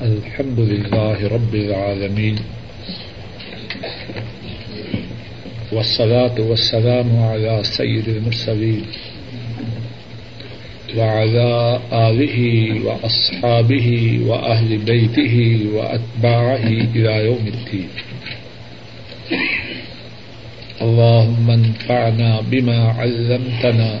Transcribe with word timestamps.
الحمد 0.00 0.60
لله 0.60 1.28
رب 1.28 1.54
العالمين 1.54 2.36
والصلاة 5.72 6.40
والسلام 6.40 7.22
على 7.22 7.60
سيد 7.62 8.08
المرسلين 8.08 8.82
وعلى 10.96 11.80
آله 11.92 12.36
وأصحابه 12.86 14.20
وأهل 14.26 14.78
بيته 14.78 15.66
وأتباعه 15.74 16.66
إلى 16.96 17.14
يوم 17.26 17.44
الدين. 17.46 17.88
اللهم 20.80 21.50
انفعنا 21.50 22.40
بما 22.40 22.80
علمتنا 22.88 24.00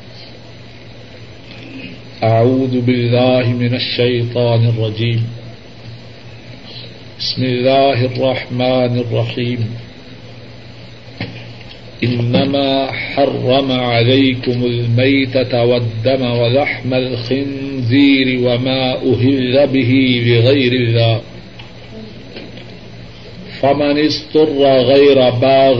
أعوذ 2.23 2.81
بالله 2.81 3.49
من 3.49 3.73
الشيطان 3.75 4.65
الرجيم. 4.65 5.23
بسم 7.19 7.43
الله 7.43 8.05
الرحمن 8.05 8.99
الرحيم. 8.99 9.69
إنما 12.03 12.91
حرم 12.91 13.71
عليكم 13.71 14.63
الميتة 14.65 15.63
والدم 15.63 16.21
ولحم 16.21 16.93
الخنزير 16.93 18.39
وما 18.43 18.93
أهل 18.93 19.67
به 19.67 20.21
لغير 20.25 20.73
الله. 20.73 21.21
فمن 23.61 23.97
اضطر 23.97 24.63
غير 24.81 25.29
باغ 25.29 25.79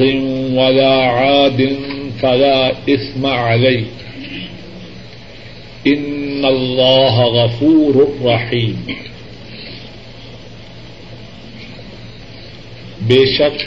ولا 0.54 0.96
عاد 0.96 1.76
فلا 2.22 2.72
إثم 2.90 3.26
عليه. 3.26 3.84
ان 5.88 6.21
اللہ 6.46 7.20
غفور 7.34 7.96
رحیم 8.26 8.92
بے 13.08 13.26
شک 13.26 13.64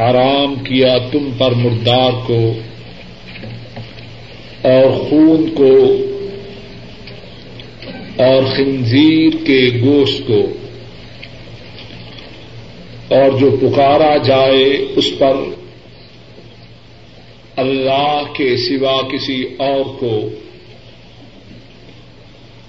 حرام 0.00 0.54
کیا 0.64 0.96
تم 1.12 1.30
پر 1.38 1.54
مردار 1.54 2.12
کو 2.26 2.40
اور 4.62 4.90
خون 5.00 5.48
کو 5.54 5.74
اور 8.18 8.42
خنزیر 8.56 9.36
کے 9.46 9.60
گوشت 9.82 10.26
کو 10.26 10.42
اور 13.10 13.38
جو 13.38 13.50
پکارا 13.50 14.16
جائے 14.16 14.64
اس 14.96 15.10
پر 15.18 15.36
اللہ 17.56 18.22
کے 18.36 18.56
سوا 18.56 19.00
کسی 19.08 19.42
اور 19.58 19.84
کو 19.98 20.18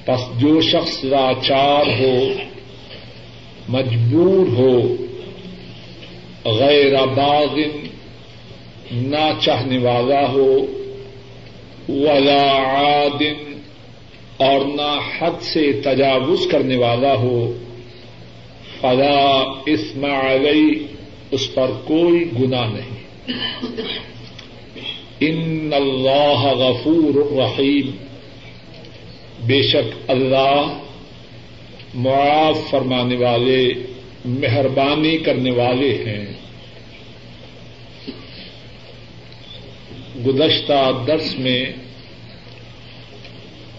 پس 0.10 0.40
جو 0.40 0.62
شخص 0.62 1.04
لاچار 1.04 1.86
ہو، 2.00 2.28
مجبور 3.70 4.48
ہو، 4.58 4.96
غیر 6.46 7.06
باغن 7.06 7.88
نہ 8.92 9.32
چاہنے 9.42 9.78
والا 9.78 10.30
ہو، 10.30 10.66
ولا 11.90 12.58
عادن 12.58 13.58
اور 14.38 14.60
نہ 14.66 15.00
حد 15.20 15.42
سے 15.42 15.82
تجاوز 15.84 16.48
کرنے 16.52 16.76
والا 16.76 17.14
ہو، 17.14 17.54
فلا 18.82 19.44
اسم 19.66 20.06
علی، 20.06 20.88
اس 21.32 21.54
پر 21.54 21.72
کوئی 21.86 22.30
گنا 22.40 22.66
نہیں۔ 22.66 23.04
ان 25.20 25.70
اللہ 25.76 26.46
غفور 26.46 27.38
رحیم۔ 27.38 28.09
بے 29.46 29.62
شک 29.62 30.12
اللہ 30.12 30.80
معاف 31.94 32.58
فرمانے 32.70 33.16
والے، 33.16 33.74
مہربانی 34.26 35.18
کرنے 35.18 35.52
والے 35.52 36.04
ہیں۔ 36.06 36.26
گزشتہ 40.26 40.92
درس 41.08 41.40
میں 41.40 41.66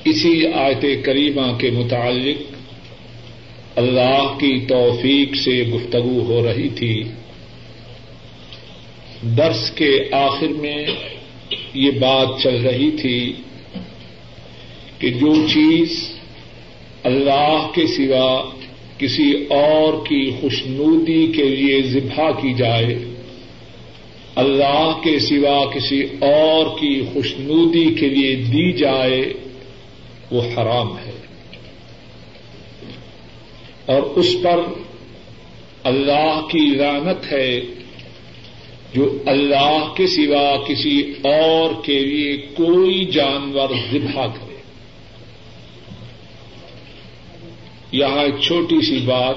اسی 0.05 0.47
آیت 0.47 0.85
کریمہ 1.05 1.59
کے 1.59 1.71
متعلق 1.71 2.43
اللہ 3.77 4.35
کی 4.39 4.67
توفیق 4.69 5.37
سے 5.37 5.63
گفتگو 5.63 6.21
ہو 6.21 6.47
رہی 6.47 6.69
تھی۔ 6.69 7.05
درس 9.23 9.71
کے 9.71 10.09
آخر 10.13 10.49
میں 10.49 10.87
یہ 11.75 11.91
بات 11.91 12.29
چل 12.43 12.61
رہی 12.67 12.91
تھی 12.91 13.33
کہ 15.01 15.11
جو 15.11 15.49
چیز 15.49 16.13
اللہ 17.03 17.69
کے 17.75 17.87
سوا 17.87 18.51
کسی 18.99 19.47
اور 19.51 19.93
کی 19.93 20.31
خوشنودی 20.41 21.27
کے 21.27 21.45
لیے 21.45 21.83
ذبح 21.83 22.31
کی 22.31 22.55
جائے، 22.55 22.99
اللہ 24.35 24.99
کے 25.05 25.19
سوا 25.19 25.65
کسی 25.75 26.03
اور 26.21 26.79
کی 26.79 27.05
خوشنودی 27.13 27.95
کے 27.95 28.09
لیے 28.09 28.37
دی 28.37 28.73
جائے، 28.73 29.33
وہ 30.31 30.43
حرام 30.43 30.99
ہے۔ 30.99 31.11
اور 33.87 34.03
اس 34.03 34.37
پر 34.43 34.61
اللہ 35.85 36.41
کی 36.51 36.79
رانت 36.79 37.33
ہے 37.33 37.61
جو 38.95 39.19
اللہ 39.27 39.93
کے 39.97 40.07
سوا 40.07 40.57
کسی 40.69 41.13
اور 41.25 41.85
کے 41.85 42.01
لیے 42.01 42.37
کوئی 42.37 43.05
جانور 43.05 43.69
ذبح 43.93 44.27
کرے۔ 44.27 44.50
یہاں 47.93 48.23
ایک 48.23 48.35
چھوٹی 48.41 48.81
سی 48.87 48.99
بات 48.99 49.35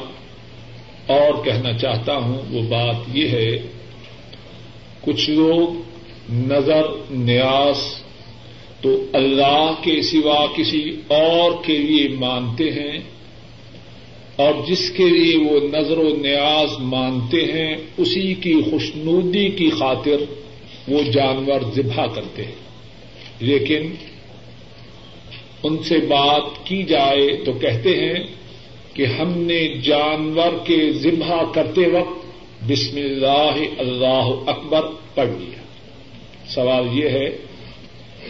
اور 1.08 1.46
کہنا 1.46 1.74
چاہتا 1.74 2.16
ہوں۔ 2.16 2.42
وہ 2.52 2.62
بات 2.62 2.96
یہ 3.14 3.28
ہے، 3.28 3.62
کچھ 5.02 5.30
لوگ 5.30 5.82
نظر، 6.34 6.82
نیاز 7.12 7.78
تو 8.82 9.06
اللہ 9.14 9.72
کے 9.82 10.02
سوا 10.02 10.46
کسی 10.58 10.96
اور 11.08 11.52
کے 11.66 11.78
لیے 11.78 12.08
مانتے 12.08 12.72
ہیں 12.72 13.00
اور 14.36 14.54
جس 14.68 14.92
کے 14.92 15.10
لیے 15.10 15.38
وہ 15.38 15.60
نظر 15.74 15.98
و 15.98 16.16
نیاز 16.16 16.70
مانتے 16.80 17.44
ہیں، 17.54 17.76
اسی 17.98 18.34
کی 18.34 18.62
خوشنودی 18.72 19.50
کی 19.50 19.70
خاطر 19.70 20.18
وہ 20.88 21.04
جانور 21.04 21.60
ذبح 21.76 22.06
کرتے 22.06 22.46
ہیں۔ 22.46 22.64
لیکن 23.40 23.96
ان 25.64 25.84
سے 25.84 25.98
بات 25.98 26.66
کی 26.66 26.84
جائے 26.84 27.44
تو 27.46 27.52
کہتے 27.54 27.90
ہیں 27.90 28.43
کہ 28.94 29.06
ہم 29.06 29.34
نے 29.38 29.68
جانور 29.68 30.66
کے 30.66 30.92
ذبح 30.92 31.44
کرتے 31.54 31.82
وقت 31.88 32.26
بسم 32.72 32.98
اللہ 32.98 33.56
اللہ 33.78 34.50
اکبر 34.50 34.82
پڑھ 35.14 35.30
لیا۔ 35.30 35.64
سوال 36.50 37.00
یہ 37.00 37.10
ہے، 37.10 37.30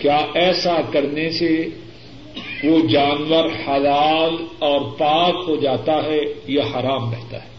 کیا 0.02 0.26
ایسا 0.34 0.78
کرنے 0.92 1.32
سے 1.32 1.68
وہ 2.64 2.88
جانور 2.88 3.46
حلال 3.68 4.36
اور 4.60 4.82
پاک 4.82 5.36
ہو 5.48 5.56
جاتا 5.56 6.04
ہے 6.04 6.20
یا 6.48 6.64
حرام 6.64 7.12
رہتا 7.12 7.44
ہے؟ 7.44 7.50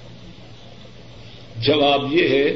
جواب 1.60 2.14
یہ 2.14 2.28
ہے، 2.28 2.52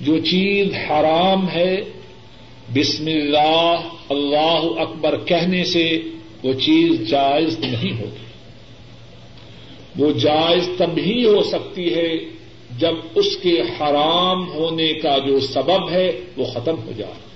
جو 0.00 0.18
چیز 0.18 0.66
حرام 0.90 1.48
ہے، 1.48 1.76
بسم 2.74 3.06
اللہ 3.06 3.88
اللہ 4.10 4.80
اکبر 4.80 5.16
کہنے 5.16 5.64
سے 5.64 6.00
وہ 6.42 6.52
چیز 6.52 7.08
جائز 7.08 7.58
نہیں 7.58 8.00
ہوگی 8.00 8.25
وہ 9.98 10.12
جائز 10.12 10.68
تب 10.78 10.90
ہی 10.96 11.26
ہو 11.26 11.42
سکتی 11.42 11.94
ہے 11.94 12.14
جب 12.78 12.94
اس 13.14 13.36
کے 13.36 13.60
حرام 13.60 14.48
ہونے 14.48 14.92
کا 14.92 15.18
جو 15.18 15.40
سبب 15.40 15.90
ہے 15.90 16.20
وہ 16.36 16.44
ختم 16.44 16.74
ہو 16.86 16.92
جائے۔ 16.96 17.26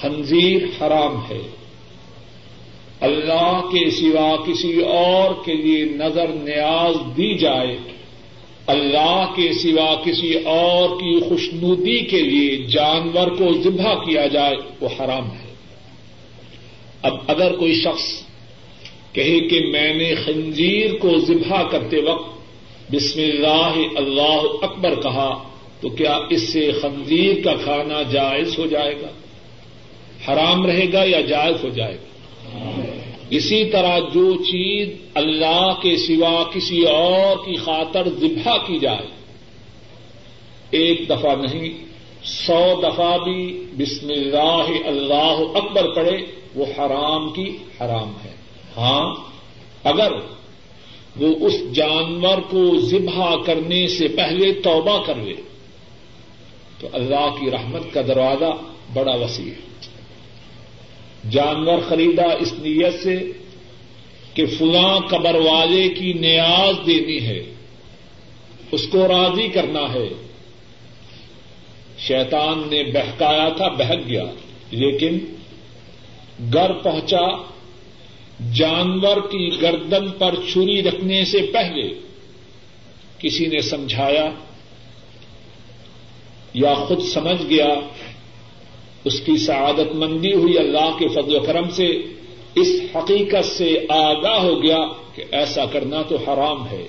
خنزیر 0.00 0.62
حرام 0.62 1.16
ہے۔ 1.30 1.40
اللہ 3.00 3.60
کے 3.64 3.90
سوا 3.90 4.36
کسی 4.36 4.80
اور 4.80 5.44
کے 5.44 5.54
لیے 5.54 5.84
نظر 5.84 6.28
نیاز 6.28 7.16
دی 7.16 7.38
جائے۔ 7.38 7.78
اللہ 8.66 9.32
کے 9.36 9.52
سوا 9.52 9.94
کسی 10.04 10.34
اور 10.34 10.88
کی 10.88 11.20
خوشنودی 11.20 11.98
کے 11.98 12.20
لیے 12.20 12.56
جانور 12.56 13.28
کو 13.28 13.62
ذبح 13.62 13.94
کیا 13.94 14.26
جائے 14.26 14.56
وہ 14.80 14.88
حرام 15.00 15.26
ہے۔ 15.26 15.54
اب 17.02 17.12
اگر 17.26 17.56
کوئی 17.56 17.74
شخص 17.74 18.31
کہے 19.12 19.40
کہ 19.40 19.60
میں 19.66 19.94
نے 19.94 20.14
خنزیر 20.14 20.94
کو 20.94 21.18
ذبح 21.18 21.62
کرتے 21.62 22.00
وقت 22.00 22.92
بسم 22.92 23.20
اللہ 23.20 23.74
اللہ 23.96 24.42
اکبر 24.62 24.94
کہا، 24.94 25.42
تو 25.80 25.88
کیا 25.88 26.18
اس 26.30 26.52
سے 26.52 26.72
خنزیر 26.72 27.44
کا 27.44 27.54
کھانا 27.64 28.02
جائز 28.02 28.58
ہو 28.58 28.66
جائے 28.66 28.94
گا؟ 29.02 29.10
حرام 30.28 30.66
رہے 30.66 30.92
گا 30.92 31.04
یا 31.04 31.20
جائز 31.20 31.64
ہو 31.64 31.68
جائے 31.68 31.94
گا؟ 31.94 32.80
اسی 33.30 33.64
طرح 33.64 33.98
جو 33.98 34.34
چیز 34.34 34.88
اللہ 35.14 35.72
کے 35.82 35.96
سوا 35.96 36.44
کسی 36.54 36.82
اور 36.82 37.36
کی 37.44 37.56
خاطر 37.56 38.08
ذبح 38.08 38.56
کی 38.66 38.78
جائے، 38.78 39.06
ایک 40.70 41.08
دفعہ 41.08 41.34
نہیں، 41.36 41.84
سو 42.24 42.80
دفعہ 42.82 43.18
بھی 43.18 43.66
بسم 43.72 44.08
اللہ 44.08 44.66
اللہ 44.86 45.42
اکبر 45.54 45.94
پڑے 45.94 46.16
وہ 46.54 46.66
حرام 46.78 47.30
کی 47.30 47.56
حرام 47.80 48.12
ہے۔ 48.24 48.41
ہاں 48.76 49.14
اگر 49.84 50.12
وہ 51.16 51.46
اس 51.46 51.72
جانور 51.72 52.38
کو 52.38 52.80
ذبح 52.80 53.36
کرنے 53.46 53.86
سے 53.88 54.08
پہلے 54.08 54.52
توبہ 54.52 55.02
کر 55.06 55.14
لے، 55.14 55.34
تو 56.78 56.88
اللہ 56.92 57.40
کی 57.40 57.50
رحمت 57.50 57.82
کا 57.92 58.00
دروازہ 58.02 58.52
بڑا 58.92 59.14
وسیع 59.14 59.50
ہے۔ 59.50 59.72
جانور 61.30 61.78
خریدا 61.88 62.32
اس 62.38 62.52
نیت 62.52 63.02
سے 63.02 63.32
کہ 64.34 64.46
فلاں 64.46 64.98
قبر 64.98 65.34
والے 65.34 65.88
کی 65.88 66.12
نیاز 66.12 66.86
دینی 66.86 67.26
ہے، 67.26 67.44
اس 68.72 68.88
کو 68.88 69.08
راضی 69.08 69.48
کرنا 69.48 69.92
ہے۔ 69.92 70.08
شیطان 71.98 72.62
نے 72.70 72.82
بہکایا 72.84 73.48
تھا، 73.48 73.68
بہک 73.68 74.08
گیا، 74.08 74.24
لیکن 74.70 75.18
گر 76.54 76.72
پہنچا 76.72 77.51
جانور 78.54 79.16
کی 79.16 79.62
گردن 79.62 80.10
پر 80.10 80.34
چھری 80.52 80.82
رکھنے 80.82 81.24
سے 81.24 81.40
پہلے 81.52 82.00
کسی 83.18 83.46
نے 83.46 83.60
سمجھایا 83.60 84.30
یا 86.54 86.74
خود 86.74 87.00
سمجھ 87.02 87.46
گیا، 87.50 87.74
اس 89.04 89.20
کی 89.20 89.36
سعادت 89.36 89.94
مندی 89.94 90.32
ہوئی 90.32 90.58
اللہ 90.58 90.96
کے 90.98 91.08
فضل 91.08 91.36
و 91.36 91.40
کرم 91.40 91.70
سے، 91.70 91.86
اس 92.54 92.68
حقیقت 92.96 93.44
سے 93.44 93.86
آگاہ 93.88 94.38
ہو 94.38 94.62
گیا 94.62 94.78
کہ 95.14 95.24
ایسا 95.32 95.64
کرنا 95.64 96.02
تو 96.02 96.16
حرام 96.16 96.68
ہے۔ 96.68 96.86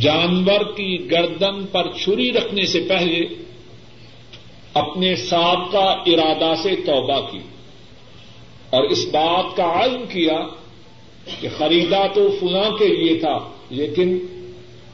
جانور 0.00 0.64
کی 0.76 1.10
گردن 1.10 1.66
پر 1.66 1.92
چھری 1.92 2.32
رکھنے 2.32 2.66
سے 2.66 2.80
پہلے 2.88 3.20
اپنے 4.74 5.16
سابقہ 5.16 6.02
ارادہ 6.06 6.54
سے 6.62 6.76
توبہ 6.76 7.20
کی۔ 7.20 7.38
اور 8.70 8.84
اس 8.84 9.06
بات 9.06 9.56
کا 9.56 9.84
علم 9.84 10.04
کیا 10.08 10.38
کہ 11.40 11.48
خریدا 11.58 12.06
تو 12.14 12.28
فلاں 12.40 12.70
کے 12.70 12.88
لیے 12.88 13.16
تھا، 13.16 13.48
لیکن 13.70 14.18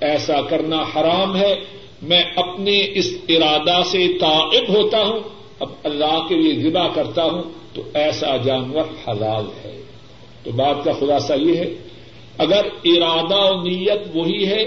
ایسا 0.01 0.41
کرنا 0.41 0.83
حرام 0.97 1.37
ہے۔ 1.37 1.55
میں 2.03 2.23
اپنے 2.37 2.87
اس 2.95 3.15
ارادہ 3.29 3.83
سے 3.87 4.07
تائب 4.21 4.69
ہوتا 4.69 5.05
ہوں، 5.05 5.21
اب 5.61 5.69
اللہ 5.85 6.27
کے 6.29 6.35
لیے 6.35 6.71
ذبح 6.71 6.89
کرتا 6.95 7.25
ہوں، 7.25 7.43
تو 7.75 7.83
ایسا 7.95 8.37
جانور 8.37 8.85
حلال 9.09 9.45
ہے۔ 9.65 9.83
تو 10.45 10.51
بات 10.51 10.85
کا 10.85 10.93
خلاصہ 10.93 11.33
یہ 11.33 11.57
ہے، 11.57 11.75
اگر 12.39 12.67
ارادہ 12.85 13.53
و 13.53 13.63
نیت 13.63 14.01
وہی 14.15 14.47
ہے 14.47 14.65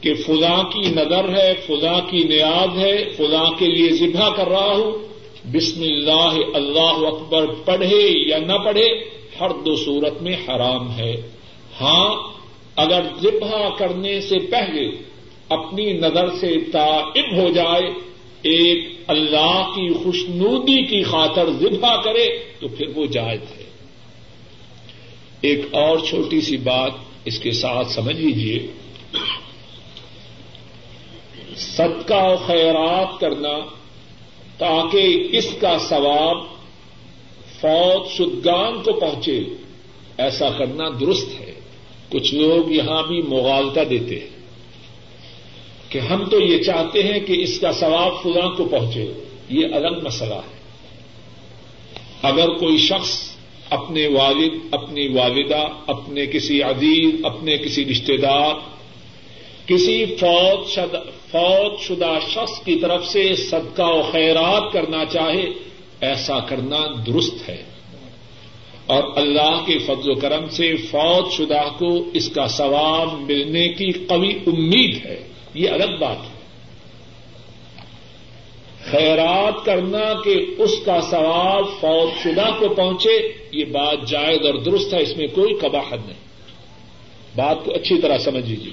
کہ 0.00 0.14
فلاں 0.14 0.62
کی 0.62 0.80
نظر 0.80 1.28
ہے، 1.36 1.54
فلاں 1.66 2.00
کی 2.10 2.18
نیاز 2.18 2.78
ہے، 2.78 3.10
فلاں 3.16 3.50
کے 3.58 3.66
لیے 3.66 3.90
ذبح 3.90 4.28
کر 4.36 4.48
رہا 4.48 4.72
ہوں 4.76 5.11
بسم 5.44 5.82
اللہ 5.82 6.34
اللہ 6.54 7.06
اکبر 7.06 7.46
پڑھے 7.64 8.28
یا 8.28 8.38
نہ 8.38 8.52
پڑھے، 8.52 8.86
ہر 9.40 9.50
دو 9.50 9.76
صورت 9.76 10.22
میں 10.22 10.36
حرام 10.48 10.96
ہے۔ 10.96 11.14
ہاں 11.80 12.32
اگر 12.76 13.02
ذبح 13.22 13.68
کرنے 13.78 14.20
سے 14.20 14.38
پہلے 14.38 15.02
اپنی 15.48 15.92
نظر 15.92 16.28
سے 16.40 16.56
تائب 16.72 17.36
ہو 17.36 17.48
جائے، 17.50 17.90
ایک 18.42 18.88
اللہ 19.06 19.70
کی 19.74 19.92
خوشنودی 20.04 20.86
کی 20.86 21.02
خاطر 21.02 21.50
ذبح 21.60 22.00
کرے، 22.00 22.38
تو 22.60 22.68
پھر 22.68 22.86
وہ 22.94 23.06
جائز 23.06 23.40
ہے۔ 23.40 23.64
ایک 25.40 25.60
اور 25.70 25.98
چھوٹی 25.98 26.40
سی 26.40 26.56
بات 26.56 26.90
اس 27.24 27.38
کے 27.38 27.52
ساتھ 27.52 27.88
سمجھ 27.88 28.16
لیجیے 28.16 28.66
صدقہ 31.56 32.32
و 32.32 32.36
خیرات 32.46 33.20
کرنا 33.20 33.81
تاکہ 34.62 35.28
اس 35.32 35.56
کا 35.60 35.78
ثواب 35.78 36.36
فوج 37.60 38.10
شدگان 38.10 38.82
کو 38.82 38.92
پہنچے۔ 38.92 39.40
ایسا 40.18 40.48
کرنا 40.50 40.84
درست 41.00 41.40
ہے۔ 41.40 41.54
کچھ 42.08 42.34
لوگ 42.34 42.72
یہاں 42.72 43.02
بھی 43.02 43.22
مغالتا 43.22 43.80
دیتے 43.90 44.20
ہیں 44.20 44.28
کہ 45.88 45.98
ہم 45.98 46.24
تو 46.24 46.40
یہ 46.40 46.62
چاہتے 46.62 47.02
ہیں 47.02 47.20
کہ 47.20 47.42
اس 47.42 47.60
کا 47.60 47.72
ثواب 47.72 48.22
فلاں 48.22 48.48
کو 48.48 48.64
پہنچے۔ 48.64 49.12
یہ 49.48 49.66
الگ 49.72 50.04
مسئلہ 50.04 50.34
ہے۔ 50.34 50.60
اگر 52.22 52.48
کوئی 52.48 52.78
شخص 52.78 53.36
اپنے 53.70 54.06
والد، 54.06 54.52
اپنی 54.70 55.08
والدہ، 55.08 55.66
اپنے 55.86 56.26
کسی 56.26 56.62
عزیز، 56.62 57.24
اپنے 57.24 57.56
کسی 57.56 57.84
رشتے 57.84 58.16
دار، 58.16 58.54
کسی 59.66 60.04
فوج 60.20 60.68
فوج 61.32 61.80
شدہ 61.80 62.18
شخص 62.28 62.64
کی 62.64 62.76
طرف 62.76 63.06
سے 63.06 63.36
صدقہ 63.36 63.82
و 63.82 64.02
خیرات 64.12 64.72
کرنا 64.72 65.04
چاہے، 65.04 65.44
ایسا 66.00 66.38
کرنا 66.38 66.78
درست 67.06 67.48
ہے۔ 67.48 67.64
اور 68.86 69.04
اللہ 69.16 69.62
کے 69.66 69.78
فضل 69.78 70.10
و 70.10 70.14
کرم 70.14 70.48
سے 70.48 70.76
فوج 70.76 71.32
شدہ 71.32 71.62
کو 71.78 72.10
اس 72.14 72.28
کا 72.28 72.48
ثواب 72.48 73.12
ملنے 73.12 73.68
کی 73.68 73.92
قوی 73.92 74.38
امید 74.46 75.06
ہے۔ 75.06 75.28
یہ 75.54 75.70
الگ 75.70 75.96
بات 76.00 76.16
ہے۔ 76.16 76.42
خیرات 78.90 79.64
کرنا 79.64 80.20
کہ 80.24 80.46
اس 80.58 80.74
کا 80.84 81.00
ثواب 81.00 81.64
فوج 81.80 82.22
شدہ 82.22 82.50
کو 82.58 82.68
پہنچے، 82.68 83.32
یہ 83.52 83.64
بات 83.64 84.08
جائز 84.08 84.46
اور 84.46 84.54
درست 84.54 84.94
ہے، 84.94 85.02
اس 85.02 85.16
میں 85.16 85.26
کوئی 85.26 85.54
قباحت 85.54 86.06
نہیں۔ 86.06 86.22
بات 87.36 87.64
کو 87.64 87.74
اچھی 87.74 88.00
طرح 88.00 88.18
سمجھ 88.18 88.50
لیجیے 88.50 88.72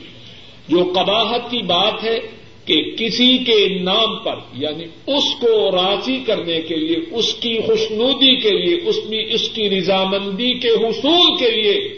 جو 0.67 0.93
قباحت 0.95 1.51
کی 1.51 1.61
بات 1.61 2.03
ہے 2.03 2.38
کہ 2.69 2.83
کسی 2.97 3.37
کے 3.37 3.79
نام 3.79 4.15
پر 4.23 4.35
یعنی 4.53 4.83
اس 5.07 5.23
کو 5.41 5.71
راضی 5.71 6.23
کرنے 6.25 6.61
کے 6.61 6.75
لیے، 6.75 6.97
اس 7.11 7.33
کی 7.33 7.61
خوشنودی 7.61 8.35
کے 8.35 8.49
لیے، 8.49 8.89
اس 8.89 8.95
میں 9.09 9.25
اس 9.29 9.49
کی 9.49 9.69
رضامندی 9.69 10.53
کے 10.53 10.67
حصول 10.67 11.37
کے 11.37 11.51
لیے 11.51 11.97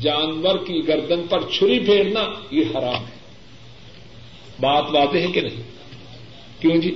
جانور 0.00 0.56
کی 0.56 0.88
گردن 0.88 1.26
پر 1.28 1.40
چھری 1.52 1.78
پھیرنا 1.78 2.24
یہ 2.50 2.62
حرام 2.74 2.94
ہے۔ 2.94 3.22
بات 4.60 4.84
واضح 4.92 5.18
ہے 5.18 5.26
کہ 5.32 5.40
نہیں؟ 5.40 5.62
کیوں 6.60 6.76
جی؟ 6.76 6.90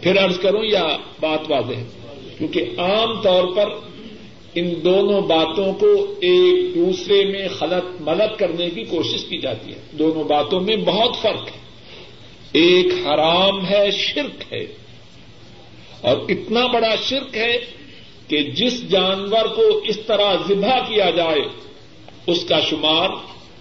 پھر 0.00 0.22
ارض 0.22 0.38
کروں، 0.38 0.64
یا 0.64 0.96
بات 1.20 1.50
واضح 1.50 1.74
ہے؟ 1.74 1.86
کیونکہ 2.38 2.64
عام 2.78 3.20
طور 3.20 3.44
پر 3.56 3.68
ان 4.54 4.74
دونوں 4.84 5.20
باتوں 5.20 5.72
کو 5.72 6.14
ایک 6.20 6.74
دوسرے 6.74 7.24
میں 7.24 7.48
خلط 7.48 8.00
ملت 8.00 8.38
کرنے 8.38 8.70
کی 8.70 8.84
کوشش 8.84 9.24
کی 9.24 9.38
جاتی 9.38 9.72
ہے۔ 9.72 9.78
دونوں 9.92 10.24
باتوں 10.24 10.60
میں 10.60 10.76
بہت 10.76 11.16
فرق 11.22 11.48
ہے۔ 11.48 11.63
ایک 12.54 12.86
حرام 13.06 13.66
ہے، 13.66 13.90
شرک 13.90 14.52
ہے۔ 14.52 14.66
اور 16.00 16.16
اتنا 16.28 16.66
بڑا 16.66 16.94
شرک 17.02 17.36
ہے 17.36 17.58
کہ 18.28 18.42
جس 18.42 18.88
جانور 18.90 19.46
کو 19.56 19.80
اس 19.88 19.98
طرح 20.06 20.34
ذبح 20.48 20.78
کیا 20.88 21.10
جائے، 21.10 21.42
اس 22.26 22.44
کا 22.44 22.60
شمار 22.60 23.08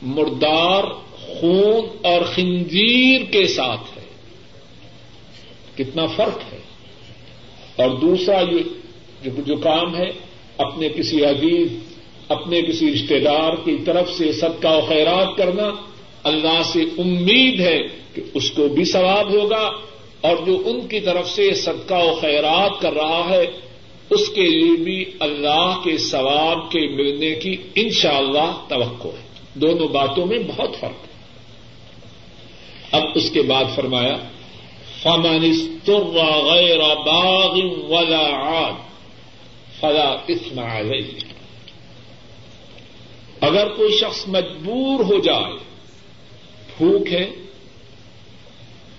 مردار، 0.01 0.83
خون 1.11 2.05
اور 2.05 2.21
خنجیر 2.21 3.21
کے 3.31 3.47
ساتھ 3.47 3.97
ہے۔ 3.97 4.03
کتنا 5.75 6.05
فرق 6.05 6.53
ہے۔ 6.53 6.59
اور 7.75 7.89
دوسرا 7.89 8.39
یہ 8.39 9.29
جو 9.37 9.55
کام 9.55 9.95
ہے، 9.95 10.11
اپنے 10.57 10.89
کسی 10.89 11.25
عزیز 11.25 11.73
اپنے 12.27 12.61
کسی 12.61 12.93
رشتے 12.93 13.19
دار 13.19 13.53
کی 13.65 13.77
طرف 13.85 14.11
سے 14.11 14.31
صدقہ 14.31 14.67
و 14.67 14.81
خیرات 14.87 15.37
کرنا، 15.37 15.69
اللہ 16.23 16.61
سے 16.63 16.79
امید 16.97 17.59
ہے 17.59 18.02
کہ 18.13 18.21
اس 18.33 18.51
کو 18.51 18.67
بھی 18.67 18.85
ثواب 18.85 19.33
ہوگا 19.33 19.69
اور 20.21 20.37
جو 20.45 20.61
ان 20.65 20.87
کی 20.87 20.99
طرف 20.99 21.29
سے 21.29 21.53
صدقہ 21.53 21.93
و 21.93 22.15
خیرات 22.21 22.81
کر 22.81 22.93
رہا 22.93 23.29
ہے، 23.29 23.45
اس 24.09 24.29
کے 24.29 24.41
لیے 24.41 24.83
بھی 24.83 25.05
اللہ 25.19 25.79
کے 25.83 25.97
ثواب 25.97 26.71
کے 26.71 26.79
ملنے 26.79 27.35
کی 27.35 27.57
انشاءاللہ 27.75 28.65
توقع 28.67 29.07
ہے۔ 29.07 29.23
دونوں 29.53 29.87
باتوں 29.87 30.25
میں 30.25 30.39
بہت 30.39 30.69
فرق 30.79 31.07
ہے۔ 31.07 31.13
اب 32.91 33.03
اس 33.15 33.31
کے 33.31 33.41
بعد 33.41 33.65
فرمایا، 33.75 34.17
فمن 35.03 35.41
غیر 36.45 36.79
باغ 36.79 37.55
ولا 37.89 38.29
عاد 38.29 38.73
فلا 39.79 40.15
اثم 40.29 40.59
علیہ 40.59 41.19
اگر 43.41 43.67
کوئی 43.67 43.97
شخص 43.97 44.27
مجبور 44.27 44.99
ہو 44.99 45.19
جائے، 45.19 45.57
بھوک 46.77 47.13
ہے 47.13 47.29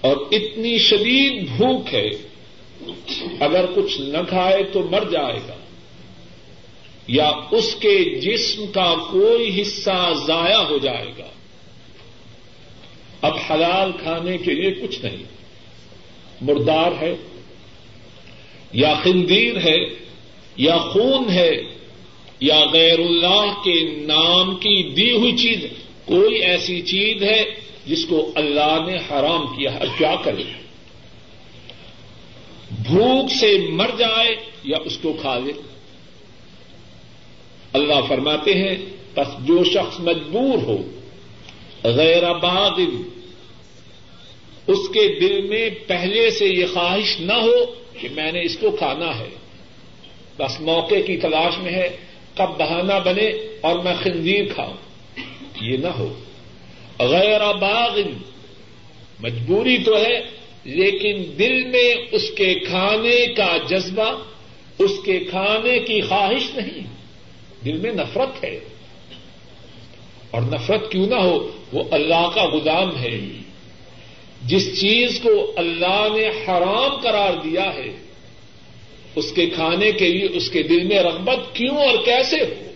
اور 0.05 0.17
اتنی 0.17 0.79
شدید 0.79 1.51
بھوک 1.57 1.95
ہے، 1.95 2.11
اگر 3.41 3.65
کچھ 3.75 4.01
نہ 4.01 4.19
کھائے 4.29 4.63
تو 4.73 4.83
مر 4.91 5.05
جائے 5.13 5.41
گا۔ 5.49 5.57
یا 7.09 7.33
اس 7.51 7.75
کے 7.75 8.21
جسم 8.21 8.67
کا 8.67 8.95
کوئی 9.11 9.63
حصہ 9.63 10.13
ضائع 10.27 10.59
ہو 10.59 10.79
جائے 10.79 11.11
گا۔ 11.19 11.27
اب 13.23 13.33
حلال 13.51 13.93
کھانے 14.03 14.39
کے 14.39 14.53
لیے 14.53 14.71
کچھ 14.71 15.05
نہیں۔ 15.05 15.23
مردار 16.41 16.93
ہے، 17.01 17.15
یا 18.73 18.95
خندیر 19.05 19.57
ہے، 19.65 19.79
یا 20.57 20.77
خون 20.77 21.31
ہے، 21.31 21.53
یا 22.41 22.65
غیر 22.73 22.99
اللہ 22.99 23.55
کے 23.65 23.83
نام 23.83 24.57
کی 24.57 24.83
دی 24.83 25.13
ہوئی 25.13 25.37
چیز 25.37 25.59
کوئی 26.05 26.35
ایسی 26.35 26.83
چیز 26.83 27.23
ہے 27.23 27.45
جس 27.87 28.07
کو 28.07 28.33
اللہ 28.35 28.79
نے 28.87 28.97
حرام 28.97 29.47
کیا 29.47 29.75
ہے 29.75 29.85
کیا 29.99 30.15
کرے؟ 30.25 30.43
بھوک 32.71 33.31
سے 33.31 33.67
مر 33.71 33.91
جائے 33.99 34.37
یا 34.65 34.79
اس 34.85 34.97
کو 34.97 35.13
کھا 35.21 35.39
لے؟ 35.39 35.53
اللہ 37.73 38.01
فرماتے 38.09 38.55
ہیں 38.55 38.77
بس 39.15 39.47
جو 39.47 39.65
شخص 39.65 40.01
مجبور 40.01 40.63
ہو، 40.63 40.77
غیر 41.85 42.23
آباد 42.23 42.81
اس 44.67 44.89
کے 44.89 45.21
دل 45.21 45.43
میں 45.43 45.71
پہلے 45.87 46.31
سے 46.31 46.47
یہ 46.47 46.67
خواہش 46.75 47.21
نہ 47.21 47.33
ہو 47.33 47.75
کہ 48.01 48.09
میں 48.09 48.33
نے 48.33 48.43
اس 48.43 48.57
کو 48.57 48.71
کھانا 48.71 49.19
ہے۔ 49.19 49.29
بس 50.37 50.61
موقع 50.61 50.95
کی 51.07 51.17
تلاش 51.17 51.59
میں 51.59 51.73
ہے، 51.73 51.97
کب 52.35 52.59
بہانا 52.59 52.99
بنے 52.99 53.29
اور 53.61 53.79
میں 53.79 53.95
خنزیر 54.03 54.45
کھاؤں۔ 54.55 54.77
یہ 55.61 55.77
نہ 55.77 55.89
ہو۔ 55.89 56.13
غیر 56.99 57.41
باغ 57.55 58.01
مجبوری 59.21 59.79
تو 59.79 59.97
ہے، 59.97 60.21
لیکن 60.65 61.25
دل 61.39 61.65
میں 61.65 61.95
اس 62.13 62.31
کے 62.31 62.55
کھانے 62.55 63.27
کا 63.27 63.57
جذبہ، 63.69 64.23
اس 64.79 64.91
کے 65.05 65.19
کھانے 65.19 65.79
کی 65.79 66.01
خواہش 66.01 66.55
نہیں۔ 66.55 66.81
دل 67.65 67.73
میں 67.73 67.93
نفرت 67.93 68.45
ہے۔ 68.45 68.61
اور 70.31 70.43
نفرت 70.43 70.93
کیوں 70.93 71.07
نہ 71.07 71.15
ہو، 71.15 71.51
وہ 71.73 71.85
اللہ 71.91 72.31
کا 72.35 72.45
غلام 72.45 72.97
ہے۔ 72.97 73.21
جس 74.43 74.81
چیز 74.81 75.21
کو 75.23 75.53
اللہ 75.57 76.07
نے 76.15 76.29
حرام 76.29 76.97
قرار 76.97 77.33
دیا 77.45 77.75
ہے، 77.75 77.97
اس 79.17 79.33
کے 79.33 79.47
کھانے 79.47 79.93
کے 79.93 80.09
لیے 80.09 80.29
اس 80.33 80.51
کے 80.51 80.63
دل 80.63 80.85
میں 80.85 80.99
رغبت 80.99 81.55
کیوں 81.55 81.77
اور 81.77 81.97
کیسے 82.05 82.37
ہو؟ 82.37 82.71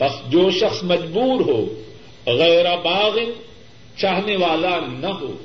بس 0.00 0.32
جو 0.32 0.50
شخص 0.50 0.82
مجبور 0.82 1.40
ہو 1.40 1.82
غیر 2.26 2.76
باغ 2.76 3.18
چاہنے 3.96 4.36
والا 4.36 4.80
نہ 4.92 5.06
ہو۔ 5.06 5.36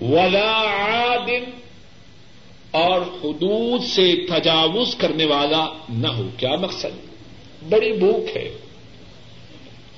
ولا 0.00 0.62
عادن 0.62 1.44
اور 2.70 3.00
حدود 3.00 3.82
سے 3.82 4.26
تجاوز 4.28 4.94
کرنے 4.94 5.24
والا 5.24 5.68
نہ 5.88 6.08
ہو۔ 6.08 6.28
کیا 6.36 6.54
مقصد؟ 6.54 7.10
بڑی 7.68 7.92
بھوک 7.92 8.36
ہے۔ 8.36 8.56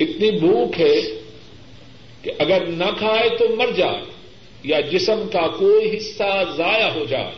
اتنی 0.01 0.31
بھوک 0.31 0.81
ہے 0.81 1.01
کہ 2.23 2.33
اگر 2.39 2.67
نہ 2.67 2.85
کھائے 2.99 3.29
تو 3.29 3.57
مر 3.57 3.71
جائے 3.77 4.03
یا 4.63 4.81
جسم 4.81 5.29
کا 5.33 5.49
کوئی 5.49 5.97
حصہ 5.97 6.43
ضائع 6.57 6.91
ہو 6.91 7.05
جائے۔ 7.05 7.33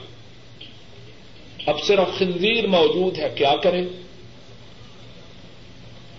اب 1.67 1.83
صرف 1.83 2.19
خنزیر 2.19 2.67
موجود 2.67 3.19
ہے۔ 3.19 3.33
کیا 3.35 3.57
کریں؟ 3.57 3.85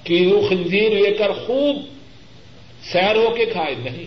کیلو 0.05 0.45
خنزیر 0.49 0.89
لے 0.91 1.11
کر 1.11 1.31
خوب 1.31 1.75
سیر 2.83 3.15
ہو 3.15 3.29
کے 3.35 3.45
کھائے۔ 3.45 3.75
نہیں۔ 3.75 4.05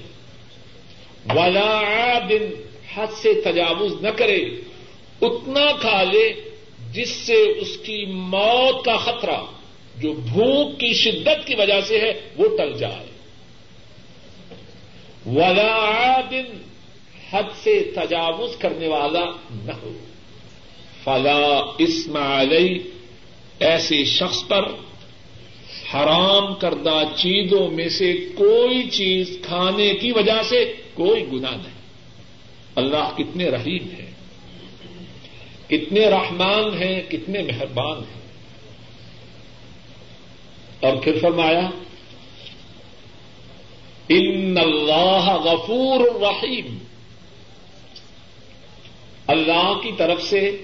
ولا 1.35 2.19
دن 2.31 2.50
حد 2.95 3.07
سے 3.23 3.40
تجاوز 3.45 3.93
نہ 4.02 4.09
کرے۔ 4.09 4.37
اتنا 5.23 5.73
کھا 5.81 6.02
لے 6.02 6.33
جس 6.93 7.11
سے 7.11 7.35
اس 7.35 7.76
کی 7.76 8.07
موت 8.07 8.85
کا 8.85 8.97
خطرہ، 8.97 9.37
جو 9.97 10.12
بھوک 10.12 10.81
کی 10.81 10.95
شدت 10.95 11.47
کی 11.47 11.55
وجہ 11.55 11.81
سے 11.81 11.99
ہے، 11.99 12.21
وہ 12.37 12.57
ٹل 12.59 12.78
جائے۔ 12.78 13.07
ولا 15.26 16.21
دن 16.31 16.45
حد 17.31 17.59
سے 17.62 17.90
تجاوز 17.95 18.57
کرنے 18.57 18.88
والا 18.88 19.25
نہ 19.50 19.73
ہو۔ 19.83 19.93
فلا 21.05 21.73
اسماعیل 21.78 22.90
ایسے 23.61 24.05
شخص 24.05 24.49
پر 24.49 24.62
حرام 25.95 26.54
کردہ 26.54 27.00
چیزوں 27.16 27.68
میں 27.71 27.88
سے 27.88 28.12
کوئی 28.35 28.90
چیز 28.90 29.38
کھانے 29.42 29.95
کی 29.95 30.12
وجہ 30.12 30.42
سے 30.49 30.75
کوئی 30.95 31.26
گنا 31.33 31.50
نہیں۔ 31.50 31.78
اللہ 32.75 33.11
کتنے 33.16 33.45
رحیم 33.45 33.88
ہیں، 33.99 34.11
کتنے 35.68 36.00
رحمان 36.00 36.83
ہیں، 36.83 37.02
کتنے 37.11 37.42
مہربان 37.42 37.99
ہیں۔ 37.99 38.18
اور 40.80 40.97
پھر 40.97 41.18
فرمایا، 41.23 41.71
ان 44.09 44.57
اللہ 44.59 45.37
غفور 45.45 46.00
الرحیم 46.00 46.78
اللہ 49.26 49.73
کی 49.83 49.90
طرف 49.97 50.23
سے 50.23 50.57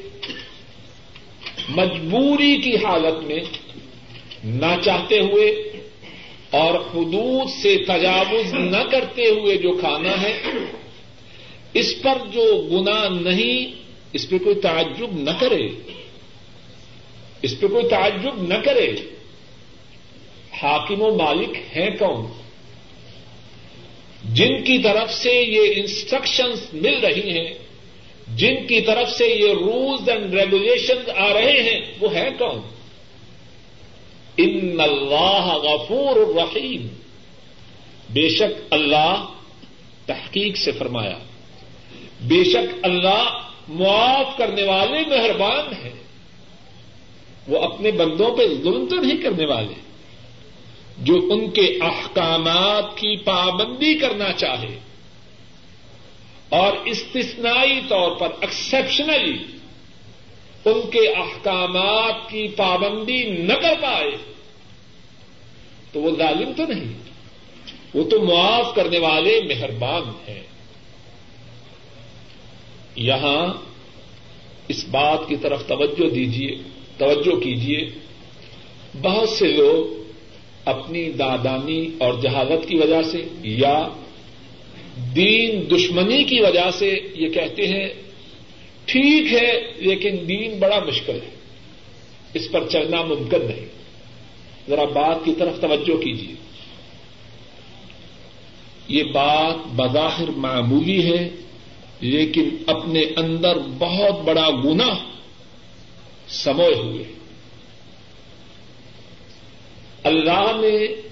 مجبوری 1.69 2.57
کی 2.57 2.77
حالت 2.77 3.25
میں 3.25 3.41
نہ 4.45 4.83
چاہتے 4.85 5.19
ہوئے 5.19 5.47
اور 6.51 6.75
حدود 6.75 7.49
سے 7.63 7.77
تجاوز 7.85 8.55
نہ 8.55 8.91
کرتے 8.91 9.23
ہوئے 9.23 9.57
جو 9.57 9.73
کھانا 9.73 10.23
ہے، 10.23 10.43
اس 11.75 12.03
پر 12.03 12.19
جو 12.33 12.69
گنا 12.73 13.09
نہیں، 13.09 13.83
اس 14.13 14.29
پہ 14.31 14.39
کوئی 14.39 14.55
تعجب 14.55 15.07
نہ 15.13 15.31
کرے۔ 15.41 15.69
اس 17.43 17.61
پہ 17.61 17.67
کوئی 17.67 17.89
تعجب 17.89 18.43
نہ 18.49 18.55
کرے۔ 18.65 18.93
حاکم 20.53 21.03
و 21.03 21.15
مالک 21.15 21.77
ہیں 21.77 21.91
کون؟ 21.91 22.27
جن 24.35 24.65
کی 24.65 24.79
طرف 24.79 25.13
سے 25.15 25.33
یہ 25.33 25.73
انسٹرکشنز 25.77 26.61
مل 26.73 26.95
رہی 26.95 27.39
ہیں، 27.39 27.55
جن 28.37 28.67
کی 28.67 28.81
طرف 28.81 29.11
سے 29.11 29.27
یہ 29.27 29.53
رولز 29.53 30.09
اینڈ 30.09 30.35
ریگولیشن 30.35 31.11
آ 31.17 31.35
رہے 31.35 31.63
ہیں، 31.63 31.81
وہ 32.01 32.17
ہیں 32.17 32.31
کون؟ 32.39 32.74
ان 34.37 34.81
اللہ 34.81 35.47
غفور 35.47 36.17
الرحیم۔ 36.17 36.87
بے 38.11 38.29
شک 38.29 38.63
اللہ 38.71 39.27
تحقیق 40.07 40.57
سے 40.57 40.73
فرمایا، 40.73 41.19
بے 42.21 42.45
شک 42.45 42.75
اللہ 42.83 43.39
معاف 43.69 44.39
کرنے 44.39 44.63
والے 44.63 45.01
مہربان 45.09 45.85
ہیں۔ 45.85 46.03
وہ 47.49 47.59
اپنے 47.59 47.91
بندوں 47.91 48.37
پہ 48.37 48.43
ظلم 48.63 48.87
تو 48.87 48.97
نہیں 48.97 49.23
کرنے 49.23 49.47
والے، 49.47 49.75
جو 50.99 51.15
ان 51.31 51.51
کے 51.51 51.79
احکامات 51.81 52.97
کی 52.97 53.17
پابندی 53.17 53.99
کرنا 53.99 54.33
چاہے۔ 54.33 54.79
اور 56.49 56.73
استثنائی 56.85 57.81
طور 57.89 58.17
پر 58.17 58.29
ایکسپشنلی 58.41 59.39
ان 60.65 60.91
کے 60.91 61.09
احکامات 61.09 62.31
کی 62.31 62.49
پابندی 62.49 63.23
نہ 63.25 63.53
کر 63.53 63.75
پائے 63.83 64.11
تو 65.93 66.01
وہ 66.01 66.17
ظالم 66.19 66.53
تو 66.57 66.67
نہیں، 66.67 66.93
وہ 67.95 68.05
تو 68.05 68.23
معاف 68.23 68.75
کرنے 68.75 68.99
والے 68.99 69.41
مہربان 69.49 70.03
ہیں۔ 70.29 70.43
یہاں 72.97 73.53
اس 74.69 74.85
بات 74.91 75.29
کی 75.29 75.37
طرف 75.37 75.67
توجہ 75.67 76.11
دیجیے 76.11 76.57
توجہ 76.99 77.41
کیجیے 77.41 77.91
بہت 79.03 79.29
سے 79.29 79.49
لوگ 79.49 80.05
اپنی 80.65 81.13
دادانی 81.13 81.89
اور 81.99 82.15
جہالت 82.15 82.69
کی 82.69 82.77
وجہ 82.77 83.03
سے 83.03 83.25
یا 83.43 83.89
دین 85.17 85.71
دشمنی 85.71 86.25
کی 86.25 86.41
وجہ 86.41 86.71
سے 86.71 87.01
یہ 87.15 87.29
کہتے 87.29 87.63
ہیں 87.69 87.89
ٹھیک 88.85 89.33
ہے، 89.33 89.73
لیکن 89.77 90.17
دین 90.29 90.59
بڑا 90.59 90.79
مشکل 90.87 91.15
ہے۔ 91.15 91.31
اس 92.35 92.51
پر 92.51 92.69
چلنا 92.69 93.03
ممکن 93.03 93.47
نہیں۔ 93.47 93.67
ذرا 94.69 94.85
بات 94.85 95.17
کی 95.25 95.33
طرف 95.39 95.61
توجہ 95.61 95.97
کیجیے۔ 95.97 96.35
یہ 98.89 99.03
بات 99.03 99.55
بظاہر 99.77 100.29
معمولی 100.29 101.13
ہے، 101.13 101.31
لیکن 102.01 102.49
اپنے 102.67 103.03
اندر 103.17 103.57
بہت 103.79 104.21
بڑا 104.21 104.51
گنا 104.65 104.95
سموئے 106.29 106.75
ہوئے۔ 106.75 107.05
اللہ 110.03 110.61
نے 110.61 111.03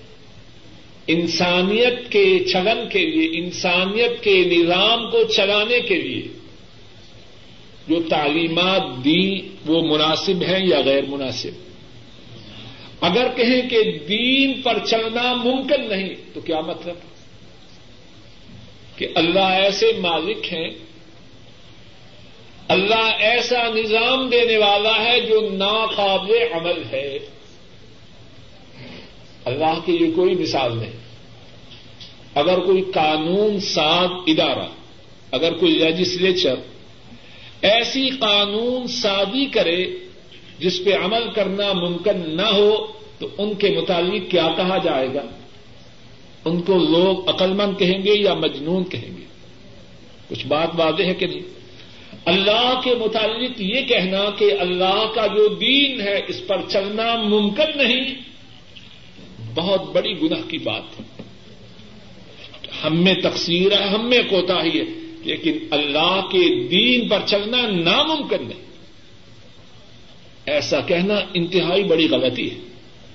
انسانیت 1.07 2.13
کے 2.13 2.39
چلن 2.53 2.89
کے 2.89 3.07
لیے، 3.07 3.45
انسانیت 3.45 4.25
کے 4.25 4.45
نظام 4.45 5.11
کو 5.11 5.25
چلانے 5.25 5.81
کے 5.81 5.95
لیے 5.95 6.23
جو 7.89 8.03
تعلیمات 8.11 9.05
دی 9.05 9.41
وہ 9.67 9.83
مناسب 9.83 10.43
ہیں 10.43 10.67
یا 10.67 10.81
غیر 10.81 11.05
مناسب؟ 11.09 11.49
اگر 13.01 13.29
کہیں 13.37 13.69
کہ 13.69 13.99
دین 14.09 14.63
پر 14.63 14.79
چلنا 14.87 15.35
ممکن 15.35 15.89
نہیں، 15.89 16.15
تو 16.33 16.41
کیا 16.41 16.61
مطلب؟ 16.61 16.95
کہ 18.99 19.09
اللہ 19.15 19.41
ایسے 19.41 19.93
مالک 19.99 20.53
ہیں، 20.53 20.71
اللہ 22.69 23.11
ایسا 23.19 23.69
نظام 23.75 24.29
دینے 24.29 24.57
والا 24.57 25.05
ہے 25.05 25.21
جو 25.21 25.51
ناقابل 25.53 26.53
عمل 26.53 26.83
ہے۔ 26.93 27.19
اللہ 29.45 29.81
کی 29.85 29.93
یہ 30.01 30.11
کوئی 30.17 30.35
مثال 30.35 30.77
نہیں۔ 30.77 30.93
اگر 32.35 32.59
کوئی 32.59 32.83
قانون 32.95 33.61
ساز 33.61 34.09
ادارہ، 34.27 34.69
اگر 35.31 35.53
کوئی 35.53 35.73
لیجسلیچر 35.73 36.55
ایسی 37.63 38.09
قانون 38.09 38.87
سازی 38.87 39.47
کرے 39.47 39.87
جس 40.59 40.85
پہ 40.85 40.91
عمل 41.05 41.33
کرنا 41.35 41.73
ممکن 41.73 42.37
نہ 42.37 42.43
ہو 42.43 42.87
تو 43.19 43.29
ان 43.39 43.55
کے 43.55 43.71
متعلق 43.71 44.31
کیا 44.31 44.49
کہا 44.57 44.79
جائے 44.79 45.09
گا؟ 45.15 45.23
ان 46.45 46.63
کو 46.63 46.79
لوگ 46.79 47.29
عقلمند 47.29 47.79
کہیں 47.79 48.03
گے 48.03 48.15
یا 48.15 48.35
مجنون 48.35 48.85
کہیں 48.85 49.17
گے؟ 49.17 49.25
کچھ 50.29 50.47
بات 50.47 50.69
واضح 50.75 51.03
ہے 51.03 51.15
کہ 51.15 51.27
نہیں؟ 51.27 51.41
اللہ 52.25 52.81
کے 52.85 52.95
متعلق 52.95 53.61
یہ 53.61 53.81
کہنا 53.81 54.31
کہ 54.39 54.55
اللہ 54.61 55.13
کا 55.15 55.27
جو 55.27 55.49
دین 55.49 56.01
ہے، 56.01 56.21
اس 56.29 56.47
پر 56.47 56.57
چلنا 56.69 57.17
ممکن 57.17 57.79
نہیں، 57.79 58.15
بہت 59.55 59.93
بڑی 59.93 60.23
گناہ 60.23 60.51
کی 60.51 60.59
بات 60.59 61.01
ہے۔ 61.01 61.23
ہم 62.85 63.05
میں 63.05 63.15
تقسیر 63.15 63.81
ہے، 63.81 63.85
ہم 63.85 64.09
میں 64.09 64.23
کوتا 64.31 64.65
ہی 64.65 64.81
ہے۔ 64.81 65.02
لیکن 65.25 65.59
اللہ 65.71 66.21
کے 66.33 66.69
دین 66.69 67.09
پر 67.09 67.19
چلنا 67.27 67.61
ناممکن 67.63 68.49
نہیں۔ 68.49 68.63
ایسا 70.47 70.81
کہنا 70.81 71.15
انتہائی 71.35 71.85
بڑی 71.85 72.09
غلطی 72.09 72.51
ہے۔ 72.51 72.57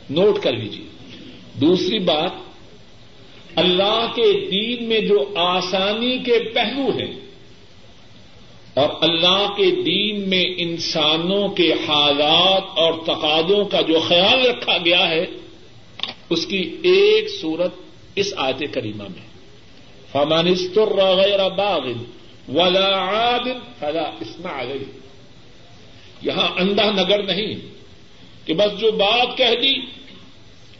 نوٹ 0.09 0.39
کر 0.39 0.53
لیجیے 0.53 0.85
دوسری 1.61 1.99
بات، 1.99 2.31
اللہ 3.55 4.11
کے 4.15 4.49
دین 4.51 4.89
میں 4.89 4.99
جو 4.99 5.33
آسانی 5.35 6.17
کے 6.17 6.39
پہلو 6.53 6.97
ہیں 6.97 7.19
اور 8.73 8.89
اللہ 9.01 9.47
کے 9.57 9.71
دین 9.85 10.29
میں 10.29 10.43
انسانوں 10.57 11.47
کے 11.47 11.73
حالات 11.73 12.77
اور 12.77 12.93
تقاضوں 13.03 13.65
کا 13.65 13.81
جو 13.81 13.99
خیال 13.99 14.45
رکھا 14.45 14.77
گیا 14.85 15.09
ہے، 15.09 15.25
اس 16.29 16.45
کی 16.45 16.75
ایک 16.83 17.29
صورت 17.41 17.73
اس 18.15 18.33
آیت 18.37 18.73
کریمہ 18.73 19.03
میں۔ 19.03 19.26
فمانستر 20.11 21.15
غیر 21.15 21.49
باغ 21.49 21.87
ولا 22.47 22.97
عاد 22.97 23.47
فلا 23.79 24.01
اسمع 24.01 24.61
علیہ 24.61 24.85
یہاں 26.21 26.59
اندھا 26.59 26.91
نگر 26.91 27.23
نہیں 27.23 27.55
کہ 28.45 28.53
بس 28.53 28.79
جو 28.79 28.91
بات 28.91 29.37
کہہ 29.37 29.55
دی، 29.61 29.73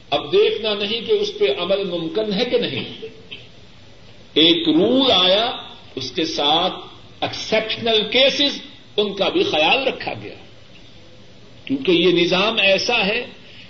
اب 0.09 0.31
دیکھنا 0.31 0.73
نہیں 0.73 1.01
کہ 1.05 1.11
اس 1.11 1.37
پہ 1.37 1.45
عمل 1.57 1.83
ممکن 1.83 2.33
ہے 2.33 2.45
کہ 2.45 2.57
نہیں۔ 2.57 3.05
ایک 4.33 4.69
رول 4.69 5.11
آیا، 5.11 5.51
اس 5.95 6.11
کے 6.11 6.25
ساتھ 6.25 6.73
ایکسپشنل 7.21 8.09
کیسز 8.11 8.61
ان 8.97 9.13
کا 9.13 9.29
بھی 9.29 9.43
خیال 9.43 9.87
رکھا 9.87 10.13
گیا۔ 10.23 10.33
کیونکہ 11.65 11.91
یہ 11.91 12.23
نظام 12.23 12.57
ایسا 12.57 13.05
ہے، 13.05 13.25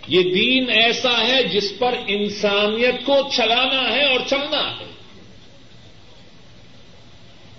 یہ 0.08 0.22
دین 0.22 0.70
ایسا 0.70 1.28
ہے 1.28 1.44
جس 1.44 1.74
پر 1.80 1.96
انسانیت 2.08 3.06
کو 3.06 3.16
چلانا 3.36 3.90
ہے 3.90 4.06
اور 4.06 4.20
چلنا 4.30 4.72
ہے۔ 4.80 4.97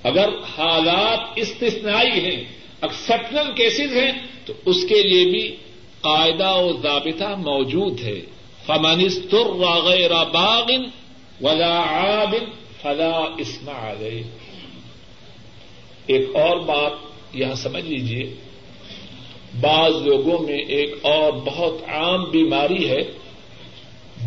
اگر 0.02 0.28
حالات 0.58 1.20
استثنائی 1.36 2.10
ہیں 2.10 2.44
ایکسپشنل 2.82 3.52
کیسز 3.54 3.96
ہیں، 3.96 4.12
تو 4.44 4.52
اس 4.64 4.84
کے 4.88 5.02
لیے 5.02 5.24
بھی 5.30 5.56
قاعدہ 6.00 6.54
و 6.56 6.72
ضابطہ 6.82 7.34
موجود 7.38 8.00
ہے۔ 8.00 8.20
فمنستر 8.66 9.46
غیر 9.84 10.10
باغ 10.10 10.70
ولا 11.40 11.82
عاب 11.82 12.34
فلا 12.82 13.24
اسمع 13.38 13.92
علیہ 13.92 14.22
ایک 16.06 16.36
اور 16.36 16.56
بات 16.56 16.92
یہاں 17.32 17.54
سمجھ 17.54 17.84
لیجیے 17.84 18.34
بعض 19.60 19.92
لوگوں 20.06 20.38
میں 20.38 20.58
ایک 20.58 20.94
اور 21.02 21.32
بہت 21.32 21.88
عام 21.88 22.30
بیماری 22.30 22.90
ہے۔ 22.90 23.00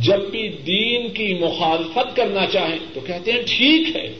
جب 0.02 0.20
بھی 0.20 0.50
دین 0.50 1.14
کی 1.14 1.34
مخالفت 1.34 2.16
کرنا 2.16 2.46
چاہیں 2.46 2.80
تو 2.94 3.00
کہتے 3.00 3.32
ہیں 3.32 3.42
ٹھیک 3.42 3.96
ہے۔ 3.96 4.14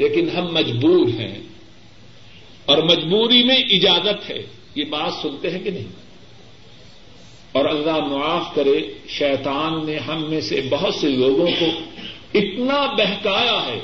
لیکن 0.00 0.28
ہم 0.30 0.54
مجبور 0.54 1.08
ہیں 1.08 1.38
اور 2.64 2.78
مجبوری 2.78 3.42
میں 3.42 3.56
اجازت 3.56 4.30
ہے، 4.30 4.42
یہ 4.74 4.84
بات 4.84 5.12
سنتے 5.22 5.50
ہیں 5.50 5.58
کہ 5.64 5.70
نہیں؟ 5.70 5.88
اور 7.52 7.64
اللہ 7.64 7.98
معاف 7.98 8.54
کرے، 8.54 8.80
شیطان 9.08 9.86
نے 9.86 9.96
ہم 9.98 10.30
میں 10.30 10.40
سے 10.40 10.60
بہت 10.70 10.94
سے 10.94 11.08
لوگوں 11.08 11.48
کو 11.60 11.66
اتنا 12.34 12.86
بہکایا 12.94 13.60
ہے، 13.66 13.78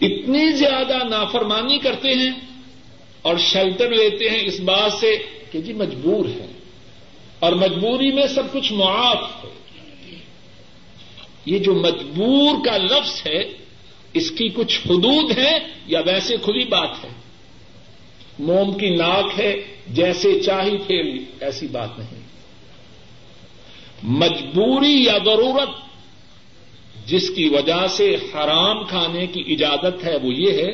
اتنی 0.00 0.50
زیادہ 0.52 0.96
نافرمانی 1.04 1.78
کرتے 1.78 2.14
ہیں 2.14 2.30
اور 3.22 3.36
شیلٹر 3.36 3.90
لیتے 3.90 4.28
ہیں 4.30 4.42
اس 4.46 4.60
بات 4.60 4.92
سے 4.92 5.16
کہ 5.52 5.60
جی 5.60 5.72
مجبور 5.72 6.24
ہے 6.28 6.46
اور 7.38 7.52
مجبوری 7.52 8.10
میں 8.12 8.26
سب 8.26 8.52
کچھ 8.52 8.72
معاف 8.72 9.44
ہے۔ 9.44 9.50
یہ 11.48 11.58
جو 11.58 11.74
مجبور 11.74 12.64
کا 12.64 12.76
لفظ 12.76 13.26
ہے، 13.26 13.44
اس 14.12 14.30
کی 14.30 14.48
کچھ 14.48 14.80
حدود 14.86 15.38
ہے 15.38 15.58
یا 15.86 16.00
ویسے 16.06 16.36
کھلی 16.42 16.64
بات 16.64 17.04
ہے۔ 17.04 17.08
موم 18.38 18.72
کی 18.74 18.90
ناک 18.90 19.40
ہے، 19.40 19.54
جیسے 19.88 20.40
چاہی 20.40 20.76
پھیلی، 20.86 21.24
ایسی 21.40 21.66
بات 21.66 21.98
نہیں۔ 21.98 22.20
مجبوری 24.02 25.04
یا 25.04 25.18
ضرورت، 25.24 25.70
جس 27.08 27.30
کی 27.30 27.48
وجہ 27.48 27.86
سے 27.90 28.16
حرام 28.34 28.84
کھانے 28.84 29.26
کی 29.26 29.44
اجازت 29.48 30.04
ہے، 30.04 30.16
وہ 30.16 30.34
یہ 30.34 30.52
ہے، 30.52 30.72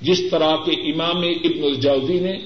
جس 0.00 0.20
طرح 0.30 0.56
کے 0.56 0.92
امام 0.92 1.16
ابن 1.16 1.64
الجوزی 1.64 2.20
نے 2.20 2.36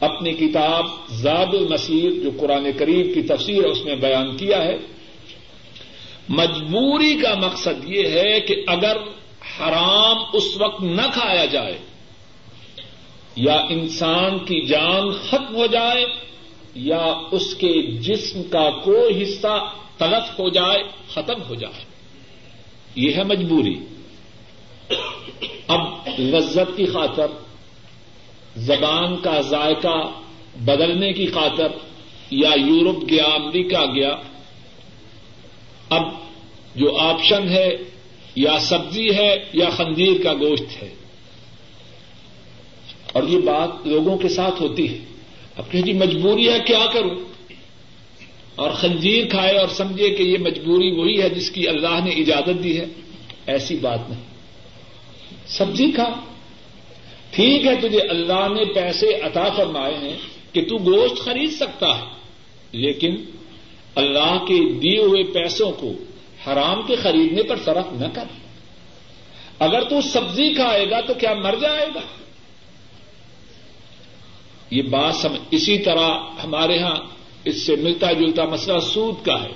اپنی 0.00 0.32
کتاب 0.32 0.86
زاد 1.10 1.54
المسیر، 1.54 2.22
جو 2.22 2.30
قرآن 2.36 2.66
کریم 2.78 3.12
کی 3.12 3.22
تفسیر 3.22 3.64
ہے، 3.64 3.70
اس 3.70 3.84
میں 3.84 3.96
بیان 3.96 4.36
کیا 4.36 4.64
ہے۔ 4.64 4.76
مجبوری 6.28 7.16
کا 7.16 7.34
مقصد 7.34 7.84
یہ 7.84 8.08
ہے 8.08 8.40
کہ 8.40 8.64
اگر 8.66 8.96
حرام 9.58 10.16
اس 10.32 10.56
وقت 10.56 10.82
نہ 10.82 11.02
کھایا 11.12 11.44
جائے، 11.44 11.78
یا 13.36 13.54
انسان 13.54 14.38
کی 14.38 14.66
جان 14.66 15.10
ختم 15.10 15.56
ہو 15.56 15.66
جائے، 15.66 16.06
یا 16.74 17.14
اس 17.30 17.54
کے 17.54 17.86
جسم 17.86 18.42
کا 18.42 18.70
کوئی 18.70 19.22
حصہ 19.22 19.70
تلف 19.96 20.38
ہو 20.38 20.48
جائے، 20.48 20.82
ختم 21.12 21.42
ہو 21.48 21.54
جائے۔ 21.54 21.84
یہ 22.94 23.14
ہے 23.14 23.22
مجبوری۔ 23.22 23.74
اب 25.68 25.80
لذت 26.18 26.76
کی 26.76 26.86
خاطر، 26.86 27.26
زبان 28.56 29.16
کا 29.16 29.40
ذائقہ 29.40 30.10
بدلنے 30.56 31.12
کی 31.12 31.26
خاطر، 31.26 31.68
یا 32.30 32.50
یورپ 32.56 33.10
گیا، 33.10 33.24
امریکہ 33.24 33.94
گیا 33.94 34.16
اب 35.90 36.02
جو 36.74 36.96
آپشن 36.96 37.48
ہے 37.48 37.76
یا 38.34 38.58
سبزی 38.60 39.16
ہے 39.16 39.44
یا 39.52 39.70
خنزیر 39.70 40.22
کا 40.22 40.34
گوشت 40.34 40.82
ہے۔ 40.82 40.94
اور 43.12 43.22
یہ 43.22 43.38
بات 43.38 43.86
لوگوں 43.86 44.18
کے 44.18 44.28
ساتھ 44.28 44.62
ہوتی 44.62 44.92
ہے۔ 44.92 44.98
اب 45.56 45.70
کہ 45.70 45.82
جی 45.82 45.92
مجبوری 45.92 46.48
ہے 46.48 46.58
کیا 46.66 46.86
کروں؟ 46.92 47.16
اور 48.56 48.70
خنزیر 48.70 49.28
کھائے 49.28 49.58
اور 49.58 49.68
سمجھے 49.68 50.10
کہ 50.10 50.22
یہ 50.22 50.38
مجبوری 50.38 50.90
وہی 50.90 51.22
ہے 51.22 51.28
جس 51.28 51.50
کی 51.50 51.68
اللہ 51.68 52.04
نے 52.04 52.10
اجازت 52.10 52.64
دی 52.64 52.80
ہے۔ 52.80 52.86
ایسی 53.46 53.76
بات 53.76 54.10
نہیں۔ 54.10 54.20
سبزی 55.46 55.90
کھا۔ 55.90 56.08
ٹھیک 57.30 57.66
ہے 57.66 57.88
تجھے 57.88 58.00
اللہ 58.00 58.48
نے 58.54 58.72
پیسے 58.72 59.14
عطا 59.14 59.48
فرمائے 59.56 59.94
ہیں 59.94 60.16
کہ 60.52 60.62
تو 60.62 60.76
گوشت 60.76 61.16
خرید 61.16 61.50
سکتا 61.50 61.98
ہے، 61.98 62.04
لیکن 62.72 63.16
اللہ 63.96 64.44
کے 64.48 64.72
دیے 64.72 64.98
ہوئے 64.98 65.22
پیسوں 65.22 65.72
کو 65.72 65.92
حرام 66.46 66.82
کے 66.86 66.96
خریدنے 66.96 67.42
پر 67.42 67.56
فرق 67.56 67.92
نہ 67.92 68.06
کر۔ 68.14 68.24
اگر 69.58 69.84
تو 69.84 70.00
سبزی 70.00 70.54
کھائے 70.54 70.90
گا 70.90 71.00
تو 71.00 71.14
کیا 71.14 71.34
مر 71.34 71.54
جائے 71.60 71.86
گا؟ 71.94 72.00
یہ 74.70 74.82
بات 74.82 75.14
سمجھ 75.14 75.40
اسی 75.50 75.78
طرح 75.78 76.18
ہمارے 76.44 76.78
ہاں 76.78 76.96
اس 77.44 77.66
سے 77.66 77.76
ملتا 77.76 78.12
جلتا 78.12 78.44
مسئلہ 78.44 78.78
سود 78.78 79.26
کا 79.26 79.42
ہے۔ 79.42 79.52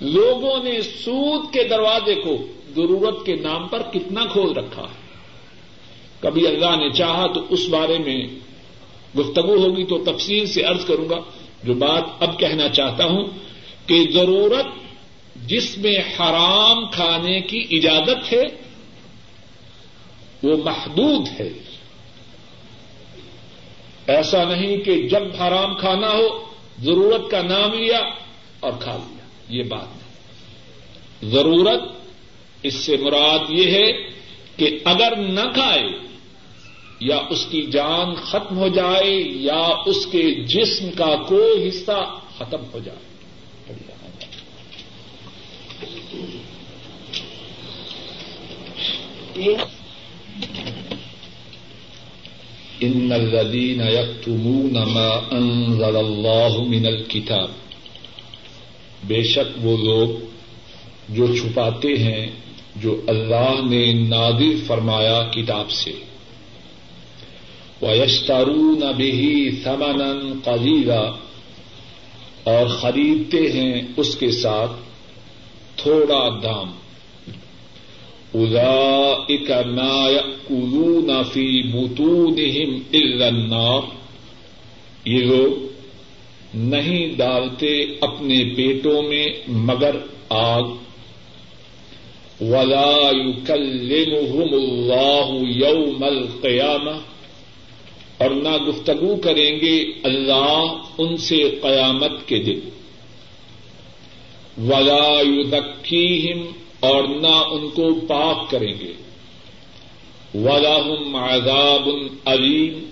لوگوں 0.00 0.64
نے 0.64 0.82
سود 0.82 1.52
کے 1.52 1.64
دروازے 1.64 2.14
کو 2.14 2.36
ضرورت 2.74 3.26
کے 3.26 3.34
نام 3.34 3.68
پر 3.68 3.82
کتنا 3.82 4.24
کھول 4.32 4.52
رکھا 4.52 4.82
ہے۔ 4.82 5.08
کبھی 6.20 6.46
اللہ 6.46 6.76
نے 6.76 6.92
چاہا 6.92 7.26
تو 7.26 7.40
اس 7.50 7.68
بارے 7.68 7.98
میں 7.98 8.26
گفتگو 9.18 9.56
ہوگی 9.56 9.84
تو 9.84 10.04
تفصیل 10.04 10.46
سے 10.46 10.66
ارض 10.66 10.84
کروں 10.84 11.08
گا۔ 11.08 11.16
جو 11.64 11.74
بات 11.74 12.04
اب 12.20 12.38
کہنا 12.38 12.68
چاہتا 12.68 13.04
ہوں 13.04 13.26
کہ 13.86 14.10
ضرورت 14.12 14.66
جس 15.46 15.78
میں 15.78 15.98
حرام 15.98 16.90
کھانے 16.90 17.40
کی 17.40 17.66
اجازت 17.70 18.32
ہے، 18.32 18.42
وہ 20.42 20.56
محدود 20.64 21.40
ہے۔ 21.40 21.50
ایسا 24.06 24.44
نہیں 24.44 24.76
کہ 24.76 25.08
جب 25.08 25.22
حرام 25.40 25.74
کھانا 25.74 26.08
ہو، 26.08 26.44
ضرورت 26.78 27.30
کا 27.30 27.42
نام 27.42 27.72
لیا 27.72 27.98
اور 28.60 28.72
کھا 28.80 28.96
لیا۔ 28.96 29.24
یہ 29.48 29.62
بات 29.62 29.88
نہیں 29.96 30.08
ضرورت، 31.30 31.82
اس 32.62 32.74
سے 32.74 32.96
مراد 32.96 33.50
یہ 33.50 33.70
ہے 33.70 33.92
کہ 34.56 34.78
اگر 34.84 35.16
نہ 35.16 35.52
کھائے 35.54 36.07
یا 37.00 37.16
اس 37.30 37.46
کی 37.50 37.62
جان 37.62 38.14
ختم 38.14 38.58
ہو 38.58 38.68
جائے 38.68 39.14
یا 39.20 39.66
اس 39.86 40.06
کے 40.06 40.44
جسم 40.44 40.90
کا 40.96 41.16
کوئی 41.28 41.68
حصہ 41.68 42.18
ختم 42.38 42.62
ہو 42.74 42.78
جائے۔ 42.84 43.08
ان 52.80 53.12
الذين 53.12 53.80
يكتمون 53.80 54.72
ما 54.72 55.08
انزل 55.30 55.96
الله 55.96 56.62
من 56.68 56.86
الكتاب 56.86 57.50
بے 59.04 59.22
شک 59.22 59.66
وہ 59.66 59.76
لوگ 59.76 60.08
جو 61.08 61.36
چھپاتے 61.36 61.96
ہیں، 61.96 62.26
جو 62.76 63.00
اللہ 63.06 63.54
نے 63.70 63.92
نادر 63.92 64.66
فرمایا 64.66 65.22
کتاب 65.34 65.70
سے۔ 65.70 65.92
وَيَشْتَرُونَ 67.82 68.84
بِهِ 68.84 69.50
ثَمَنًا 69.62 70.32
قَلِيلًا 70.44 71.12
اور 72.44 72.66
خریدتے 72.66 73.52
ہیں 73.52 73.82
اس 73.96 74.16
کے 74.16 74.30
ساتھ 74.30 74.72
تھوڑا 75.76 76.28
دام۔ 76.42 76.70
اُذَائِكَ 78.34 79.52
مَا 79.66 80.10
يَأْكُلُونَ 80.10 81.12
فِي 81.32 81.62
بُطُونِهِمْ 81.62 82.78
یہ 85.04 85.18
لوگ 85.18 85.68
نہیں 86.54 87.14
ڈالتے 87.16 87.84
اپنے 88.00 88.44
پیٹوں 88.56 89.02
میں 89.02 89.26
مگر 89.48 89.96
آگ۔ 90.28 90.62
ولا 92.40 93.10
يكلمهم 93.10 94.48
الله 94.52 95.46
يوم 95.50 96.04
القيامة 96.04 96.92
اور 98.18 98.30
نہ 98.30 98.56
گفتگو 98.56 99.16
کریں 99.16 99.60
گے 99.60 99.84
اللہ 100.04 100.82
ان 100.98 101.16
سے 101.16 101.58
قیامت 101.62 102.28
کے 102.28 102.38
دن۔ 102.38 102.60
ولا 104.68 105.20
يزكيهم 105.20 106.46
اور 106.80 107.04
نہ 107.04 107.36
ان 107.50 107.70
کو 107.70 108.06
پاک 108.06 108.50
کریں 108.50 108.72
گے۔ 108.80 108.92
ولهم 110.34 111.16
عذاب 111.16 111.88
علیم 112.24 112.90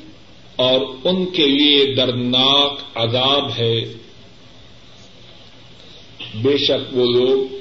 اور 0.56 0.80
ان 1.04 1.26
کے 1.26 1.46
لیے 1.46 1.94
درناک 1.94 2.80
عذاب 2.94 3.50
ہے۔ 3.58 3.80
بے 6.34 6.56
شک 6.56 6.96
وہ 6.96 7.04
لوگ 7.04 7.54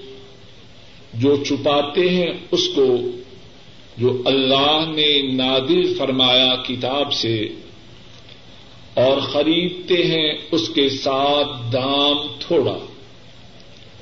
جو 1.13 1.43
چھپاتے 1.43 2.09
ہیں 2.09 2.27
اس 2.51 2.67
کو 2.67 2.97
جو 3.97 4.21
اللہ 4.25 4.85
نے 4.87 5.21
نادر 5.33 5.93
فرمایا 5.97 6.55
کتاب 6.55 7.13
سے 7.13 7.47
اور 8.93 9.17
خریدتے 9.17 10.03
ہیں 10.03 10.33
اس 10.51 10.69
کے 10.69 10.89
ساتھ 10.89 11.73
دام 11.73 12.17
تھوڑا۔ 12.39 12.77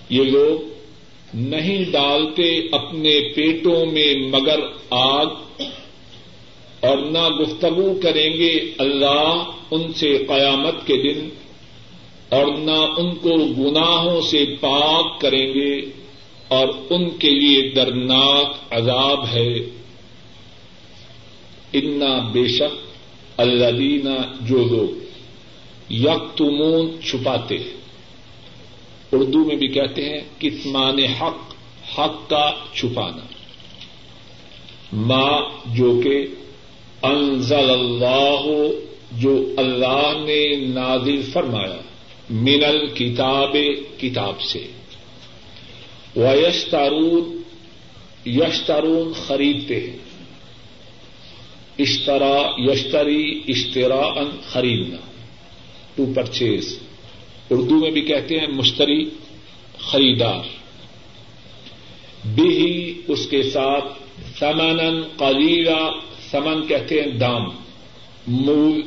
یہ 0.09 0.23
لوگ 0.23 0.73
نہیں 1.33 1.91
ڈالتے 1.91 2.59
اپنے 2.71 3.33
پیٹوں 3.35 3.85
میں 3.85 4.15
مگر 4.15 4.59
آگ 4.89 5.25
اور 6.79 6.97
نہ 6.97 7.29
گفتگو 7.29 7.99
کریں 8.03 8.33
گے 8.33 8.73
اللہ 8.77 9.43
ان 9.71 9.93
سے 9.93 10.17
قیامت 10.17 10.87
کے 10.87 10.97
دن 10.97 11.29
اور 12.29 12.45
نہ 12.45 12.85
ان 12.97 13.15
کو 13.15 13.29
گناہوں 13.29 14.21
سے 14.21 14.45
پاک 14.61 15.21
کریں 15.21 15.53
گے 15.53 15.79
اور 16.47 16.67
ان 16.89 17.09
کے 17.09 17.29
لیے 17.29 17.69
درناک 17.69 18.73
عذاب 18.73 19.27
ہے۔ 19.27 19.82
انا 21.73 22.29
بے 22.31 22.47
شک 22.47 22.75
اللہ 23.37 24.35
جو 24.41 24.63
لوگ 24.63 25.03
یکتمون 25.91 27.01
چھپاتے 27.01 27.57
اردو 29.11 29.45
میں 29.45 29.55
بھی 29.55 29.67
کہتے 29.67 30.09
ہیں 30.09 30.41
کتمان 30.41 30.99
حق 30.99 31.53
حق 31.99 32.29
کا 32.29 32.51
چھپانا۔ 32.73 33.25
ماں 34.93 35.41
جو 35.65 36.01
کہ 36.03 36.27
انزل 37.01 37.69
اللہ، 37.69 38.47
جو 39.11 39.53
اللہ 39.57 40.13
نے 40.25 40.55
نازل 40.55 41.21
فرمایا 41.21 41.81
من 42.29 42.63
الکتاب، 42.67 43.57
کتاب 43.99 44.41
سے۔ 44.41 44.67
ویشتارون 46.15 47.41
یشتارون 48.25 49.13
خریدتے 49.13 49.79
ہیں۔ 49.79 50.12
اشترا 51.79 52.51
یشتری 52.57 53.41
اشترا 53.47 54.05
ان 54.05 54.29
خریدنا۔ 54.49 54.97
ٹو 55.95 56.05
پرچیز 56.15 56.79
اردو 57.49 57.75
میں 57.75 57.91
بھی 57.91 58.01
کہتے 58.01 58.39
ہیں 58.39 58.47
مشتری، 58.47 59.09
خریدار۔ 59.79 60.39
بھی 62.25 62.93
اس 63.07 63.27
کے 63.27 63.43
ساتھ 63.43 63.85
سمن 64.39 65.01
قلیلا 65.17 65.89
سمن 66.31 66.67
کہتے 66.67 67.01
ہیں 67.01 67.07
دام۔ 67.07 67.49
مول، 68.27 68.81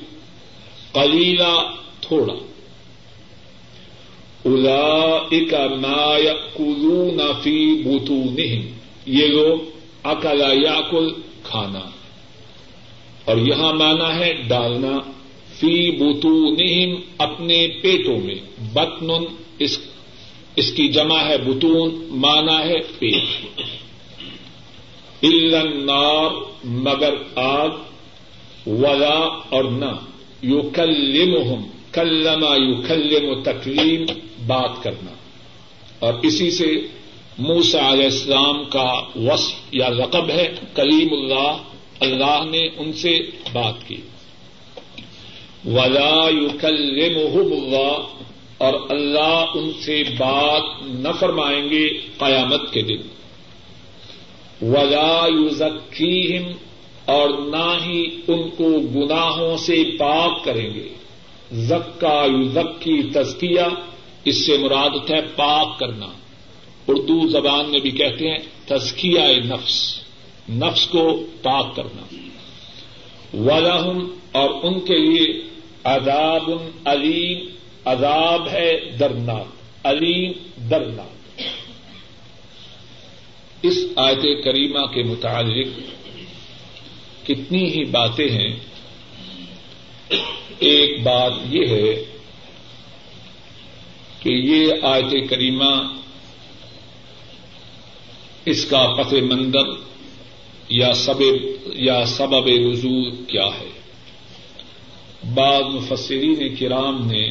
قلیلا، 0.92 1.75
تھوڑا۔ 2.01 2.35
الا 4.44 5.18
ما 5.75 6.18
یقولون 6.18 7.20
فی 7.42 7.83
بطونہم۔ 7.85 8.68
یہ 9.07 9.27
لوگ 9.27 9.59
اکلا 10.03 10.53
یاکل 10.53 11.09
کھانا۔ 11.42 11.90
اور 13.26 13.36
یہاں 13.36 13.72
مانا 13.72 14.16
ہے 14.16 14.32
ڈالنا، 14.32 14.98
فی 15.54 15.90
بطونہم 15.90 17.00
اپنے 17.18 17.68
پیٹوں 17.82 18.18
میں۔ 18.18 18.34
بطن 18.72 19.24
اس 19.58 19.78
اس 20.56 20.72
کی 20.72 20.88
جمع 20.88 21.18
ہے 21.18 21.38
بتون 21.38 22.08
مانا 22.10 22.64
ہے 22.64 22.80
پیٹ۔ 22.98 23.24
النار، 25.22 26.30
مگر 26.64 27.14
آگ، 27.34 27.68
ولا 28.66 29.28
اور 29.50 29.64
نہ۔ 29.64 29.92
یو 30.42 30.62
کلمہم 30.62 31.62
کلما 31.92 32.56
یو 32.56 32.82
کلم 32.88 33.42
تکلیم، 33.42 34.06
بات 34.46 34.82
کرنا۔ 34.82 35.10
اور 35.98 36.14
اسی 36.22 36.50
سے 36.50 36.66
موسا 37.38 37.92
علیہ 37.92 38.04
السلام 38.04 38.64
کا 38.64 38.92
وصف 39.16 39.54
یا 39.72 39.90
رقب 39.90 40.30
ہے 40.30 40.54
کلیم 40.74 41.08
اللہ 41.12 41.56
اللہ 42.00 42.44
نے 42.50 42.68
ان 42.76 42.92
سے 42.92 43.20
بات 43.52 43.88
کی۔ 43.88 43.96
ولا 45.64 46.28
يكلمهم 46.28 47.52
اللہ 47.52 48.02
اور 48.59 48.74
اللہ 48.88 49.44
ان 49.54 49.72
سے 49.80 50.02
بات 50.18 50.62
نہ 50.82 51.09
فرمائیں 51.20 51.70
گے 51.70 51.88
قیامت 52.18 52.72
کے 52.72 52.82
دن۔ 52.82 52.98
ولا 54.62 55.26
يزكيهم، 55.40 56.52
اور 57.04 57.28
نہ 57.28 57.76
ہی 57.87 58.04
ان 58.28 58.50
کو 58.50 58.68
گناہوں 58.68 59.56
سے 59.56 59.85
پاک 59.98 60.44
کریں 60.44 60.74
گے۔ 60.74 60.88
زکا 61.52 62.26
یوزکی 62.30 63.02
تزکیہ، 63.02 63.74
اس 64.24 64.46
سے 64.46 64.59
مراد 64.59 65.11
ہے 65.11 65.20
پاک 65.37 65.78
کرنا۔ 65.78 66.06
اردو 66.88 67.28
زبان 67.28 67.70
میں 67.70 67.80
بھی 67.80 67.90
کہتے 67.90 68.30
ہیں 68.30 68.38
تزکیہ 68.66 69.20
نفس۔ 69.44 70.05
نفس 70.48 70.87
کو 70.87 71.26
پاک 71.42 71.76
کرنا۔ 71.76 72.14
ولہم 73.37 74.18
اور 74.32 74.50
ان 74.62 74.80
کے 74.80 74.98
لیے 74.98 75.42
عذاب 75.85 76.50
علیم، 76.85 77.46
عذاب 77.85 78.48
ہے 78.48 78.90
درناک 79.00 79.46
علیم 79.87 80.32
درناک 80.70 81.40
اس 83.62 83.78
آیت 83.96 84.44
کریمہ 84.44 84.87
کے 84.87 85.02
متعلق 85.02 85.66
کتنی 87.26 87.64
ہی 87.64 87.85
باتیں 87.85 88.30
ہیں۔ 88.30 88.56
ایک 90.59 91.02
بات 91.02 91.32
یہ 91.50 91.66
ہے 91.66 92.04
کہ 94.20 94.28
یہ 94.28 94.72
آیت 94.82 95.30
کریمہ 95.30 95.98
اس 98.44 98.64
کا 98.64 98.92
پس 98.98 99.12
منظر 99.12 99.95
یا 100.68 100.94
سب 100.94 101.22
یا 101.74 102.07
سبب 102.07 102.46
رضول 102.46 103.11
کیا 103.29 103.46
ہے؟ 103.46 103.70
بعض 105.35 105.62
مفسرین 105.64 106.57
کرام 106.57 107.07
نے 107.07 107.31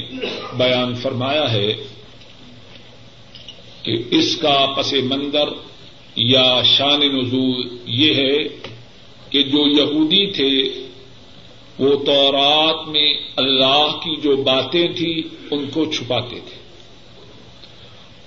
بیان 0.57 0.95
فرمایا 0.95 1.51
ہے 1.51 1.73
کہ 3.83 4.03
اس 4.11 4.37
کا 4.37 4.73
پس 4.77 4.93
منظر 4.93 5.49
یا 6.15 6.61
شان 6.63 6.99
نزول 6.99 7.77
یہ 7.85 8.13
ہے 8.13 8.43
کہ 9.29 9.43
جو 9.43 9.67
یہودی 9.67 10.31
تھے، 10.31 10.85
وہ 11.79 12.03
تورات 12.05 12.87
میں 12.87 13.13
اللہ 13.35 13.97
کی 14.03 14.21
جو 14.21 14.35
باتیں 14.35 14.87
تھیں، 14.87 15.35
ان 15.51 15.65
کو 15.73 15.85
چھپاتے 15.85 16.39
تھے۔ 16.45 16.65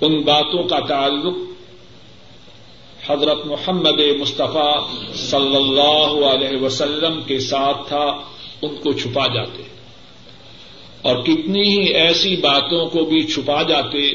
ان 0.07 0.21
باتوں 0.21 0.63
کا 0.63 0.81
تعلق 0.81 1.37
حضرت 3.09 3.47
محمد 3.47 4.01
مصطفیٰ 4.21 4.89
صلی 5.15 5.57
اللہ 5.57 6.27
علیہ 6.27 6.63
وسلم 6.63 7.23
کے 7.23 7.39
ساتھ 7.39 7.89
تھا، 7.89 8.05
ان 8.63 8.75
کو 8.75 8.93
چھپا 8.93 9.27
جاتے۔ 9.27 9.63
اور 11.03 11.17
کتنی 11.23 11.63
ہی 11.63 11.85
ایسی 11.85 12.37
باتوں 12.37 12.87
کو 12.87 13.05
بھی 13.05 13.23
چھپا 13.23 13.63
جاتے 13.63 14.11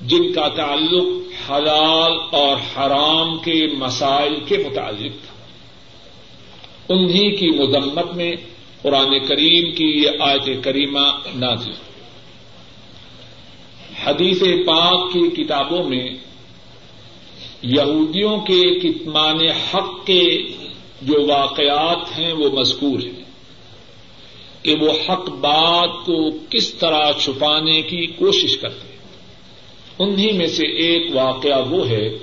جن 0.00 0.32
کا 0.32 0.48
تعلق 0.48 1.04
حلال 1.50 2.12
اور 2.30 2.56
حرام 2.56 3.38
کے 3.38 3.66
مسائل 3.78 4.34
کے 4.46 4.56
متعلق 4.58 5.12
تھا۔ 5.26 5.34
انہی 6.88 7.36
کی 7.36 7.50
مدمت 7.50 8.14
میں 8.14 8.32
قرآن 8.82 9.18
کریم 9.26 9.74
کی 9.74 9.84
یہ 9.84 10.10
آیت 10.20 10.64
کریمہ 10.64 11.08
نازل۔ 11.34 11.72
حدیث 14.06 14.42
پاک 14.66 15.12
کی 15.12 15.44
کتابوں 15.44 15.84
میں 15.84 16.08
یہودیوں 17.62 18.40
کے 18.40 18.80
کتمان 18.80 19.40
حق 19.40 20.06
کے 20.06 20.42
جو 21.02 21.26
واقعات 21.28 22.18
ہیں 22.18 22.32
وہ 22.32 22.48
مذکور 22.60 23.00
ہیں 23.00 23.22
کہ 24.62 24.74
وہ 24.80 24.90
حق 24.90 25.28
بات 25.28 26.06
کو 26.06 26.30
کس 26.50 26.74
طرح 26.74 27.12
چھپانے 27.12 27.82
کی 27.82 28.06
کوشش 28.06 28.56
کرتے 28.56 28.88
ہیں۔ 28.88 28.98
انہیں 29.98 30.32
میں 30.32 30.46
سے 30.46 30.66
ایک 30.66 31.16
واقعہ 31.16 31.68
وہ 31.68 31.88
ہے 31.88 32.18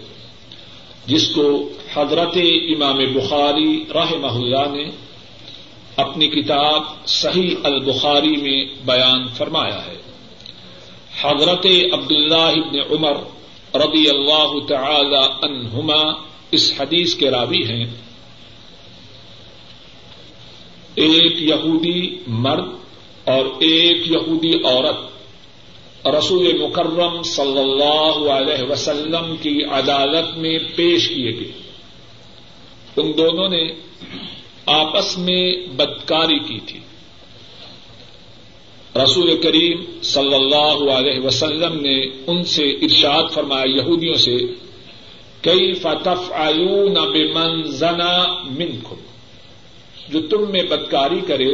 جس 1.05 1.27
کو 1.27 1.69
حضرت 1.93 2.37
امام 2.69 2.97
بخاری 2.97 3.83
راہ 3.93 4.11
اللہ 4.23 4.75
نے 4.75 4.89
اپنی 5.95 6.27
کتاب 6.27 6.83
صحیح 7.05 7.55
البخاری 7.63 8.35
میں 8.37 8.65
بیان 8.85 9.27
فرمایا 9.27 9.85
ہے۔ 9.85 9.95
حضرت 11.21 11.67
عبداللہ 11.93 12.35
ابن 12.35 12.79
عمر 12.91 13.17
رضی 13.75 14.09
اللہ 14.09 14.65
تعالی 14.67 15.47
عنہما 15.47 16.13
اس 16.51 16.73
حدیث 16.79 17.15
کے 17.15 17.31
راوی 17.31 17.63
ہیں۔ 17.63 17.85
ایک 20.95 21.41
یہودی 21.41 22.17
مرد 22.27 22.69
اور 23.23 23.45
ایک 23.45 24.11
یہودی 24.11 24.53
عورت۔ 24.63 25.15
رسول 26.07 26.57
مکرم 26.57 27.23
صلی 27.23 27.59
اللہ 27.59 28.31
علیہ 28.31 28.71
وسلم 28.71 29.35
کی 29.41 29.63
عدالت 29.63 30.38
میں 30.38 30.59
پیش 30.75 31.09
کیے 31.09 31.31
گئے۔ 31.31 31.51
ان 32.97 33.11
دونوں 33.17 33.49
نے 33.49 33.73
آپس 34.65 35.17
میں 35.17 35.67
بدکاری 35.67 36.39
کی 36.39 36.59
تھی۔ 36.59 36.79
رسول 38.95 39.36
کریم 39.41 39.79
صلی 40.03 40.34
اللہ 40.34 40.91
علیہ 40.91 41.19
وسلم 41.19 41.79
نے 41.81 41.95
ان 42.27 42.43
سے 42.51 42.65
ارشاد 42.86 43.34
فرمایا 43.34 43.65
یہودیوں 43.71 44.17
سے 44.17 44.36
کئی 45.41 45.73
فتف 45.81 46.31
آلو 46.43 46.77
نہ 46.89 47.05
بے 47.13 47.23
من 47.34 47.62
زنا 47.79 48.13
من 48.58 48.71
جو 50.10 50.21
تم 50.29 50.51
میں 50.51 50.62
بدکاری 50.69 51.19
کرے، 51.27 51.51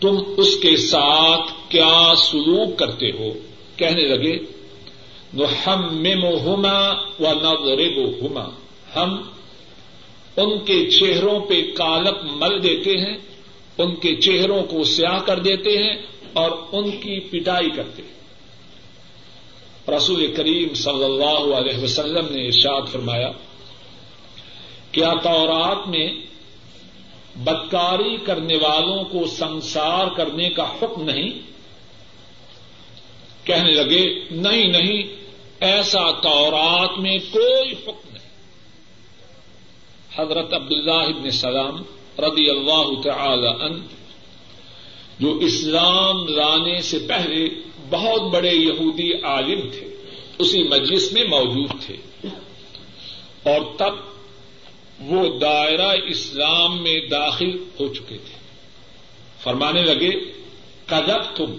تم 0.00 0.18
اس 0.36 0.54
کے 0.62 0.76
ساتھ 0.76 1.52
کیا 1.68 2.14
سلوک 2.22 2.78
کرتے 2.78 3.10
ہو؟ 3.18 3.30
کہنے 3.76 4.04
لگے 4.08 4.36
ہم 5.66 6.06
ہوما 6.44 6.78
و 7.20 7.32
نو 7.42 7.54
ہوما 8.20 8.44
ہم 8.96 9.16
ان 10.36 10.58
کے 10.64 10.78
چہروں 10.90 11.38
پہ 11.40 11.60
کالک 11.76 12.24
مل 12.42 12.62
دیتے 12.62 12.96
ہیں، 12.96 13.16
ان 13.78 13.94
کے 14.02 14.14
چہروں 14.16 14.62
کو 14.62 14.84
سیاہ 14.84 15.18
کر 15.26 15.38
دیتے 15.38 15.76
ہیں 15.78 15.94
اور 16.36 16.50
ان 16.72 16.90
کی 16.90 17.20
پٹائی 17.20 17.70
کرتے 17.70 18.02
رسول 19.96 20.34
کریم 20.36 20.74
صلی 20.74 21.04
اللہ 21.04 21.56
علیہ 21.56 21.82
وسلم 21.82 22.26
نے 22.34 22.46
ارشاد 22.46 22.82
فرمایا 22.92 23.30
کیا 24.92 25.12
تورات 25.22 25.88
میں 25.88 26.08
بدکاری 27.36 28.16
کرنے 28.16 28.56
والوں 28.56 29.04
کو 29.04 29.26
سنسار 29.26 30.06
کرنے 30.16 30.50
کا 30.50 30.62
حکم 30.62 31.02
نہیں۔ 31.02 31.30
کہنے 33.44 33.72
لگے، 33.72 34.04
نہیں 34.30 34.64
نہیں، 34.64 35.02
ایسا 35.60 36.10
تورات 36.20 36.98
میں 36.98 37.18
کوئی 37.32 37.72
حکم 37.72 38.08
نہیں۔ 38.12 38.28
حضرت 40.16 40.54
عبداللہ 40.54 41.16
ابن 41.16 41.30
سلام 41.30 41.82
رضی 42.18 42.50
اللہ 42.50 43.00
تعالی 43.04 43.64
عنہ 43.64 43.95
جو 45.18 45.38
اسلام 45.38 46.26
لانے 46.28 46.82
سے 46.82 46.98
پہلے 46.98 47.48
بہت 47.90 48.22
بڑے 48.22 48.54
یہودی 48.54 49.12
عالم 49.12 49.60
تھے، 49.60 49.96
اسی 50.38 50.62
مجلس 50.62 51.12
میں 51.12 51.24
موجود 51.24 51.70
تھے۔ 51.86 52.28
اور 53.42 53.60
تب 53.76 53.94
وہ 55.00 55.38
دائرہ 55.38 55.92
اسلام 56.04 56.82
میں 56.82 57.00
داخل 57.10 57.58
ہو 57.80 57.94
چکے 57.94 58.16
تھے۔ 58.16 58.38
فرمانے 59.42 59.82
لگے 59.82 60.10
کدب 60.86 61.36
تم 61.36 61.56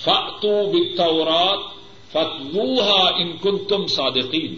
فتو 0.00 0.70
بتورات 0.70 1.58
فتوہا 2.10 3.08
ان 3.16 3.32
کن 3.42 3.58
تم 3.58 3.86
صادقین۔ 3.86 4.54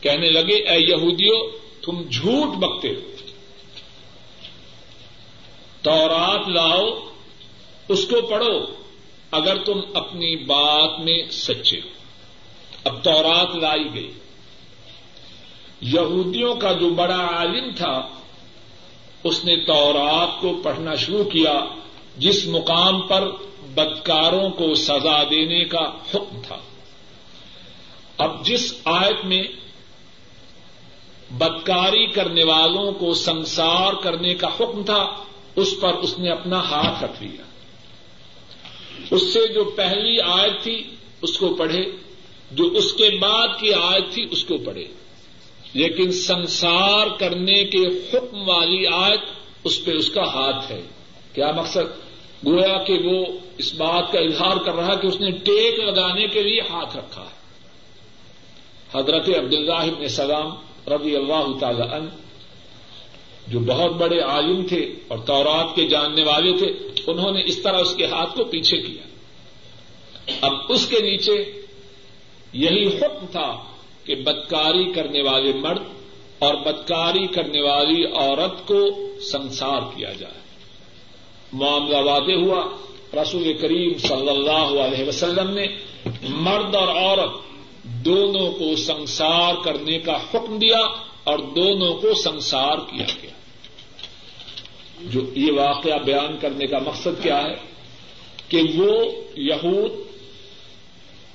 کہنے 0.00 0.30
لگے، 0.30 0.54
اے 0.54 0.80
یہودیو، 0.80 1.50
تم 1.82 2.02
جھوٹ 2.02 2.56
بکتے 2.56 2.88
ہو۔ 2.88 3.17
تورات 5.88 6.48
لاؤ، 6.48 6.88
اس 7.88 8.06
کو 8.06 8.26
پڑھو، 8.26 8.60
اگر 9.30 9.64
تم 9.64 9.80
اپنی 9.94 10.36
بات 10.36 11.00
میں 11.00 11.30
سچے 11.30 11.80
ہو۔ 11.84 11.88
اب 12.84 13.04
تورات 13.04 13.56
لائی 13.56 13.94
گئی۔ 13.94 14.12
یہودیوں 15.80 16.54
کا 16.54 16.72
جو 16.72 16.90
بڑا 16.90 17.26
عالم 17.36 17.70
تھا، 17.76 18.08
اس 19.24 19.44
نے 19.44 19.56
تورات 19.56 20.40
کو 20.40 20.60
پڑھنا 20.62 20.94
شروع 20.94 21.24
کیا، 21.24 21.60
جس 22.16 22.46
مقام 22.46 23.00
پر 23.00 23.30
بدکاروں 23.74 24.50
کو 24.50 24.74
سزا 24.74 25.22
دینے 25.30 25.64
کا 25.64 25.90
حکم 26.14 26.40
تھا۔ 26.46 26.58
اب 28.18 28.44
جس 28.44 28.74
آیت 28.84 29.24
میں 29.24 29.42
بدکاری 31.30 32.06
کرنے 32.06 32.44
والوں 32.44 32.92
کو 32.92 33.14
سنسار 33.14 33.92
کرنے 33.92 34.34
کا 34.34 34.48
حکم 34.60 34.82
تھا 34.82 35.24
اس 35.58 35.74
پر 35.80 35.94
اس 35.94 36.18
نے 36.18 36.30
اپنا 36.30 36.60
ہاتھ 36.60 37.04
رکھ 37.04 37.22
لیا۔ 37.22 37.42
اس 39.10 39.32
سے 39.32 39.52
جو 39.52 39.64
پہلی 39.64 40.20
آیت 40.20 40.62
تھی، 40.62 40.82
اس 41.22 41.38
کو 41.38 41.54
پڑھے۔ 41.54 41.90
جو 42.50 42.64
اس 42.64 42.92
کے 42.92 43.10
بعد 43.20 43.48
کی 43.60 43.72
آیت 43.72 44.12
تھی، 44.12 44.26
اس 44.30 44.44
کو 44.44 44.58
پڑھے۔ 44.58 44.86
لیکن 45.72 46.12
سنسار 46.12 47.06
کرنے 47.18 47.64
کے 47.64 47.86
حکم 47.86 48.48
والی 48.48 48.86
آیت 48.86 49.20
اس 49.64 49.84
پہ 49.84 49.90
اس 49.92 50.10
کا 50.10 50.22
ہاتھ 50.22 50.72
ہے۔ 50.72 50.82
کیا 51.32 51.50
مقصد؟ 51.50 52.08
گویا 52.46 52.82
کہ 52.82 52.98
وہ 53.04 53.26
اس 53.58 53.74
بات 53.74 54.12
کا 54.12 54.18
اظہار 54.18 54.56
کر 54.56 54.74
رہا 54.74 54.94
کہ 54.94 55.06
اس 55.06 55.20
نے 55.20 55.30
ٹیک 55.30 55.80
لگانے 55.80 56.26
کے 56.26 56.42
لیے 56.42 56.60
ہاتھ 56.60 56.96
رکھا۔ 56.96 57.22
ہے 57.22 57.38
حضرت 59.00 59.28
عبداللہ 59.28 59.72
ابن 59.72 60.08
سلام 60.08 60.50
رضی 60.92 61.16
اللہ 61.16 61.58
تعالی 61.60 61.82
عنہ 61.82 62.27
جو 63.50 63.60
بہت 63.60 63.92
بڑے 63.92 64.20
عالم 64.20 64.66
تھے 64.68 64.92
اور 65.08 65.18
تورات 65.18 65.76
کے 65.76 65.86
جاننے 65.86 66.22
والے 66.24 66.56
تھے، 66.56 66.66
انہوں 67.06 67.32
نے 67.32 67.42
اس 67.44 67.62
طرح 67.62 67.78
اس 67.78 67.94
کے 67.94 68.06
ہاتھ 68.06 68.36
کو 68.36 68.44
پیچھے 68.44 68.78
کیا۔ 68.78 69.02
اب 70.40 70.52
اس 70.68 70.86
کے 70.86 71.00
نیچے 71.00 71.62
یہی 72.52 72.86
حکم 72.86 73.26
تھا 73.30 73.64
کہ 74.04 74.14
بدکاری 74.14 74.92
کرنے 74.92 75.22
والے 75.22 75.52
مرد 75.52 75.82
اور 76.38 76.54
بدکاری 76.54 77.26
کرنے 77.26 77.60
والی 77.60 78.04
عورت 78.04 78.68
کو 78.68 79.08
سنسار 79.20 79.80
کیا 79.96 80.12
جائے۔ 80.12 80.38
معاملہ 81.52 81.96
واضح 81.96 82.32
ہوا۔ 82.32 82.64
رسول 83.22 83.52
کریم 83.52 83.98
صلی 83.98 84.28
اللہ 84.28 84.80
علیہ 84.80 85.08
وسلم 85.08 85.50
نے 85.50 85.66
مرد 86.28 86.74
اور 86.74 86.88
عورت 86.88 87.30
دونوں 87.84 88.52
کو 88.52 88.76
سنسار 88.76 89.54
کرنے 89.64 89.98
کا 89.98 90.16
حکم 90.16 90.58
دیا 90.58 90.78
اور 91.24 91.38
دونوں 91.38 91.94
کو 91.94 92.14
سنسار 92.14 92.76
کیا۔ 92.76 93.06
گیا 93.22 93.27
جو 95.00 95.20
یہ 95.34 95.52
واقعہ 95.52 95.98
بیان 96.04 96.36
کرنے 96.40 96.66
کا 96.66 96.78
مقصد 96.78 97.22
کیا 97.22 97.42
ہے 97.42 97.54
کہ 98.48 98.62
وہ 98.74 98.94
یہود 99.36 100.06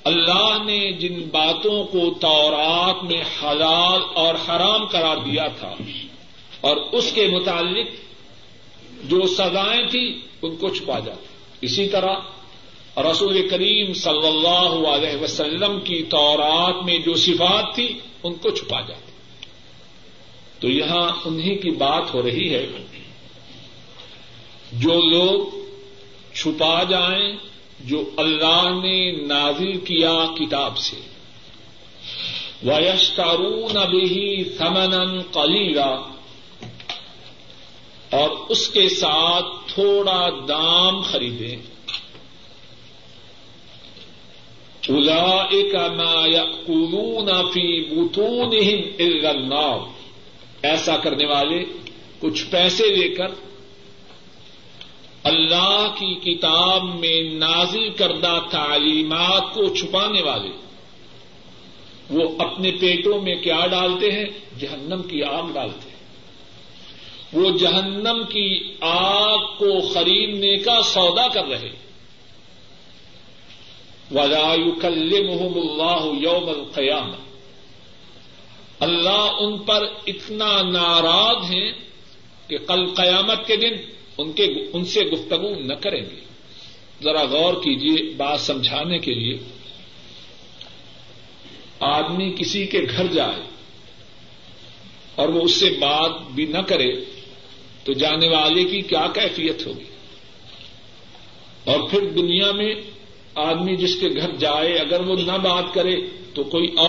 اللہ 0.04 0.56
نے 0.66 0.80
جن 0.92 1.20
باتوں 1.30 1.84
کو 1.84 2.10
تورات 2.20 3.04
میں 3.04 3.20
حلال 3.42 4.00
اور 4.14 4.34
حرام 4.48 4.86
قرار 4.86 5.16
دیا 5.16 5.46
تھا 5.60 5.74
اور 6.60 6.76
اس 6.92 7.12
کے 7.12 7.26
متعلق 7.26 7.88
جو 9.04 9.26
سزائیں 9.26 9.86
تھیں 9.90 10.06
ان 10.42 10.56
کو 10.56 10.68
چھپا 10.68 10.98
جاتا 10.98 11.32
اسی 11.60 11.88
طرح 11.88 13.00
رسول 13.02 13.48
کریم 13.48 13.92
صلی 13.92 14.26
اللہ 14.26 14.88
علیہ 14.88 15.16
وسلم 15.22 15.78
کی 15.80 16.02
تورات 16.08 16.84
میں 16.84 16.98
جو 16.98 17.14
صفات 17.14 17.74
تھی 17.74 17.86
ان 18.22 18.34
کو 18.34 18.50
چھپا 18.50 18.80
جاتا 18.80 19.12
تو 20.60 20.68
یہاں 20.68 21.08
انہیں 21.24 21.56
کی 21.56 21.70
بات 21.70 22.14
ہو 22.14 22.22
رہی 22.22 22.54
ہے 22.54 22.66
جو 24.78 25.10
لوگ 25.10 25.46
چھپا 26.34 26.82
جائیں، 26.82 27.36
جو 27.80 28.10
اللہ 28.16 28.70
نے 28.82 29.26
نازل 29.26 29.80
کیا 29.80 30.26
کتاب 30.38 30.78
سے۔ 30.78 30.96
ویشتارون 32.62 33.90
بھی 33.90 34.44
سمن 34.58 35.22
قلیلا 35.22 35.94
اور 38.10 38.30
اس 38.48 38.68
کے 38.68 38.88
ساتھ 38.88 39.74
تھوڑا 39.74 40.28
دام 40.48 41.00
خریدیں۔ 41.02 41.56
الا 44.88 45.46
ما 45.92 46.26
يأكلون 46.26 47.28
في 47.52 47.80
بطونهم 47.80 48.78
الا 48.98 49.30
النار۔ 49.30 49.78
ایسا 50.62 50.96
کرنے 50.96 51.26
والے 51.26 51.64
کچھ 52.20 52.44
پیسے 52.50 52.86
لے 52.86 53.08
کر 53.08 53.28
اللہ 55.24 55.94
کی 55.98 56.14
کتاب 56.14 56.84
میں 56.84 57.34
نازل 57.34 57.90
کردہ 57.90 58.38
تعلیمات 58.50 59.54
کو 59.54 59.74
چھپانے 59.74 60.22
والے 60.22 60.50
وہ 62.10 62.28
اپنے 62.38 62.70
پیٹوں 62.80 63.22
میں 63.22 63.34
کیا 63.34 63.66
ڈالتے 63.66 64.12
ہیں؟ 64.12 64.24
جہنم 64.58 65.02
کی 65.02 65.22
آگ 65.22 65.42
ڈالتے 65.52 65.88
ہیں۔ 65.88 65.94
وہ 67.32 67.58
جہنم 67.58 68.22
کی 68.28 68.74
آگ 68.80 69.38
کو 69.38 69.80
خریدنے 69.94 70.56
کا 70.56 70.82
سودا 70.82 71.28
کر 71.28 71.44
رہے 71.44 71.84
ولا 74.10 74.54
يكلمهم 74.54 75.56
الله 75.56 76.16
يوم 76.22 77.12
اللہ 78.80 79.30
ان 79.40 79.58
پر 79.58 79.86
اتنا 80.06 80.62
ناراض 80.62 81.44
ہیں 81.54 81.72
کہ 82.48 82.58
کل 82.58 82.94
قیامت 82.94 83.46
کے 83.46 83.56
دن 83.56 83.93
ان 84.18 84.32
کے 84.32 84.44
ان 84.72 84.84
سے 84.84 85.00
گفتگو 85.00 85.54
نہ 85.54 85.74
کریں 85.74 86.00
گے۔ 86.00 86.24
ذرا 87.02 87.22
غور 87.22 87.54
کیجیے 87.54 88.14
بات 88.16 88.40
سمجھانے 88.40 88.98
کے 88.98 89.14
لیے۔ 89.14 89.38
آدمی 91.80 92.34
کسی 92.38 92.66
کے 92.66 92.80
گھر 92.96 93.06
جائے 93.06 93.42
اور 95.14 95.28
وہ 95.28 95.42
اس 95.42 95.52
سے 95.52 95.70
بات 95.70 96.30
بھی 96.34 96.46
نہ 96.46 96.58
کرے 96.58 96.92
تو 97.84 97.92
جانے 97.92 98.28
والے 98.28 98.64
کی 98.64 98.80
کیا 98.80 99.06
کیفیت 99.14 99.66
ہوگی؟ 99.66 99.84
اور 101.64 101.88
پھر 101.88 102.00
دنیا 102.00 102.52
میں 102.52 102.74
آدمی 103.34 103.76
جس 103.76 103.96
کے 104.00 104.08
گھر 104.08 104.36
جائے 104.36 104.78
اگر 104.78 105.00
وہ 105.00 105.16
نہ 105.16 105.32
بات 105.32 105.74
کرے 105.74 105.96
تو 106.34 106.44
کوئی 106.44 106.68
اور 106.76 106.88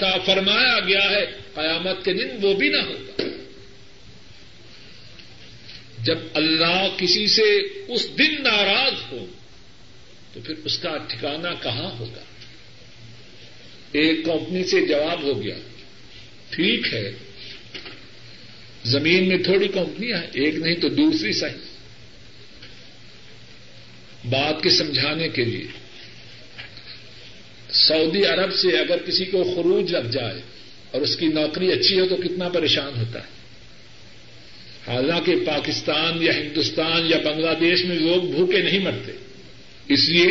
کا 0.00 0.16
فرمایا 0.26 0.80
گیا 0.80 1.10
ہے، 1.10 1.26
قیامت 1.54 2.04
کے 2.04 2.12
دن 2.12 2.46
وہ 2.46 2.54
بھی 2.54 2.68
نہ 2.68 2.76
ہوگا۔ 2.76 3.22
جب 6.04 6.18
اللہ 6.34 6.88
کسی 6.96 7.26
سے 7.26 7.42
اس 7.88 8.18
دن 8.18 8.42
ناراض 8.42 9.12
ہو، 9.12 9.26
تو 10.32 10.40
پھر 10.40 10.54
اس 10.64 10.78
کا 10.78 10.96
ٹھکانا 11.08 11.54
کہاں 11.54 11.90
ہوگا؟ 11.98 12.20
ایک 13.92 14.24
کمپنی 14.24 14.64
سے 14.64 14.86
جواب 14.86 15.22
ہو 15.22 15.42
گیا، 15.42 15.54
ٹھیک 16.50 16.94
ہے، 16.94 17.12
زمین 18.84 19.28
میں 19.28 19.38
تھوڑی 19.38 19.68
کمپنیاں 19.68 20.18
ہیں، 20.18 20.28
ایک 20.32 20.54
نہیں 20.54 20.74
تو 20.74 20.88
دوسری 20.88 21.32
صحیح۔ 21.32 21.60
بات 24.24 24.62
کے 24.62 24.70
سمجھانے 24.70 25.28
کے 25.28 25.44
لیے، 25.44 25.66
سعودی 27.70 28.24
عرب 28.24 28.54
سے 28.54 28.78
اگر 28.78 28.98
کسی 29.06 29.24
کو 29.24 29.54
خروج 29.54 29.92
لگ 29.92 30.10
جائے 30.10 30.40
اور 30.90 31.00
اس 31.00 31.16
کی 31.16 31.26
نوکری 31.26 31.72
اچھی 31.72 32.00
ہو 32.00 32.06
تو 32.06 32.16
کتنا 32.16 32.48
پریشان 32.48 32.96
ہوتا 32.96 33.18
ہے۔ 33.18 33.33
حالانکہ 34.86 35.34
پاکستان 35.46 36.22
یا 36.22 36.34
ہندوستان 36.34 37.06
یا 37.06 37.18
بنگلہ 37.24 37.50
دیش 37.60 37.84
میں 37.84 37.96
لوگ 37.96 38.22
بھوکے 38.22 38.62
نہیں 38.62 38.78
مرتے۔ 38.78 39.12
اس 39.88 40.08
لیے 40.08 40.26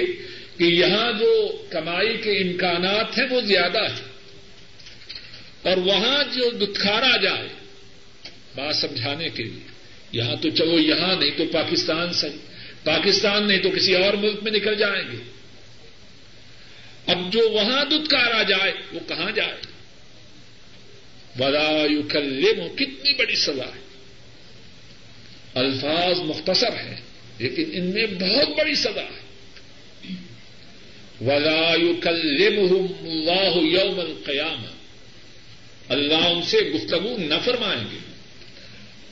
کہ 0.57 0.63
یہاں 0.63 1.11
جو 1.19 1.63
کمائی 1.69 2.17
کے 2.17 2.31
امکانات 2.31 3.17
ہیں 3.17 3.25
وہ 3.29 3.41
زیادہ 3.41 3.79
ہیں۔ 3.79 4.13
اور 5.61 5.77
وہاں 5.77 6.23
جو 6.33 6.65
دتکارا 6.65 7.17
جائے، 7.17 7.47
بات 8.55 8.75
سمجھانے 8.75 9.29
کے 9.29 9.43
لیے، 9.43 9.67
یہاں 10.11 10.35
تو 10.35 10.49
چلو، 10.49 10.79
یہاں 10.79 11.15
نہیں 11.15 11.31
تو 11.37 11.43
پاکستان 11.51 12.13
صحیح، 12.13 12.37
پاکستان 12.83 13.47
نہیں 13.47 13.59
تو 13.59 13.69
کسی 13.69 13.95
اور 13.95 14.13
ملک 14.13 14.43
میں 14.43 14.51
نکل 14.51 14.75
جائیں 14.75 15.11
گے۔ 15.11 15.17
اب 17.07 17.33
جو 17.33 17.49
وہاں 17.49 17.85
دتکارا 17.85 18.43
جائے، 18.43 18.71
وہ 18.91 18.99
کہاں 19.07 19.31
جائے؟ 19.31 19.55
بلا 21.37 21.85
یو 21.89 22.01
کتنی 22.75 23.13
بڑی 23.13 23.35
سزا 23.35 23.65
ہے۔ 23.65 23.92
الفاظ 25.55 26.19
مختصر 26.19 26.73
ہیں، 26.73 26.95
لیکن 27.39 27.63
ان 27.73 27.85
میں 27.85 28.05
بہت 28.05 28.47
بڑی 28.57 28.75
سزا 28.75 29.01
ہے۔ 29.01 29.23
ولا 31.21 31.73
یو 31.75 31.93
اللہ 32.05 33.57
یوم 33.57 33.99
القیام 33.99 34.65
اللہ 35.89 36.13
ان 36.13 36.43
سے 36.43 36.57
گفتگو 36.57 37.17
نہ 37.17 37.35
فرمائیں 37.45 37.83
گے۔ 37.91 37.97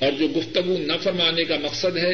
اور 0.06 0.12
جو 0.20 0.28
گفتگو 0.28 0.78
نہ 0.78 0.94
فرمانے 1.04 1.44
کا 1.44 1.56
مقصد 1.62 1.98
ہے 1.98 2.14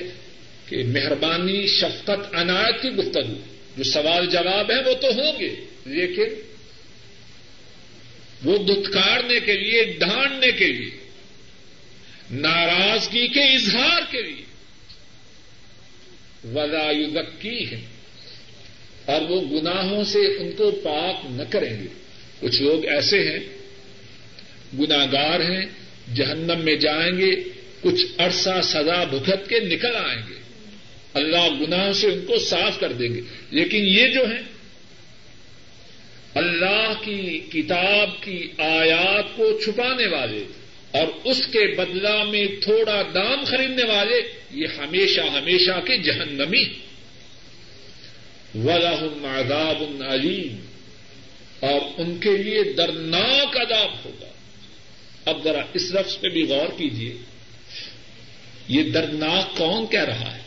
کہ 0.66 0.84
مہربانی، 0.84 1.68
شفقت، 1.68 2.36
عنایت 2.36 2.82
کی 2.82 2.90
گفتگو۔ 2.90 3.34
جو 3.78 3.84
سوال 3.84 4.26
جواب 4.26 4.72
ہے 4.72 4.78
وہ 4.78 4.94
تو 4.94 5.08
ہوں 5.08 5.40
گے، 5.40 5.56
لیکن 5.86 6.42
وہ 8.44 8.58
دتکارنے 8.58 9.40
کے 9.40 9.54
لیے، 9.54 9.84
ڈھانڈنے 9.84 10.52
کے 10.52 10.68
لیے۔ 10.68 11.07
ناراضگی 12.32 13.28
کے 13.28 13.44
اظہار 13.44 14.02
کے 14.12 14.22
لیے۔ 14.22 14.46
وزایوزکی 16.54 17.72
ہے 17.72 17.82
اور 19.06 19.22
وہ 19.22 19.62
گناہوں 19.62 20.04
سے 20.04 20.20
ان 20.20 20.52
کو 20.52 20.72
پاک 20.72 21.26
نہ 21.32 21.44
کریں 21.50 21.84
گے۔ 21.84 21.88
کچھ 22.40 22.62
لوگ 22.62 22.86
ایسے 22.86 23.32
ہیں 23.32 23.40
گناگار 24.80 25.40
ہیں، 25.40 25.66
جہنم 26.16 26.60
میں 26.60 26.76
جائیں 26.76 27.18
گے، 27.18 27.36
کچھ 27.82 28.06
عرصہ 28.18 28.62
سزا 28.64 29.04
بھگت 29.04 29.50
کے 29.50 29.60
نکل 29.60 29.96
آئیں 29.96 30.22
گے۔ 30.30 30.34
اللہ 31.14 31.62
گناہوں 31.62 31.94
سے 31.94 32.08
ان 32.08 32.26
کو 32.26 32.40
صاف 32.40 32.80
کر 32.80 32.94
دیں 32.94 33.10
گے۔ 33.10 33.22
لیکن 33.52 33.78
یہ 33.78 34.08
جو 34.08 34.30
ہے 34.30 34.42
اللہ 36.36 36.94
کی 37.04 37.40
کتاب 37.40 38.24
کی 38.24 38.50
آیات 38.58 39.38
کو 39.38 39.60
چھپانے 39.66 40.08
والے 40.08 40.44
اور 40.92 41.08
اس 41.24 41.48
کے 41.48 41.76
بدلا 41.76 42.24
میں 42.24 42.48
تھوڑا 42.62 43.02
دام 43.14 43.44
خریدنے 43.46 43.84
والے 43.84 44.22
یہ 44.52 44.68
ہمیشہ 44.78 45.22
ہمیشہ 45.22 45.80
کے 45.86 45.98
جہنمی 45.98 46.64
ولاحم 48.56 49.26
عذاب 49.26 50.04
علیم 50.10 50.66
اور 51.60 51.82
ان 51.98 52.18
کے 52.18 52.38
لیے 52.38 52.64
درناک 52.64 53.58
عذاب 53.58 54.06
ہوگا۔ 54.06 54.28
اب 55.26 55.44
ذرا 55.44 55.62
اس 55.74 55.92
لفظ 55.92 56.20
پہ 56.20 56.28
بھی 56.30 56.44
غور 56.44 56.68
کیجیے 56.78 57.18
یہ 58.68 58.84
دردناک 58.84 59.58
کون 59.58 59.88
کہہ 59.88 60.04
رہا 60.04 60.36
ہے؟ 60.36 60.42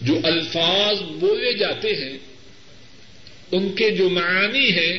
جو 0.00 0.20
الفاظ 0.24 1.02
بولے 1.02 1.52
جاتے 1.52 1.88
ہیں، 1.88 2.18
ان 3.52 3.72
کے 3.72 3.90
جو 3.90 4.08
معانی 4.10 4.70
ہیں، 4.70 4.98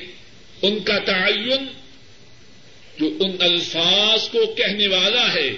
ان 0.61 0.79
کا 0.79 0.97
تعین 0.99 1.80
جو 2.99 3.17
ان 3.19 3.31
الفاظ 3.39 4.29
کو 4.29 4.45
کہنے 4.45 4.87
والا 4.87 5.33
ہے، 5.33 5.51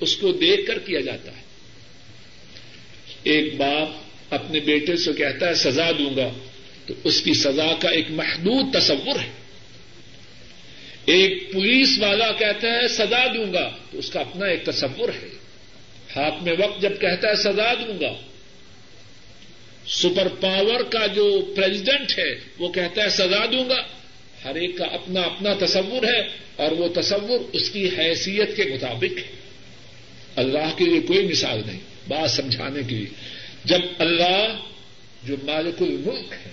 اس 0.00 0.16
کو 0.16 0.32
دیکھ 0.32 0.66
کر 0.66 0.78
کیا 0.78 1.00
جاتا 1.00 1.36
ہے۔ 1.36 1.42
ایک 3.22 3.56
باپ 3.56 3.88
اپنے 4.30 4.60
بیٹے 4.60 4.96
سے 4.96 5.12
کہتا 5.12 5.48
ہے، 5.48 5.54
سزا 5.54 5.90
دوں 5.98 6.16
گا، 6.16 6.28
تو 6.86 6.94
اس 7.04 7.22
کی 7.22 7.34
سزا 7.34 7.74
کا 7.80 7.88
ایک 7.88 8.10
محدود 8.10 8.74
تصور 8.74 9.20
ہے۔ 9.20 9.30
ایک 11.04 11.52
پولیس 11.52 11.98
والا 11.98 12.32
کہتا 12.32 12.68
ہے، 12.68 12.88
سزا 12.88 13.26
دوں 13.26 13.52
گا، 13.52 13.70
تو 13.90 13.98
اس 13.98 14.10
کا 14.10 14.20
اپنا 14.20 14.46
ایک 14.46 14.64
تصور 14.64 15.08
ہے۔ 15.08 15.28
ہاتھ 16.16 16.42
میں 16.42 16.52
وقت 16.58 16.82
جب 16.82 17.00
کہتا 17.00 17.28
ہے، 17.28 17.34
سزا 17.34 17.74
دوں 17.74 18.00
گا۔ 18.00 18.14
سپر 19.86 20.28
پاور 20.28 20.80
کا 20.80 21.06
جو 21.06 21.52
پریزیڈنٹ 21.56 22.18
ہے، 22.18 22.34
وہ 22.58 22.72
کہتا 22.72 23.02
ہے، 23.02 23.08
سزا 23.08 23.46
دوں 23.46 23.68
گا۔ 23.68 23.82
ہر 24.44 24.54
ایک 24.54 24.78
کا 24.78 24.84
اپنا 24.84 25.20
اپنا 25.20 25.54
تصور 25.60 26.02
ہے 26.02 26.20
اور 26.56 26.72
وہ 26.72 26.88
تصور 26.88 27.40
اس 27.52 27.70
کی 27.70 27.88
حیثیت 27.98 28.56
کے 28.56 28.64
مطابق 28.64 29.18
ہے۔ 29.18 29.34
اللہ 30.36 30.76
کے 30.78 30.84
لیے 30.84 31.00
کوئی 31.00 31.26
مثال 31.26 31.62
نہیں، 31.66 31.80
بات 32.08 32.30
سمجھانے 32.30 32.80
کے 32.88 32.94
لیے۔ 32.94 33.06
جب 33.64 33.78
اللہ، 33.98 34.56
جو 35.24 35.36
مالک 35.42 35.82
الملک 35.82 36.32
ہے 36.32 36.52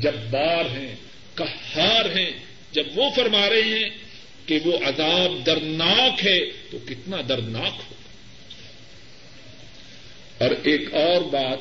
جب 0.00 0.14
بار 0.30 0.64
ہیں 0.64 0.94
کہار 1.34 2.16
ہیں، 2.16 2.30
جب 2.72 2.84
وہ 2.94 3.10
فرما 3.16 3.50
رہے 3.50 3.62
ہیں 3.62 3.88
کہ 4.46 4.58
وہ 4.64 4.78
عذاب 4.84 5.46
درناک 5.46 6.26
ہے، 6.26 6.40
تو 6.70 6.78
کتنا 6.88 7.16
دردناک 7.28 7.80
ہو 7.88 7.94
اور 10.38 10.50
ایک 10.62 10.94
اور 10.94 11.22
بات 11.22 11.58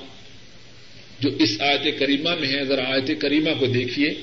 جو 1.20 1.30
اس 1.40 1.62
آیت 1.62 2.00
کریمہ 2.00 2.36
میں 2.36 2.48
ہے، 2.48 2.64
ذرا 2.66 2.84
آیت 2.94 3.22
کریمہ 3.22 3.50
کو 3.60 3.66
دیکھیے۔ 3.66 4.14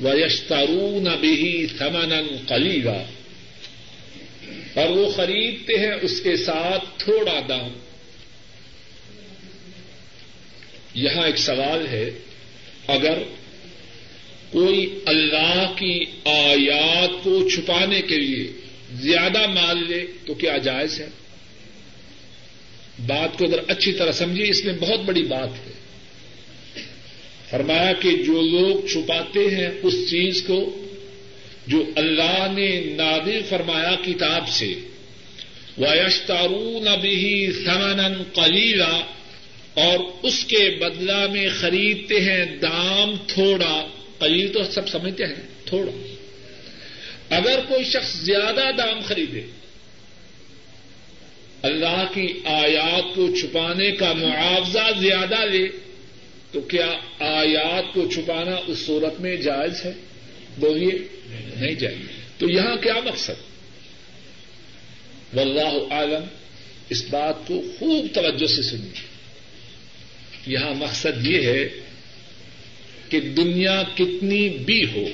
ویشتارون 0.00 1.08
بھی 1.20 1.66
سمن 1.78 2.36
کلیگا 2.48 3.04
اور 4.74 4.88
وہ 4.88 5.10
خریدتے 5.10 5.78
ہیں 5.78 5.92
اس 6.02 6.20
کے 6.20 6.36
ساتھ 6.36 6.84
تھوڑا 6.98 7.40
دام۔ 7.48 7.70
یہاں 10.94 11.26
ایک 11.26 11.38
سوال 11.38 11.86
ہے، 11.86 12.10
اگر 12.86 13.18
کوئی 14.50 14.98
اللہ 15.06 15.72
کی 15.76 16.04
آیات 16.24 17.24
کو 17.24 17.48
چھپانے 17.48 18.02
کے 18.02 18.16
لیے 18.16 18.52
زیادہ 18.92 19.46
مال 19.46 19.84
لے، 19.88 20.06
تو 20.26 20.34
کیا 20.34 20.58
جائز 20.58 21.00
ہے؟ 21.00 21.08
بات 23.06 23.38
کو 23.38 23.44
اگر 23.44 23.58
اچھی 23.68 23.92
طرح 23.92 24.12
سمجھیے، 24.12 24.48
اس 24.48 24.64
میں 24.64 24.72
بہت 24.72 25.00
بڑی 25.00 25.22
بات 25.22 25.66
ہے۔ 25.66 25.69
فرمایا 27.50 27.92
کہ 27.92 28.10
جو 28.10 28.40
لوگ 28.42 28.86
چھپاتے 28.86 29.54
ہیں 29.54 29.68
اس 29.82 30.10
چیز 30.10 30.42
کو، 30.42 30.86
جو 31.66 31.84
اللہ 31.96 32.46
نے 32.52 32.80
نادر 32.96 33.40
فرمایا 33.48 33.94
کتاب 34.04 34.48
سے 34.48 34.74
ویشتارون 35.78 37.00
بھی 37.00 37.52
سمن 37.64 38.24
کلیلا 38.34 39.00
اور 39.74 39.98
اس 40.22 40.44
کے 40.44 40.78
بدلا 40.80 41.26
میں 41.26 41.48
خریدتے 41.60 42.20
ہیں 42.20 42.44
دام 42.44 43.14
تھوڑا۔ 43.26 43.86
قلیل 44.18 44.52
تو 44.52 44.62
سب 44.70 44.88
سمجھتے 44.88 45.26
ہیں، 45.26 45.42
تھوڑا۔ 45.64 46.14
اگر 47.36 47.60
کوئی 47.68 47.84
شخص 47.84 48.14
زیادہ 48.14 48.70
دام 48.78 49.00
خریدے، 49.04 49.42
اللہ 51.62 52.04
کی 52.14 52.28
آیات 52.44 53.14
کو 53.14 53.36
چھپانے 53.40 53.90
کا 53.90 54.12
معاوضہ 54.12 55.00
زیادہ 55.00 55.44
لے 55.50 55.89
تو 56.52 56.60
کیا 56.60 56.86
آیات 57.18 57.94
کو 57.94 58.10
چھپانا 58.10 58.56
اس 58.66 58.78
صورت 58.78 59.20
میں 59.20 59.36
جائز 59.36 59.84
ہے؟ 59.84 59.92
بولیے، 60.58 60.98
نہیں 61.60 61.74
جائز۔ 61.74 61.98
تو 62.38 62.50
یہاں 62.50 62.76
کیا 62.76 62.94
مقصد؟ 63.04 63.32
واللہ 65.34 65.92
عالم 65.92 66.24
اس 66.88 67.04
بات 67.10 67.34
کو 67.46 67.62
خوب 67.78 68.06
توجہ 68.14 68.46
سے 68.46 68.62
سنیے۔ 68.62 69.10
یہاں 70.46 70.74
مقصد 70.74 71.26
یہ 71.26 71.42
ہے 71.42 71.68
کہ 73.08 73.20
دنیا 73.20 73.82
کتنی 73.94 74.48
بھی 74.48 74.84
ہو، 74.84 75.04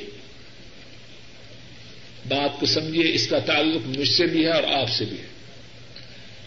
بات 2.29 2.61
کو 2.61 2.67
سمجھیے، 2.67 3.15
اس 3.15 3.29
کا 3.29 3.39
تعلق 3.39 3.99
مجھ 3.99 4.09
سے 4.09 4.27
بھی 4.27 4.45
ہے 4.45 4.51
اور 4.51 4.63
آپ 4.63 4.91
سے 4.91 5.05
بھی 5.05 5.17
ہے۔ 5.17 5.37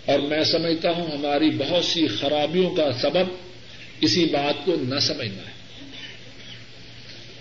اور 0.06 0.20
میں 0.20 0.44
سمجھتا 0.44 0.92
ہوں 0.92 1.12
ہماری 1.18 1.50
بہت 1.50 1.86
سی 1.86 2.08
خرابیوں 2.08 2.70
کا 2.70 2.92
سبب 3.02 3.49
اسی 4.02 4.26
بات 4.26 4.66
کو 4.66 4.76
نہ 4.82 5.00
سمجھنا 5.00 5.44
ہے۔ 5.44 5.60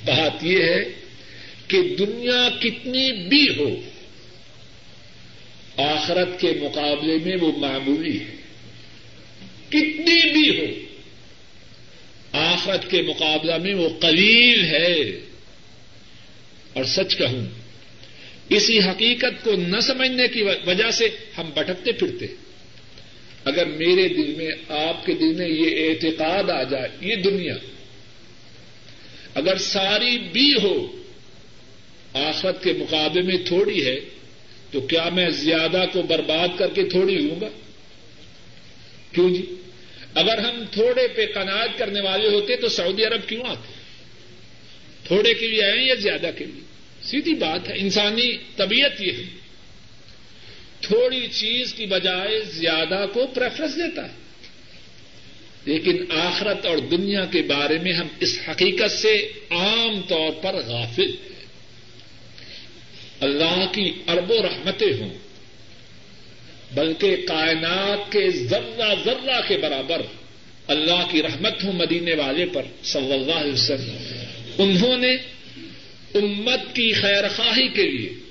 بات 0.05 0.45
یہ 0.45 0.63
ہے 0.63 0.85
کہ 1.69 1.83
دنیا 1.99 2.49
کتنی 2.61 3.29
بھی 3.29 3.49
ہو، 3.59 3.81
آخرت 5.77 6.41
کے 6.41 6.53
مقابلے 6.61 7.19
میں 7.25 7.37
وہ 7.41 7.59
معمولی 7.59 8.21
ہے۔ 8.21 8.37
کتنی 9.69 10.33
بھی 10.33 10.61
ہو، 10.61 10.97
آخرت 12.33 12.91
کے 12.91 13.03
مقابلہ 13.03 13.59
میں 13.59 13.75
وہ 13.75 13.89
قلیل 14.01 14.65
ہے۔ 14.65 15.21
اور 16.73 16.85
سچ 16.85 17.17
کہوں، 17.17 17.47
اسی 18.49 18.79
حقیقت 18.79 19.45
کو 19.45 19.53
نہ 19.53 19.81
سمجھنے 19.81 20.29
کی 20.29 20.43
وجہ 20.43 20.91
سے 20.91 21.09
ہم 21.39 21.51
بھٹکتے 21.55 21.93
پھرتے۔ 21.93 22.27
اگر 23.49 23.67
میرے 23.67 24.09
دل 24.09 24.35
میں، 24.37 24.51
آپ 24.69 25.07
کے 25.07 25.15
دل 25.15 25.35
میں 25.35 25.49
یہ 25.49 25.89
اعتقاد 25.89 26.51
آ 26.51 26.63
جائے، 26.63 26.89
یہ 27.01 27.17
دنیا، 27.17 27.55
اگر 29.35 29.57
ساری 29.57 30.19
بھی 30.19 30.55
ہو، 30.63 31.03
آخرت 32.13 32.63
کے 32.63 32.73
مقابلے 32.73 33.23
میں 33.23 33.37
تھوڑی 33.47 33.87
ہے، 33.87 34.01
تو 34.71 34.81
کیا 34.81 35.09
میں 35.09 35.31
زیادہ 35.31 35.85
کو 35.93 36.03
برباد 36.03 36.49
کر 36.59 36.69
کے 36.75 36.85
تھوڑی 36.85 37.15
لوں 37.15 37.41
گا؟ 37.41 37.49
کیوں 39.13 39.31
جی؟ 39.31 39.55
اگر 40.15 40.39
ہم 40.39 40.65
تھوڑے 40.71 41.09
پہ 41.09 41.27
کناج 41.27 41.69
کرنے 41.77 42.01
والے 42.01 42.29
ہوتے 42.29 42.57
تو 42.57 42.69
سعودی 42.69 43.05
عرب 43.05 43.29
کیوں 43.29 43.43
آتے؟ 43.47 43.73
تھوڑے 45.05 45.35
کے 45.35 45.49
لیے 45.49 45.65
آئے 45.65 45.85
یا 45.85 45.95
زیادہ 45.95 46.31
کے 46.37 46.45
لیے؟ 46.45 46.61
سیدھی 47.03 47.35
بات 47.35 47.69
ہے، 47.69 47.75
انسانی 47.77 48.39
طبیعت 48.57 49.01
یہ 49.01 49.13
ہے۔ 49.13 49.48
تھوڑی 50.89 51.29
چیز 51.33 51.75
کی 51.75 51.87
بجائے 51.87 52.41
زیادہ 52.41 53.07
کو 53.13 53.27
پریفرنس 53.27 53.77
دیتا 53.77 54.05
ہے۔ 54.05 54.29
لیکن 55.65 56.05
آخرت 56.11 56.67
اور 56.67 56.79
دنیا 56.79 57.25
کے 57.25 57.43
بارے 57.43 57.79
میں 57.79 57.93
ہم 57.93 58.07
اس 58.21 58.39
حقیقت 58.49 58.91
سے 58.91 59.33
عام 59.51 60.01
طور 60.09 60.31
پر 60.43 60.55
غافل 60.67 61.11
ہیں۔ 61.11 61.47
اللہ 63.21 63.67
کی 63.73 63.93
ارب 64.09 64.31
و 64.31 64.43
رحمتیں 64.43 64.93
ہوں، 65.01 65.19
بلکہ 66.75 67.17
کائنات 67.29 68.13
کے 68.13 68.31
ذرہ 68.31 68.95
ذرہ 69.05 69.41
کے 69.49 69.59
برابر 69.59 70.03
اللہ 70.67 71.07
کی 71.11 71.23
رحمت 71.23 71.65
ہوں 71.65 71.73
مدینے 71.73 72.15
والے 72.15 72.47
پر 72.47 72.63
صلی 72.85 73.13
اللہ 73.13 73.33
علیہ 73.33 73.53
وسلم۔ 73.53 73.97
انہوں 74.59 74.97
نے 74.99 75.13
امت 76.15 76.75
کی 76.75 76.93
خیر 76.93 77.29
خواہی 77.37 77.69
کے 77.69 77.83
لیے 77.83 78.28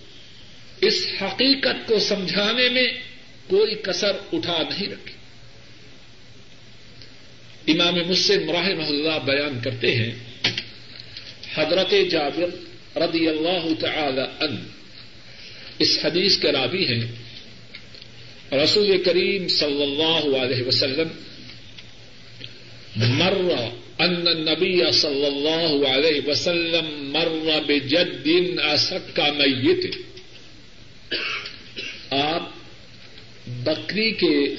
اس 0.81 1.07
حقیقت 1.21 1.87
کو 1.87 1.99
سمجھانے 1.99 2.69
میں 2.69 2.87
کوئی 3.47 3.75
کسر 3.75 4.11
اٹھا 4.33 4.63
نہیں 4.69 4.87
رکھی۔ 4.87 5.13
امام 7.73 7.95
مسلم 8.09 8.51
راہ 8.51 8.65
اللہ 8.65 9.19
بیان 9.25 9.59
کرتے 9.63 9.95
ہیں، 9.95 10.11
حضرت 11.55 11.93
جابر 12.11 12.49
رضی 12.97 13.27
اللہ 13.27 13.73
تعالی 13.79 14.21
ان 14.39 14.67
اس 15.79 15.99
حدیث 16.03 16.37
کے 16.37 16.51
راوی 16.51 16.85
ہیں۔ 16.85 17.11
رسول 18.63 19.03
کریم 19.03 19.47
صلی 19.47 19.83
اللہ 19.83 20.37
علیہ 20.37 20.63
وسلم، 20.63 21.07
مر 22.95 23.33
ان 23.99 24.13
نبی 24.23 24.91
صلی 24.91 25.25
اللہ 25.25 25.87
علیہ 25.87 26.29
وسلم 26.29 27.13
مر 27.13 27.59
بجد 27.67 28.27
اسد 28.73 29.15
کا 29.15 29.31
میت۔ 29.31 30.06
آپ 32.09 32.49
بکری 33.47 34.11
کے 34.11 34.55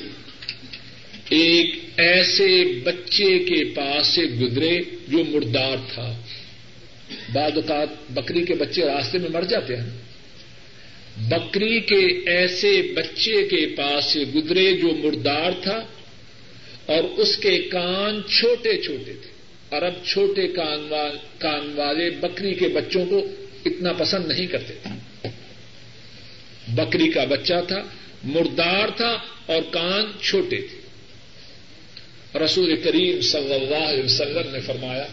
ایک 1.28 1.84
ایسے 1.96 2.64
بچے 2.84 3.38
کے 3.38 3.64
پاس 3.64 4.06
سے 4.06 4.22
گزرے 4.22 4.80
جو 5.08 5.24
مردار 5.24 5.76
تھا۔ 5.94 6.22
بعد 7.32 7.50
اوقات 7.50 7.88
بکری 8.10 8.44
کے 8.44 8.54
بچے 8.54 8.82
راستے 8.82 9.18
میں 9.18 9.28
مر 9.28 9.42
جاتے 9.42 9.76
ہیں۔ 9.76 9.90
بکری 11.16 11.80
کے 11.80 12.30
ایسے 12.30 12.82
بچے 12.94 13.48
کے 13.48 13.66
پاس 13.76 14.04
سے 14.04 14.24
گزرے 14.34 14.76
جو 14.76 14.88
مردار 14.88 15.50
تھا 15.62 15.86
اور 16.86 17.04
اس 17.04 17.36
کے 17.36 17.58
کان 17.58 18.22
چھوٹے 18.28 18.82
چھوٹے 18.82 19.12
تھے۔ 19.12 19.30
اور 19.68 19.82
اب 19.82 20.04
چھوٹے 20.04 20.48
کان 21.38 21.72
والے 21.74 22.10
بکری 22.10 22.54
کے 22.54 22.68
بچوں 22.68 23.06
کو 23.06 23.26
اتنا 23.64 23.92
پسند 23.92 24.26
نہیں 24.26 24.46
کرتے 24.46 24.74
تھے۔ 24.82 25.07
بکری 26.68 27.08
کا 27.08 27.24
بچہ 27.24 27.54
تھا، 27.68 27.82
مردار 28.24 28.88
تھا 28.96 29.18
اور 29.46 29.62
کان 29.70 30.22
چھوٹے 30.22 30.56
تھے۔ 30.56 30.78
رسول 32.38 32.76
کریم 32.76 33.20
صلی 33.20 33.54
اللہ 33.54 33.88
علیہ 33.88 34.04
وسلم 34.04 34.50
نے 34.52 34.60
فرمایا، 34.60 35.06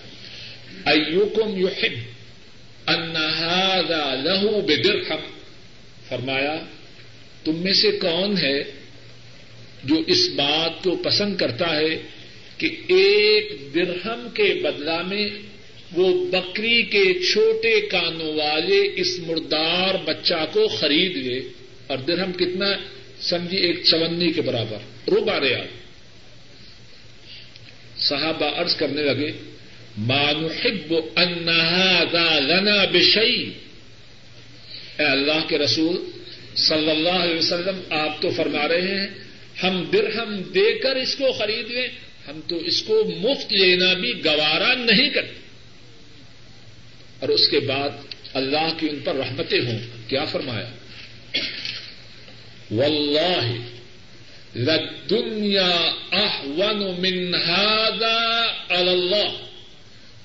ایوکم 0.85 1.59
یحب 1.59 1.97
ان 2.87 3.15
هذا 3.15 4.15
له 4.15 4.57
فرمایا، 6.09 6.55
تم 7.43 7.55
میں 7.55 7.73
سے 7.73 7.91
کون 7.91 8.37
ہے 8.37 8.63
جو 9.83 9.95
اس 10.07 10.29
بات 10.29 10.83
کو 10.83 10.95
پسند 10.95 11.37
کرتا 11.37 11.75
ہے 11.75 12.01
کہ 12.57 12.69
ایک 12.87 13.75
درہم 13.75 14.27
کے 14.33 14.61
بدلا 14.63 15.01
میں 15.01 15.29
وہ 15.91 16.25
بکری 16.25 16.81
کے 16.83 17.19
چھوٹے 17.19 17.81
کانوں 17.81 18.33
والے 18.33 18.89
اس 18.95 19.19
مردار 19.19 19.95
بچہ 20.05 20.45
کو 20.53 20.67
خرید 20.67 21.15
لے۔ 21.15 21.41
اور 21.87 21.97
درہم 21.97 22.33
کتنا 22.33 22.65
سمجھی 23.21 23.57
ایک 23.57 23.83
چونی 23.83 24.31
کے 24.31 24.41
برابر۔ 24.41 24.77
رو 25.11 25.21
بارے 25.21 25.55
صحابہ 27.97 28.45
عرض 28.45 28.75
کرنے 28.75 29.01
لگے 29.01 29.31
مانحب 29.97 30.95
انہا 31.15 32.03
لنا 32.39 32.85
بشئی 32.91 33.53
اے 34.99 35.05
اللہ 35.05 35.47
کے 35.47 35.57
رسول، 35.57 36.05
صلی 36.55 36.91
اللہ 36.91 37.09
علیہ 37.09 37.37
وسلم، 37.37 37.81
آپ 37.89 38.21
تو 38.21 38.29
فرما 38.29 38.67
رہے 38.67 38.81
ہیں، 38.81 39.07
ہم 39.63 39.83
درہم 39.93 40.35
دے 40.35 40.79
کر 40.79 40.95
اس 40.95 41.15
کو 41.15 41.31
خرید 41.31 41.71
لیں، 41.71 41.87
ہم 42.27 42.39
تو 42.47 42.57
اس 42.57 42.81
کو 42.81 43.03
مفت 43.19 43.53
لینا 43.53 43.93
بھی 43.93 44.13
گوارا 44.25 44.73
نہیں 44.73 45.09
کرتے۔ 45.09 45.44
اور 47.19 47.29
اس 47.29 47.47
کے 47.47 47.59
بعد 47.59 47.89
اللہ 48.33 48.67
کی 48.79 48.89
ان 48.89 48.99
پر 49.03 49.15
رحمتیں 49.15 49.59
ہوں۔ 49.59 49.79
کیا 50.07 50.25
فرمایا؟ 50.25 50.69
واللہ 52.71 53.53
لدنیا 54.55 55.91
احون 56.11 57.01
من 57.01 57.35
هذا 57.35 58.45
على 58.69 58.89
الله 58.89 59.31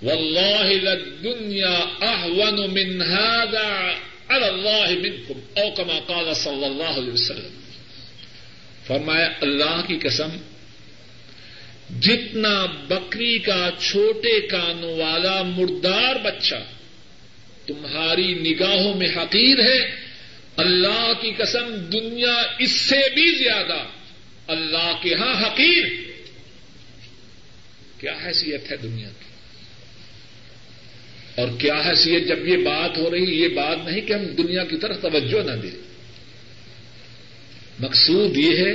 واللہ 0.03 0.65
لدنیا 0.65 1.79
احون 2.01 2.71
من 2.71 3.03
هذا 3.03 3.91
اللہ 4.29 4.91
منکم، 4.91 5.41
او 5.57 5.71
کما 5.71 5.99
قال 6.07 6.35
صلی 6.35 6.65
اللہ 6.65 6.99
علیہ 6.99 7.13
وسلم۔ 7.13 7.61
فرمایا، 8.87 9.29
اللہ 9.41 9.81
کی 9.87 9.99
قسم، 9.99 10.29
جتنا 12.01 12.67
بکری 12.89 13.39
کا 13.39 13.71
چھوٹے 13.79 14.41
کانوں 14.41 14.97
والا 14.97 15.43
مردار 15.43 16.17
بچہ 16.17 16.80
تمہاری 17.73 18.35
نگاہوں 18.35 18.95
میں 18.95 19.09
حقیر 19.17 19.59
ہے۔ 19.59 20.11
اللہ 20.57 21.13
کی 21.21 21.31
قسم 21.39 21.75
دنیا 21.75 22.43
اس 22.59 22.71
سے 22.71 23.01
بھی 23.15 23.45
زیادہ 23.45 23.85
اللہ 24.47 24.93
کے 25.03 25.15
ہاں 25.15 25.43
حقیر۔ 25.43 25.85
کیا 28.01 28.15
حیثیت 28.27 28.73
ہے 28.73 28.77
دنیا 28.77 29.09
کی؟ 29.09 29.31
اور 31.41 31.49
کیا 31.59 31.75
حیثیت 31.75 32.29
جب 32.29 32.49
یہ 32.49 32.57
بات 32.57 32.99
ہو 32.99 33.11
رہی، 33.11 33.43
یہ 33.43 33.49
بات 33.49 33.89
نہیں 33.89 34.01
کہ 34.01 34.13
ہم 34.13 34.25
دنیا 34.25 34.65
کی 34.65 34.77
طرف 34.77 35.01
توجہ 35.03 35.43
نہ 35.43 35.57
دیں۔ 35.63 35.91
مقصود 37.81 38.37
یہ 38.37 38.57
ہے، 38.57 38.75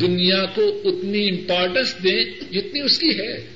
دنیا 0.00 0.44
کو 0.54 0.82
اتنی 0.84 1.28
امپورٹنس 1.28 1.94
دیں 2.02 2.24
جتنی 2.52 2.80
اس 2.80 2.98
کی 2.98 3.18
ہے۔ 3.18 3.53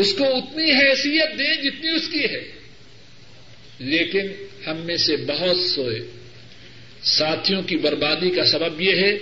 اس 0.00 0.12
کو 0.12 0.24
اتنی 0.24 0.72
حیثیت 0.72 1.38
دیں 1.38 1.54
جتنی 1.54 1.90
اس 1.90 2.08
کی 2.12 2.24
ہے۔ 2.24 2.52
لیکن 3.78 4.26
ہم 4.66 4.76
میں 4.76 4.96
سے 4.96 5.16
بہت 5.16 5.56
سوئے۔ 5.56 5.98
ساتھیوں 7.02 7.62
کی 7.62 7.76
بربادی 7.76 8.30
کا 8.30 8.44
سبب 8.44 8.80
یہ 8.80 8.96
ہے 8.96 9.18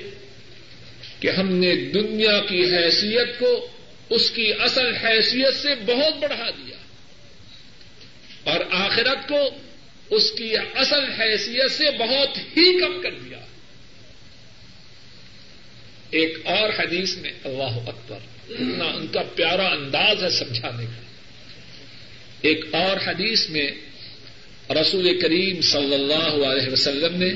کہ 1.20 1.30
ہم 1.30 1.54
نے 1.54 1.76
دنیا 1.76 2.40
کی 2.48 2.64
حیثیت 2.64 3.38
کو 3.38 3.68
اس 4.10 4.30
کی 4.30 4.52
اصل 4.52 4.94
حیثیت 4.94 5.54
سے 5.54 5.74
بہت 5.74 6.16
بڑھا 6.18 6.50
دیا 6.50 6.76
اور 8.44 8.60
آخرت 8.70 9.28
کو 9.28 9.50
اس 10.10 10.30
کی 10.30 10.56
اصل 10.74 11.12
حیثیت 11.12 11.70
سے 11.70 11.90
بہت 11.98 12.36
ہی 12.36 12.80
کم 12.80 13.00
کر 13.02 13.12
دیا۔ 13.12 13.38
ایک 16.10 16.38
اور 16.44 16.70
حدیث 16.78 17.16
میں 17.16 17.32
اللہ 17.44 17.88
اکبر۔ 17.88 18.37
اتنا 18.50 18.84
ان 18.84 19.06
کا 19.06 19.22
پیارا 19.34 19.66
انداز 19.66 20.24
ہے 20.24 20.30
سمجھانے 20.30 20.84
کا۔ 20.84 21.02
ایک 22.40 22.64
اور 22.72 22.96
حدیث 23.06 23.48
میں 23.48 23.70
رسول 24.70 25.20
کریم 25.20 25.60
صلی 25.60 25.94
اللہ 25.94 26.46
علیہ 26.46 26.72
وسلم 26.72 27.16
نے 27.16 27.32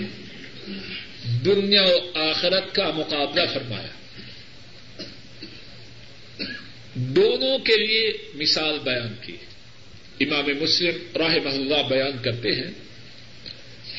دنیا 1.44 1.82
و 1.82 2.18
آخرت 2.18 2.74
کا 2.74 2.90
مقابلہ 2.94 3.42
فرمایا۔ 3.54 3.86
دونوں 6.94 7.58
کے 7.58 7.76
لیے 7.76 8.12
مثال 8.34 8.78
بیان 8.84 9.14
کی۔ 9.20 9.36
امام 10.20 10.62
مسلم 10.62 11.18
راہ 11.18 11.34
اللہ 11.44 11.88
بیان 11.88 12.22
کرتے 12.22 12.52
ہیں، 12.52 12.70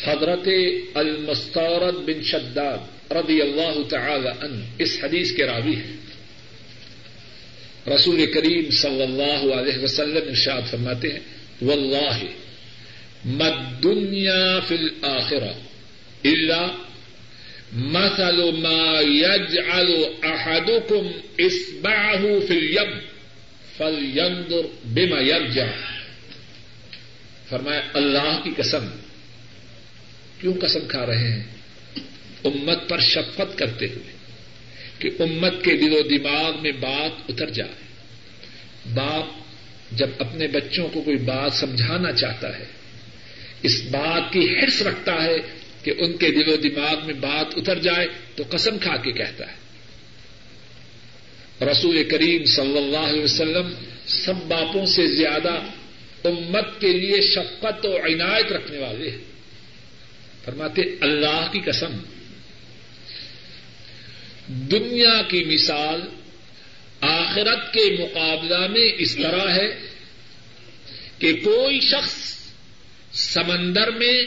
حضرت 0.04 0.48
المستورد 0.94 1.96
بن 1.96 2.24
شداد 2.24 3.12
رضی 3.12 3.42
اللہ 3.42 3.84
تعالی 3.90 4.28
عنہ 4.28 4.66
اس 4.80 5.00
حدیث 5.04 5.36
کے 5.36 5.46
راوی 5.46 5.76
ہیں۔ 5.76 6.13
رسول 7.88 8.26
کریم 8.34 8.70
صلی 8.70 9.02
اللہ 9.02 9.54
علیہ 9.54 9.78
وسلم 9.84 10.28
ارشاد 10.30 10.62
فرماتے 10.72 11.12
ہیں، 11.12 11.20
واللہ 11.62 12.24
مد 13.26 13.84
دنیا 13.84 14.60
فل 14.68 14.88
آخرا 15.02 15.52
اللہ 16.24 16.68
مثل 17.74 18.40
ما 18.62 19.02
يجعل 19.02 19.90
احدكم 20.24 21.12
اصبعه 21.40 22.40
في 22.48 22.54
اليم 22.54 23.00
فلينظر 23.78 24.66
بما 24.86 25.20
يرجع 25.20 25.66
فرمایا، 27.50 27.82
اللہ 27.94 28.40
کی 28.44 28.52
قسم، 28.58 28.86
کیوں 30.42 30.54
قسم 30.62 30.88
کھا 30.88 31.06
رہے 31.06 31.32
ہیں؟ 31.32 31.44
امت 32.46 32.90
پر 32.90 33.00
شفقت 33.00 33.58
کرتے 33.58 33.86
ہوئے۔ 33.86 34.12
کہ 35.04 35.10
امت 35.20 35.64
کے 35.64 35.78
دل 35.78 35.94
و 35.94 36.02
دماغ 36.02 36.62
میں 36.62 36.72
بات 36.72 37.12
اتر 37.30 37.50
جائے۔ 37.50 37.72
باپ 38.94 39.26
جب 39.92 40.10
اپنے 40.20 40.48
بچوں 40.48 40.88
کو 40.88 41.02
کوئی 41.02 41.18
بات 41.18 41.54
سمجھانا 41.54 42.12
چاہتا 42.12 42.60
ہے، 42.60 42.66
اس 43.64 43.84
بات 43.92 44.34
کی 44.34 44.60
حرص 44.60 44.82
رکھتا 44.82 45.24
ہے 45.24 45.38
کہ 45.84 45.94
ان 45.98 46.18
کے 46.18 46.32
دل 46.32 46.50
و 46.50 46.56
دماغ 46.56 47.06
میں 47.06 47.14
بات 47.14 47.46
اتر 47.58 47.80
جائے 47.80 48.08
تو 48.36 48.44
قسم 48.50 48.78
کھا 48.78 48.98
کے 48.98 49.12
کہتا 49.12 49.52
ہے۔ 49.52 49.64
رسول 51.66 52.04
کریم 52.04 52.46
صلی 52.46 52.78
اللہ 52.78 52.98
علیہ 52.98 53.24
وسلم 53.24 53.74
سب 54.08 54.36
باپوں 54.36 54.86
سے 54.86 55.08
زیادہ 55.08 55.60
امت 56.24 56.82
کے 56.82 56.88
لیے 56.88 57.22
شفقت 57.22 57.86
و 57.86 57.96
عنایت 57.96 58.52
رکھنے 58.52 58.78
والے 58.78 59.10
ہیں۔ 59.10 59.34
فرماتے، 60.46 60.82
اللہ 61.02 61.50
کی 61.52 61.60
قسم 61.60 61.98
دنیا 64.48 65.22
کی 65.28 65.44
مثال 65.44 66.02
آخرت 67.02 67.74
کے 67.74 67.98
مقابلہ 68.00 68.68
میں 68.68 68.92
اس 68.98 69.16
طرح 69.16 69.50
ہے 69.50 69.88
کہ 71.20 71.34
کوئی 71.34 71.80
شخص 71.80 72.36
سمندر 73.14 73.92
میں 73.92 74.26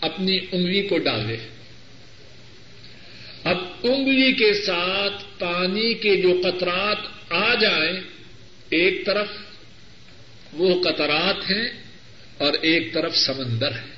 اپنی 0.00 0.38
انگلی 0.52 0.82
کو 0.82 0.98
ڈالے۔ 0.98 1.36
اب 3.44 3.58
انگلی 3.82 4.32
کے 4.32 4.54
ساتھ 4.54 5.24
پانی 5.38 5.94
کے 5.94 6.16
جو 6.16 6.40
قطرات 6.44 6.98
آ 7.32 7.54
جائیں، 7.54 8.00
ایک 8.70 9.06
طرف 9.06 9.26
وہ 10.52 10.82
قطرات 10.82 11.50
ہیں 11.50 11.68
اور 12.38 12.52
ایک 12.52 12.94
طرف 12.94 13.16
سمندر 13.16 13.72
ہے 13.72 13.94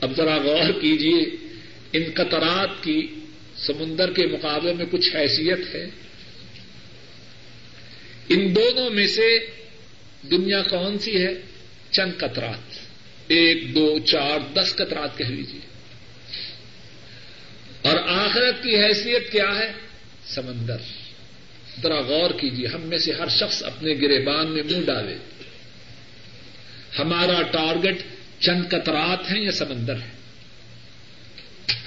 اب 0.00 0.16
ذرا 0.16 0.36
غور 0.36 0.80
کیجیے 0.80 1.48
ان 1.92 2.02
قطرات 2.14 2.84
کی 2.84 3.06
سمندر 3.68 4.12
کے 4.12 4.26
مقابلے 4.26 4.74
میں 4.74 4.84
کچھ 4.90 5.16
حیثیت 5.16 5.74
ہے؟ 5.74 5.84
ان 8.28 8.56
دونوں 8.56 8.90
میں 8.90 9.06
سے 9.06 9.38
دنیا 10.30 10.62
کون 10.62 10.98
سی 10.98 11.26
ہے؟ 11.26 11.34
چند 11.90 12.12
قطرات۔ 12.16 12.78
ایک، 13.28 13.74
دو، 13.74 13.98
چار، 13.98 14.38
دس 14.54 14.74
قطرات 14.76 15.18
کہہ 15.18 15.26
لیجیے 15.26 15.60
اور 17.82 17.96
آخرت 18.06 18.62
کی 18.62 18.76
حیثیت 18.76 19.32
کیا 19.32 19.58
ہے؟ 19.58 19.72
سمندر۔ 20.26 20.76
ذرا 21.82 22.00
غور 22.00 22.30
کیجیے 22.30 22.66
ہم 22.66 22.80
میں 22.80 22.98
سے 22.98 23.12
ہر 23.12 23.28
شخص 23.28 23.62
اپنے 23.62 23.94
گریبان 23.94 24.50
میں 24.50 24.62
منہ 24.62 24.86
ڈالے۔ 24.86 25.16
ہمارا 26.98 27.42
ٹارگٹ 27.42 27.96
چند 28.42 28.62
قطرات 28.68 29.30
ہیں 29.30 29.44
یا 29.44 29.52
سمندر 29.52 29.94
ہے؟ 29.94 30.18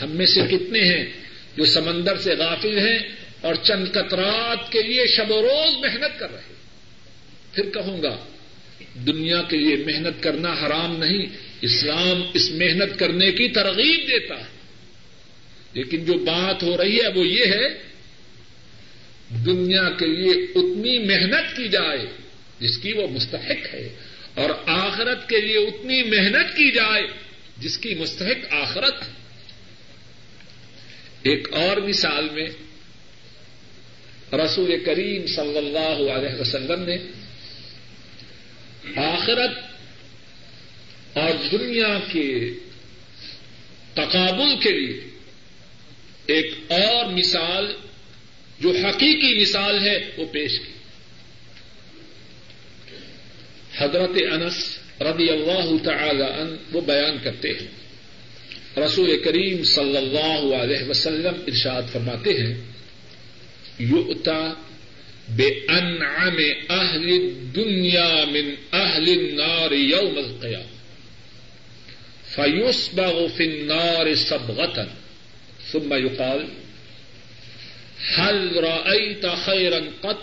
ہم 0.01 0.11
میں 0.11 0.25
سے 0.25 0.41
کتنے 0.41 0.79
ہیں؟ 0.79 1.30
جو 1.57 1.65
سمندر 1.65 2.17
سے 2.17 2.35
غافل 2.35 2.77
ہیں 2.77 2.99
اور 3.41 3.55
چند 3.55 3.87
قطرات 3.91 4.71
کے 4.71 4.81
لیے 4.81 5.05
شب 5.07 5.31
و 5.31 5.41
روز 5.41 5.77
محنت 5.77 6.19
کر 6.19 6.31
رہے 6.31 6.53
پھر 7.53 7.69
کہوں 7.69 8.03
گا، 8.03 8.17
دنیا 8.93 9.41
کے 9.41 9.57
لیے 9.57 9.75
محنت 9.85 10.23
کرنا 10.23 10.53
حرام 10.53 10.97
نہیں، 10.97 11.25
اسلام 11.61 12.21
اس 12.33 12.51
محنت 12.51 12.99
کرنے 12.99 13.31
کی 13.31 13.47
ترغیب 13.49 14.07
دیتا 14.07 14.39
ہے۔ 14.39 14.49
لیکن 15.73 16.05
جو 16.05 16.13
بات 16.13 16.63
ہو 16.63 16.77
رہی 16.77 16.97
ہے 16.97 17.07
وہ 17.07 17.27
یہ 17.27 17.45
ہے، 17.45 17.69
دنیا 19.45 19.89
کے 19.89 20.05
لیے 20.05 20.43
اتنی 20.43 20.99
محنت 20.99 21.57
کی 21.57 21.67
جائے 21.67 22.05
جس 22.59 22.77
کی 22.77 22.93
وہ 22.93 23.07
مستحق 23.07 23.73
ہے، 23.73 23.95
اور 24.33 24.49
آخرت 24.65 25.29
کے 25.29 25.41
لیے 25.41 25.57
اتنی 25.57 26.03
محنت 26.03 26.55
کی 26.57 26.71
جائے 26.71 27.03
جس 27.57 27.77
کی 27.77 27.95
مستحق 27.95 28.53
آخرت 28.53 29.01
ہے۔ 29.01 29.20
ایک 31.23 31.53
اور 31.53 31.77
مثال 31.77 32.29
میں 32.29 32.47
رسول 34.33 34.83
کریم 34.85 35.27
صلی 35.27 35.57
اللہ 35.57 36.11
علیہ 36.11 36.39
وسلم 36.39 36.83
نے 36.83 36.97
آخرت 39.01 39.51
اور 41.17 41.57
دنیا 41.57 41.99
کے 42.11 42.53
تقابل 43.93 44.55
کے 44.63 44.71
لیے 44.71 45.01
ایک 46.25 46.53
اور 46.69 47.05
مثال 47.05 47.73
جو 48.59 48.69
حقیقی 48.69 49.41
مثال 49.41 49.87
ہے 49.87 50.11
وہ 50.17 50.25
پیش 50.25 50.59
کی۔ 50.59 50.71
حضرت 53.77 54.11
انس 54.31 54.79
رضی 55.01 55.29
اللہ 55.29 55.83
تعالی 55.83 56.23
عنہ 56.23 56.75
وہ 56.75 56.81
بیان 56.81 57.17
کرتے 57.23 57.49
ہیں۔ 57.49 57.80
رسول 58.77 59.09
کریم 59.23 59.63
صلی 59.63 59.97
اللہ 59.97 60.55
علیہ 60.55 60.89
وسلم 60.89 61.35
ارشاد 61.47 61.91
فرماتے 61.91 62.33
ہیں، 62.33 62.53
یؤتا 63.79 64.53
بے 65.35 65.47
انعم 65.69 66.37
اہل 66.69 67.07
دنیا 67.55 68.23
من 68.31 68.55
اہل 68.73 69.09
النار 69.09 69.71
یوم 69.71 70.17
القیام 70.17 70.69
فیسبغ 72.35 73.25
فی 73.37 73.43
النار 73.43 74.13
صبغتا، 74.15 74.85
ثم 75.71 75.93
يقال 75.93 76.45
هل 78.15 78.63
رأيت 78.63 79.25
خيرا 79.45 79.81
قط، 80.01 80.21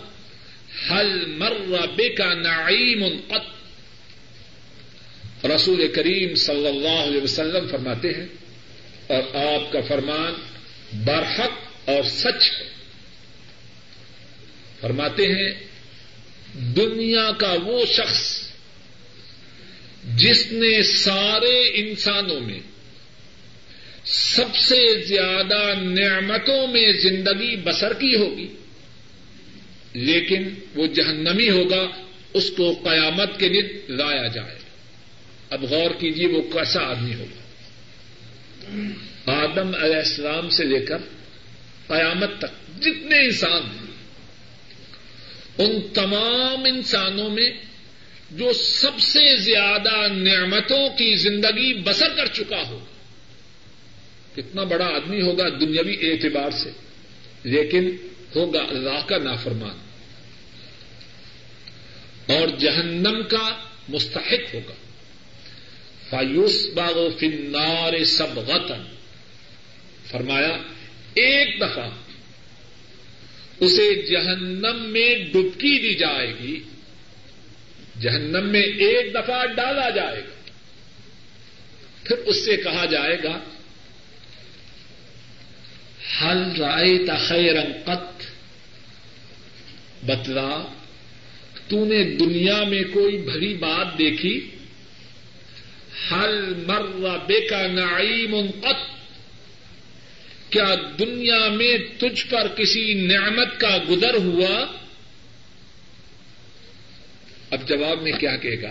هل 0.87 1.29
مر 1.29 1.87
بك 1.97 2.21
نعيم 2.21 3.21
قط؟ 3.29 3.58
رسول 5.45 5.87
کریم 5.87 6.35
صلی 6.35 6.67
اللہ 6.67 6.97
علیہ 6.99 7.21
وسلم 7.21 7.67
فرماتے 7.67 8.09
ہیں، 8.09 8.25
اور 9.07 9.35
آپ 9.35 9.71
کا 9.71 9.81
فرمان 9.87 10.33
برحق 11.05 11.89
اور 11.89 12.03
سچ 12.03 12.49
ہے۔ 12.51 12.67
فرماتے 14.81 15.27
ہیں، 15.27 15.49
دنیا 16.75 17.31
کا 17.37 17.55
وہ 17.63 17.85
شخص 17.85 18.21
جس 20.15 20.45
نے 20.51 20.81
سارے 20.83 21.55
انسانوں 21.75 22.39
میں 22.39 22.59
سب 24.05 24.55
سے 24.55 24.79
زیادہ 25.01 25.61
نعمتوں 25.81 26.67
میں 26.67 26.91
زندگی 26.93 27.55
بسر 27.55 27.93
کی 27.93 28.15
ہوگی، 28.15 28.47
لیکن 29.93 30.49
وہ 30.75 30.87
جہنمی 30.87 31.49
ہوگا، 31.49 31.83
اس 32.33 32.49
کو 32.57 32.71
قیامت 32.83 33.39
کے 33.39 33.49
دن 33.49 33.95
لایا 33.95 34.27
جائے۔ 34.27 34.58
اب 35.49 35.63
غور 35.63 35.91
کیجیے 35.99 36.27
وہ 36.27 36.41
کیسا 36.41 36.81
آدمی 36.81 37.15
ہوگا۔ 37.15 37.41
آدم 39.31 39.75
علیہ 39.83 39.95
السلام 39.95 40.49
سے 40.49 40.63
لے 40.63 40.79
کر 40.79 40.97
قیامت 41.87 42.29
تک 42.37 42.81
جتنے 42.81 43.25
انسان 43.25 43.61
ہیں، 43.63 43.91
ان 45.57 45.81
تمام 45.93 46.65
انسانوں 46.65 47.29
میں 47.29 47.49
جو 48.31 48.53
سب 48.53 48.99
سے 48.99 49.37
زیادہ 49.37 50.13
نعمتوں 50.13 50.89
کی 50.89 51.15
زندگی 51.15 51.73
بسر 51.73 52.09
کر 52.15 52.25
چکا 52.25 52.67
ہو، 52.67 52.85
کتنا 54.35 54.63
بڑا 54.63 54.85
آدمی 54.85 55.21
ہوگا 55.21 55.49
دنیاوی 55.49 55.97
اعتبار 56.01 56.51
سے، 56.51 56.71
لیکن 57.43 57.95
ہوگا 58.35 58.61
اللہ 58.61 59.05
کا 59.05 59.17
نافرمان۔ 59.17 59.77
اور 62.33 62.47
جہنم 62.47 63.23
کا 63.29 63.59
مستحق 63.89 64.55
ہوگا۔ 64.55 64.73
فایوس 66.09 66.67
باغ 66.73 66.97
و 66.97 67.09
فنار 67.19 68.03
سب 68.03 68.37
غتن 68.37 68.83
فرمایا، 70.11 70.57
ایک 71.13 71.61
دفعہ 71.61 71.89
اسے 73.59 74.01
جہنم 74.01 74.81
میں 74.81 75.15
ڈبکی 75.33 75.79
دی 75.79 75.95
جائے 75.95 76.33
گی، 76.39 76.59
جہنم 78.01 78.49
میں 78.49 78.61
ایک 78.61 79.13
دفعہ 79.13 79.45
ڈالا 79.45 79.89
جائے 79.89 80.21
گا۔ 80.21 80.51
پھر 82.03 82.17
اس 82.17 82.45
سے 82.45 82.57
کہا 82.57 82.85
جائے 82.85 83.17
گا، 83.23 83.39
ہل 86.21 86.51
رائے 86.59 86.97
تخیر 86.97 87.55
قط؟ 87.85 88.23
بتلا، 90.05 90.63
تو 91.67 91.85
نے 91.85 92.03
دنیا 92.03 92.63
میں 92.63 92.83
کوئی 92.93 93.17
بھری 93.17 93.53
بات 93.53 93.97
دیکھی؟ 93.97 94.51
ہل 96.11 96.53
مر 96.67 97.17
بے 97.17 97.47
کا 97.47 97.67
نعیم 97.67 98.51
قط، 98.61 98.99
کیا 100.49 100.75
دنیا 100.99 101.47
میں 101.47 101.77
تجھ 101.97 102.25
پر 102.29 102.47
کسی 102.47 102.93
نعمت 102.93 103.59
کا 103.59 103.77
گزر 103.89 104.13
ہوا؟ 104.13 104.65
اب 107.51 107.67
جواب 107.67 108.01
میں 108.01 108.11
کیا 108.11 108.35
کہے 108.35 108.61
گا؟ 108.61 108.69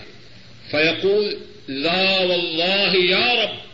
فیقول، 0.71 1.35
لا 1.67 2.17
واللہ 2.19 2.97
یا 2.97 3.43
رب۔ 3.43 3.69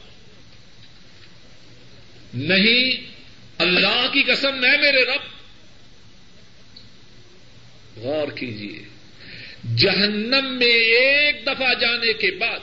نہیں، 2.34 3.12
اللہ 3.58 4.08
کی 4.14 4.24
قسم 4.24 4.62
میں 4.62 4.78
میرے 4.78 5.04
رب۔ 5.04 5.36
غور 7.98 8.28
کیجیے 8.28 8.80
جہنم 9.76 10.58
میں 10.58 10.74
ایک 10.74 11.46
دفعہ 11.46 11.74
جانے 11.74 12.14
کے 12.14 12.32
بعد 12.32 12.60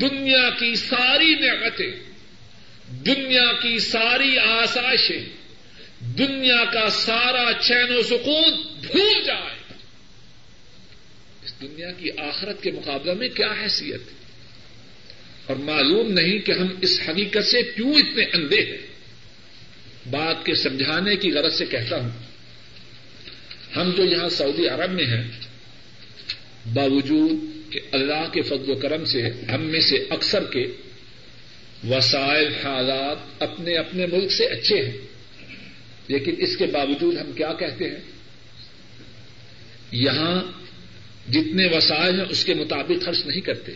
دنیا 0.00 0.50
کی 0.50 0.74
ساری 0.74 1.34
نعمتیں، 1.34 1.92
دنیا 2.88 3.52
کی 3.52 3.78
ساری 3.78 4.38
آسائشیں، 4.38 5.24
دنیا 6.00 6.64
کا 6.72 6.90
سارا 6.90 7.52
چین 7.60 7.96
و 7.96 8.02
سکون 8.02 8.50
بھول 8.80 9.24
جائے۔ 9.26 9.74
اس 11.44 11.60
دنیا 11.60 11.90
کی 11.90 12.10
آخرت 12.18 12.62
کے 12.62 12.70
مقابلے 12.70 13.14
میں 13.14 13.28
کیا 13.28 13.52
حیثیت؟ 13.62 14.00
ہے 14.00 14.20
اور 15.46 15.56
معلوم 15.56 16.12
نہیں 16.12 16.38
کہ 16.38 16.52
ہم 16.52 16.66
اس 16.80 17.00
حقیقت 17.08 17.44
سے 17.44 17.62
کیوں 17.62 17.94
اتنے 17.94 18.24
اندھے 18.24 18.60
ہیں۔ 18.60 18.78
بات 20.10 20.46
کے 20.46 20.54
سمجھانے 20.54 21.16
کی 21.16 21.30
غرض 21.30 21.58
سے 21.58 21.66
کہتا 21.66 21.96
ہوں، 21.96 22.10
ہم 23.76 23.90
جو 23.90 24.04
یہاں 24.04 24.28
سعودی 24.28 24.68
عرب 24.68 24.92
میں 24.92 25.06
ہیں، 25.06 25.22
باوجود 26.74 27.49
کہ 27.70 27.80
اللہ 27.92 28.28
کے 28.32 28.42
فضل 28.42 28.70
و 28.70 28.74
کرم 28.74 29.04
سے 29.04 29.22
ہم 29.54 29.62
میں 29.62 29.80
سے 29.80 29.96
اکثر 30.10 30.44
کے 30.44 30.66
وسائل 31.88 32.54
حالات 32.64 33.42
اپنے 33.42 33.74
اپنے 33.74 34.06
ملک 34.06 34.32
سے 34.32 34.44
اچھے 34.46 34.84
ہیں۔ 34.84 34.96
لیکن 36.08 36.34
اس 36.38 36.56
کے 36.56 36.66
باوجود 36.66 37.16
ہم 37.16 37.32
کیا 37.32 37.52
کہتے 37.52 37.84
ہیں؟ 37.84 38.00
یہاں 39.92 40.42
جتنے 41.30 41.66
وسائل 41.66 42.20
ہیں 42.20 42.26
اس 42.28 42.44
کے 42.44 42.54
مطابق 42.54 43.04
خرچ 43.04 43.26
نہیں 43.26 43.40
کرتے۔ 43.40 43.72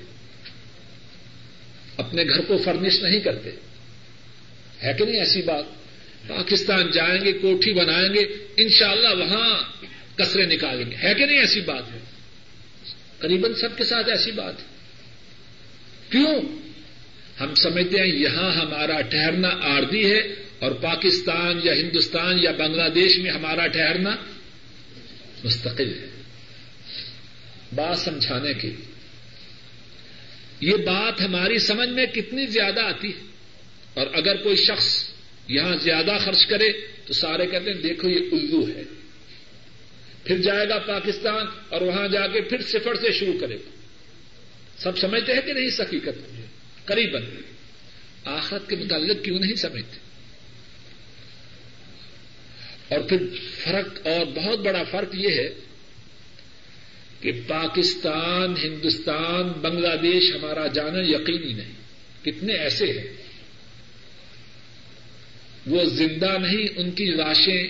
اپنے 1.97 2.25
گھر 2.25 2.41
کو 2.41 2.59
فرنش 2.59 3.03
نہیں 3.03 3.21
کرتے۔ 3.21 3.51
ہے 4.83 4.93
کہ 4.99 5.05
نہیں 5.05 5.19
ایسی 5.19 5.43
بات؟ 5.43 5.65
پاکستان 6.29 6.91
جائیں 6.91 7.25
گے، 7.25 7.33
کوٹھی 7.33 7.73
بنائیں 7.73 8.15
گے، 8.15 8.21
انشاءاللہ 8.57 9.09
وہاں 9.09 9.63
کسرے 10.19 10.47
نکالیں 10.47 10.91
گے۔ 10.91 10.97
ہے 11.03 11.15
کہ 11.15 11.27
نہیں 11.27 11.39
ایسی 11.39 11.61
بات 11.61 11.85
ہے؟ 11.93 11.99
قریباً 13.19 13.55
سب 13.55 13.77
کے 13.77 13.85
ساتھ 13.85 14.09
ایسی 14.09 14.31
بات۔ 14.31 14.55
کیوں؟ 16.11 16.43
ہم 17.41 17.55
سمجھتے 17.55 17.99
ہیں 17.99 18.07
یہاں 18.07 18.53
ہمارا 18.53 19.01
ٹھہرنا 19.01 19.49
آردی 19.49 20.11
ہے 20.13 20.19
اور 20.59 20.73
پاکستان 20.73 21.61
یا 21.65 21.73
ہندوستان 21.73 22.39
یا 22.39 22.51
بنگلہ 22.51 22.89
دیش 22.89 23.19
میں 23.19 23.31
ہمارا 23.31 23.67
ٹھہرنا 23.67 24.17
مستقل 25.45 25.99
ہے۔ 26.01 26.07
بات 27.75 27.99
سمجھانے 27.99 28.55
کی 28.55 28.73
یہ 30.61 30.77
بات 30.77 31.21
ہماری 31.21 31.59
سمجھ 31.59 31.89
میں 31.89 32.07
کتنی 32.07 32.47
زیادہ 32.47 32.81
آتی 32.81 33.09
ہے۔ 33.09 33.21
اور 33.95 34.07
اگر 34.13 34.37
کوئی 34.37 34.57
شخص 34.57 35.05
یہاں 35.49 35.77
زیادہ 35.77 36.17
خرچ 36.25 36.47
کرے 36.47 36.73
تو 37.07 37.13
سارے 37.13 37.47
کہتے 37.47 37.73
ہیں، 37.73 37.83
دیکھو 37.83 38.11
یہ 38.11 38.21
الو 38.33 38.69
ہے۔ 38.69 38.83
پھر 40.25 40.39
جائے 40.39 40.69
گا 40.69 40.79
پاکستان 40.79 41.47
اور 41.69 41.81
وہاں 41.81 42.09
جا 42.09 42.27
کے 42.27 42.41
پھر 42.41 42.63
صفر 42.63 42.95
سے 42.95 43.13
شروع 43.13 43.39
کرے 43.41 43.57
گا۔ 43.57 43.71
سب 44.79 44.99
سمجھتے 44.99 45.35
ہیں 45.35 45.41
کہ 45.41 45.53
نہیں؟ 45.53 45.67
اس 45.67 45.81
حقیقت 45.81 46.19
قریب 46.85 47.17
آخرت 48.25 48.69
کے 48.69 48.77
متعلق 48.77 49.25
کیوں 49.25 49.39
نہیں 49.39 49.55
سمجھتے؟ 49.55 49.97
اور 52.89 53.01
پھر 53.01 53.17
فرق 53.65 54.07
اور 54.07 54.27
بہت 54.27 54.59
بڑا 54.59 54.83
فرق 54.83 55.15
یہ 55.15 55.29
ہے 55.29 55.49
کہ 57.21 57.33
پاکستان، 57.47 58.55
ہندوستان، 58.65 59.49
بنگلہ 59.49 59.97
دیش 60.03 60.35
ہمارا 60.35 60.67
جانا 60.67 60.99
یقینی 60.99 61.53
نہیں۔ 61.53 61.73
کتنے 62.25 62.53
ایسے 62.53 62.87
ہیں۔ 62.87 63.17
وہ 65.67 65.85
زندہ 65.85 66.39
نہیں، 66.39 66.69
ان 66.77 66.91
کی 66.91 67.05
لاشیں 67.05 67.69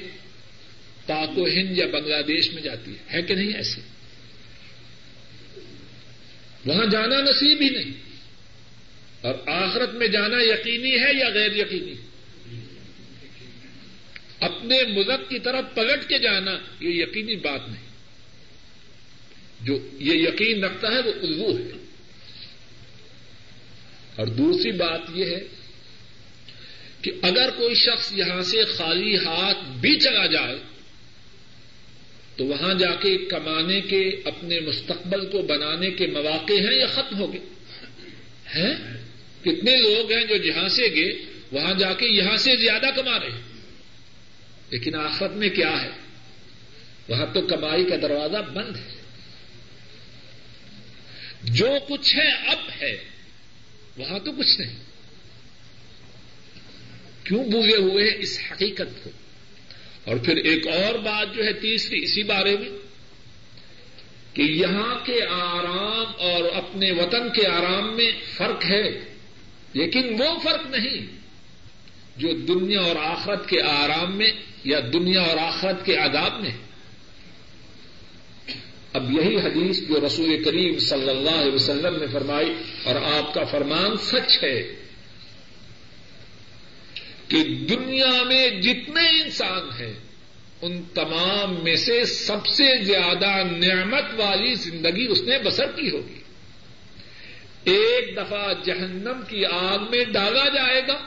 پاک 1.07 1.39
و 1.39 1.47
ہند 1.47 1.79
یا 1.79 1.87
بنگلہ 1.87 2.23
دیش 2.23 2.53
میں 2.53 2.63
جاتی 2.63 2.95
ہے۔ 3.13 3.23
کہ 3.23 3.35
نہیں 3.35 3.53
ایسے؟ 3.55 3.81
وہاں 6.67 6.87
جانا 6.87 7.21
نصیب 7.21 7.63
ہی 7.63 7.69
نہیں۔ 7.69 7.93
اور 9.21 9.35
آخرت 9.47 9.95
میں 9.95 10.07
جانا 10.07 10.37
یقینی 10.41 10.95
ہے 10.95 11.19
یا 11.19 11.29
غیر 11.29 11.53
یقینی؟ 11.53 11.95
اپنے 14.41 14.83
ملک 14.89 15.31
کی 15.31 15.39
طرف 15.39 15.65
پلٹ 15.75 16.09
کے 16.09 16.19
جانا 16.19 16.51
یہ 16.81 17.03
یقینی 17.03 17.37
بات 17.37 17.61
نہیں۔ 17.69 17.85
جو 19.61 19.89
یہ 19.93 20.15
یقین 20.15 20.65
رکھتا 20.65 20.89
ہے 20.89 21.01
وہ 21.01 21.13
الو 21.23 21.59
ہے۔ 21.59 21.85
اور 24.17 24.27
دوسری 24.27 24.73
بات 24.73 25.01
یہ 25.15 25.25
ہے 25.25 25.41
کہ 27.03 27.11
اگر 27.23 27.51
کوئی 27.51 27.75
شخص 27.75 28.13
یہاں 28.13 28.43
سے 28.43 28.65
خالی 28.65 29.17
ہاتھ 29.17 29.71
بھی 29.81 30.01
چلا 30.01 30.27
جائے 30.27 30.74
تو 32.37 32.45
وہاں 32.45 32.75
جا 32.75 32.95
کے 32.95 33.19
کمانے 33.19 33.81
کے 33.81 34.09
اپنے 34.25 34.61
مستقبل 34.61 35.27
کو 35.31 35.43
بنانے 35.43 35.91
کے 35.91 36.07
مواقع 36.07 36.53
ہیں 36.53 36.79
یا 36.79 36.87
ختم 36.87 37.19
ہو 37.19 37.33
گئے؟ 37.33 37.41
ہیں؟ 38.57 38.75
کتنے 39.43 39.77
لوگ 39.77 40.13
ہیں 40.13 40.25
جو 40.25 40.37
جہاں 40.37 40.69
سے 40.69 40.83
گئے، 40.83 41.27
وہاں 41.53 41.75
جا 41.75 41.95
کے 41.95 42.07
یہاں 42.07 42.37
سے 42.37 42.57
زیادہ 42.57 42.87
کما 42.97 43.21
رہے 43.21 43.31
ہیں۔ 43.31 43.41
لیکن 44.71 44.95
آخر 44.95 45.29
میں 45.29 45.49
کیا 45.49 45.83
ہے؟ 45.83 45.91
وہاں 47.09 47.27
تو 47.35 47.43
کمائی 47.43 47.85
کا 47.85 47.97
دروازہ 48.03 48.37
بند 48.37 48.77
ہے۔ 48.77 48.95
جو 51.45 51.69
کچھ 51.89 52.17
ہے، 52.17 52.33
اب 52.33 52.83
ہے۔ 52.83 52.97
وہاں 53.97 54.19
تو 54.19 54.33
کچھ 54.33 54.61
نہیں۔ 54.61 54.77
کیوں 57.25 57.45
بھولے 57.45 57.77
ہوئے 57.77 58.11
ہیں 58.11 58.19
اس 58.19 58.39
حقیقت 58.51 59.05
کو؟ 59.05 59.11
اور 60.05 60.17
پھر 60.17 60.37
ایک 60.37 60.67
اور 60.69 60.95
بات 60.95 61.35
جو 61.35 61.45
ہے 61.45 61.53
تیسری 61.53 62.03
اسی 62.03 62.23
بارے 62.23 62.57
میں 62.57 62.69
کہ 64.33 64.43
یہاں 64.43 65.05
کے 65.05 65.25
آرام 65.31 66.13
اور 66.19 66.45
اپنے 66.55 66.93
وطن 66.93 67.29
کے 67.31 67.47
آرام 67.47 67.97
میں 67.97 68.11
فرق 68.37 68.65
ہے، 68.65 68.91
لیکن 69.73 70.23
وہ 70.23 70.39
فرق 70.39 70.67
نہیں 70.71 71.07
جو 72.17 72.33
دنیا 72.33 72.81
اور 72.81 72.97
آخرت 72.97 73.49
کے 73.49 73.63
آرام 73.63 74.19
میں 74.19 74.31
یا 74.65 74.81
دنیا 74.93 75.23
اور 75.23 75.37
آخرت 75.37 75.87
کے 75.87 75.99
آداب 75.99 76.41
میں۔ 76.41 76.51
اب 78.93 79.11
یہی 79.13 79.37
حدیث 79.37 79.81
جو 79.89 80.07
رسول 80.07 80.45
کریم 80.45 80.79
صلی 80.79 81.11
اللہ 81.11 81.31
علیہ 81.31 81.53
وسلم 81.53 81.97
نے 81.97 82.07
فرمائی 82.13 82.53
اور 82.85 82.95
آپ 82.97 83.35
کا 83.35 83.45
فرمان 83.45 83.97
سچ 83.97 84.45
ہے۔ 84.45 84.84
کہ 87.29 87.45
دنیا 87.45 88.23
میں 88.27 88.51
جتنے 88.51 89.23
انسان 89.23 89.83
ہیں، 89.83 89.95
ان 90.63 90.83
تمام 90.95 91.55
میں 91.63 91.77
سے 91.77 92.05
سب 92.05 92.47
سے 92.47 92.83
زیادہ 92.83 93.43
نعمت 93.57 94.05
والی 94.17 94.55
زندگی 94.55 95.07
اس 95.07 95.23
نے 95.23 95.39
بسر 95.39 95.67
کی 95.67 95.91
ہوگی۔ 95.91 96.21
ایک 97.65 98.17
دفعہ 98.17 98.53
جہنم 98.65 99.21
کی 99.29 99.45
آگ 99.45 99.79
میں 99.91 100.05
ڈالا 100.05 100.49
جائے 100.49 100.83
گا 100.89 100.99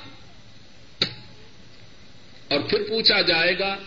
اور 2.47 2.59
پھر 2.59 2.83
پوچھا 2.83 3.21
جائے 3.21 3.59
گا، 3.59 3.77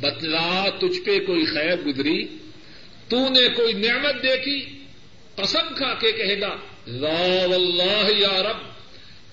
بتلا 0.00 0.68
تجھ 0.80 1.00
پہ 1.00 1.18
کوئی 1.20 1.44
خیر 1.44 1.76
گزری؟ 1.76 2.24
تو 3.08 3.28
نے 3.28 3.48
کوئی 3.48 3.72
نعمت 3.72 4.22
دیکھی؟ 4.22 4.78
قسم 5.34 5.74
کھا 5.76 5.94
کے 5.94 6.12
کہے 6.12 6.40
گا، 6.40 6.56
لا 6.86 7.46
واللہ 7.46 8.10
یا 8.16 8.42
رب 8.42 8.75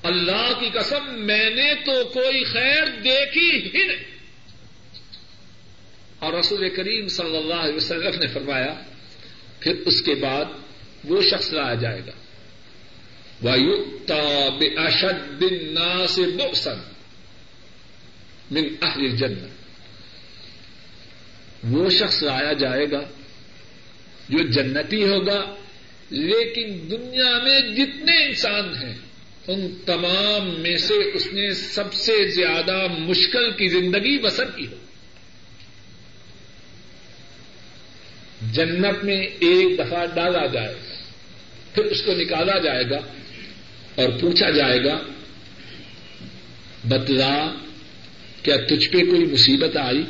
اللہ 0.04 0.60
کی 0.60 0.70
قسم، 0.70 1.14
میں 1.14 1.50
نے 1.50 1.74
تو 1.86 2.06
کوئی 2.06 2.44
خیر 2.44 2.84
دیکھی 3.04 3.52
ہی 3.52 3.88
نہیں۔ 3.88 4.04
اور 6.20 6.34
رسول 6.34 6.76
کریم 6.76 7.08
صلی 7.08 7.38
اللہ 7.38 7.54
علیہ 7.54 7.76
وسلم 7.76 8.20
نے 8.20 8.28
فرمایا، 8.28 8.74
پھر 9.60 9.74
اس 9.86 10.02
کے 10.02 10.16
بعد 10.16 10.46
وہ 11.04 11.22
شخص 11.22 11.54
لایا 11.54 11.74
جائے 11.74 12.02
گا۔ 12.08 12.12
وایوتا 13.42 14.50
بے 14.50 14.66
اشد 14.66 15.42
بن 15.42 15.74
نا 15.74 16.08
سے 16.08 16.22
بوسن 16.22 16.78
من 18.52 18.64
اہل 18.82 19.10
جنت 19.10 19.52
وہ 21.64 21.90
شخص 21.90 22.24
لایا 22.24 22.54
جائے 22.54 22.92
گا 22.92 23.02
جو 24.30 24.52
جنتی 24.52 25.04
ہوگا، 25.04 25.56
لیکن 26.10 26.92
دنیا 26.92 27.40
میں 27.44 27.60
جتنے 27.60 28.26
انسان 28.26 28.76
ہیں 28.76 28.96
ان 29.48 29.68
تمام 29.86 30.62
میں 30.62 30.78
سے 30.78 30.94
اس 31.14 31.28
نے 31.34 31.54
سب 31.54 31.94
سے 31.94 32.28
زیادہ 32.28 32.88
مشکل 33.00 33.52
کی 33.52 33.68
زندگی 33.68 34.20
بسر 34.20 34.46
کی 34.46 34.68
ہو۔ 34.68 34.76
جنت 38.52 39.04
میں 39.04 39.22
ایک 39.40 39.80
دفعہ 39.80 40.06
ڈالا 40.16 40.46
جائے 40.46 40.74
گا 40.74 40.80
پھر 41.76 41.84
اس 41.84 42.02
کو 42.02 42.14
نکالا 42.14 42.58
جائے 42.58 42.90
گا 42.90 42.98
اور 43.96 44.10
پوچھا 44.22 44.50
جائے 44.50 44.84
گا، 44.84 44.98
بتلا، 46.88 47.54
کیا 48.44 48.56
تجھ 48.70 48.90
پہ 48.90 48.98
کوئی 48.98 49.26
مصیبت 49.26 49.78
آئی؟ 49.78 50.04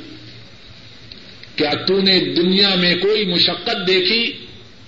کیا 1.55 1.69
تو 1.69 2.01
نے 2.01 2.19
دنیا 2.19 2.75
میں 2.75 2.95
کوئی 2.95 3.25
مشقت 3.25 3.87
دیکھی؟ 3.87 4.45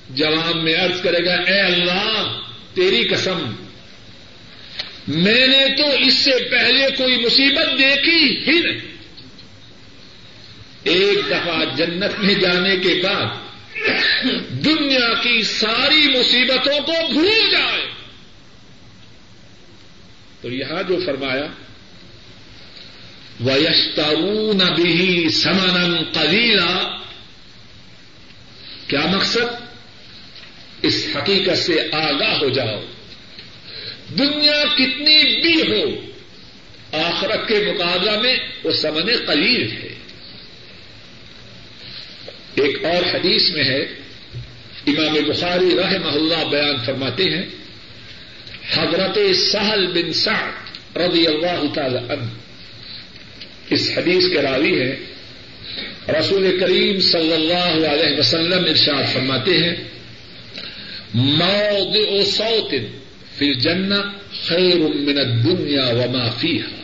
جواب 0.09 0.55
میں 0.55 0.73
ارض 0.73 1.01
کرے 1.01 1.25
گا، 1.25 1.33
اے 1.33 1.59
اللہ، 1.61 2.39
تیری 2.73 3.07
قسم 3.07 3.64
میں 5.07 5.47
نے 5.47 5.75
تو 5.77 5.83
اس 5.89 6.13
سے 6.13 6.31
پہلے 6.51 6.87
کوئی 6.97 7.25
مصیبت 7.25 7.79
دیکھی 7.79 8.37
ہی 8.47 8.59
نہیں۔ 8.59 8.95
ایک 10.83 11.19
دفعہ 11.29 11.75
جنت 11.75 12.19
میں 12.19 12.33
جانے 12.33 12.77
کے 12.77 13.01
بعد 13.03 13.25
دنیا 14.49 15.13
کی 15.13 15.43
ساری 15.43 16.19
مصیبتوں 16.19 16.81
کو 16.81 17.11
بھول 17.13 17.49
جائے۔ 17.51 17.87
تو 20.41 20.51
یہاں 20.51 20.83
جو 20.83 20.97
فرمایا 21.05 21.47
ویشترون 23.39 24.57
به 24.57 25.29
سمنا 25.29 26.01
قلیلا 26.13 26.97
کیا 28.87 29.05
مقصد؟ 29.05 29.65
اس 30.81 31.07
حقیقت 31.15 31.57
سے 31.57 31.89
آگاہ 31.91 32.37
ہو 32.41 32.49
جاؤ۔ 32.49 32.94
دنیا 34.09 34.63
کتنی 34.75 35.41
بھی 35.41 35.61
ہو، 35.61 36.01
آخرت 36.97 37.47
کے 37.47 37.73
مقابلہ 37.73 38.21
میں 38.21 38.37
وہ 38.63 38.71
سمن 38.71 39.11
قلیل 39.27 39.71
ہے۔ 39.71 39.87
ایک 42.55 42.85
اور 42.85 43.15
حدیث 43.15 43.49
میں 43.49 43.63
ہے، 43.63 43.81
امام 44.87 45.13
بخاری 45.13 45.75
رحمہ 45.77 46.11
اللہ 46.11 46.49
بیان 46.49 46.85
فرماتے 46.85 47.23
ہیں، 47.23 47.45
حضرت 48.75 49.35
سہل 49.35 49.87
بن 49.87 50.13
سعد 50.13 50.97
رضی 50.97 51.27
اللہ 51.27 51.73
تعالی 51.73 51.97
عنہ۔ 51.97 52.23
اس 53.69 53.91
حدیث 53.97 54.23
کے 54.33 54.41
راوی 54.41 54.79
ہے 54.81 54.95
رسول 56.19 56.57
کریم 56.59 56.99
صلی 56.99 57.33
اللہ 57.33 57.87
علیہ 57.87 58.19
وسلم 58.19 58.65
ارشاد 58.65 59.13
فرماتے 59.13 59.57
ہیں، 59.57 59.75
موضع 61.13 62.23
صوت 62.25 62.73
فی 63.37 63.45
الجنہ 63.45 63.95
خیر 64.47 64.77
من 64.77 65.17
الدنیا 65.17 65.85
وما 65.87 66.29
فیہا 66.29 66.75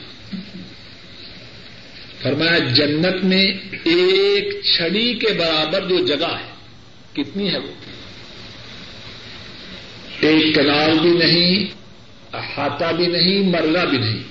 فرمایا 2.22 2.60
جنت 2.60 3.24
میں 3.24 3.52
ایک 3.84 4.66
چھڑی 4.76 5.14
کے 5.14 5.28
برابر 5.34 5.88
جو 5.88 6.06
جگہ 6.06 6.38
ہے، 6.40 6.54
کتنی 7.14 7.54
ہے 7.54 7.58
وہ؟ 7.58 7.72
ایک 10.20 10.56
کنال 10.56 11.00
بھی 11.00 11.10
نہیں، 11.10 11.66
احاطہ 12.34 12.94
بھی 12.96 13.08
نہیں 13.08 13.40
مرلہ 13.40 13.86
بھی 13.90 13.98
نہیں۔ 13.98 14.24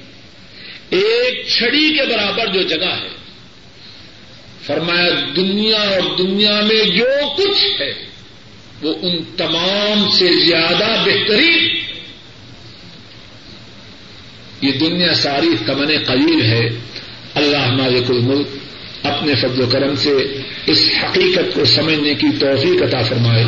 ایک 0.90 1.46
چھڑی 1.48 1.96
کے 1.98 2.06
برابر 2.06 2.46
جو 2.46 2.62
جگہ 2.62 2.94
ہے۔ 3.02 3.08
فرمایا 4.66 5.10
دنیا 5.36 5.80
اور 5.80 6.16
دنیا 6.18 6.60
میں 6.60 6.84
جو 6.84 7.34
کچھ 7.36 7.80
ہے، 7.80 7.92
وہ 8.82 8.94
ان 9.02 9.24
تمام 9.36 10.10
سے 10.18 10.44
زیادہ 10.44 11.04
بہترین 11.06 11.79
یہ 14.62 14.72
دنیا 14.80 15.14
ساری 15.14 15.48
کمن 15.66 15.88
قلیل 16.06 16.42
ہے۔ 16.42 16.68
اللہ 17.34 17.72
مالک 17.72 18.10
الملک 18.10 18.46
اپنے 19.02 19.34
فضل 19.34 19.62
و 19.62 19.66
کرم 19.66 19.94
سے 19.94 20.10
اس 20.66 20.90
حقیقت 21.02 21.54
کو 21.54 21.64
سمجھنے 21.64 22.14
کی 22.14 22.26
توفیق 22.38 22.82
عطا 22.82 23.02
فرمائے۔ 23.02 23.44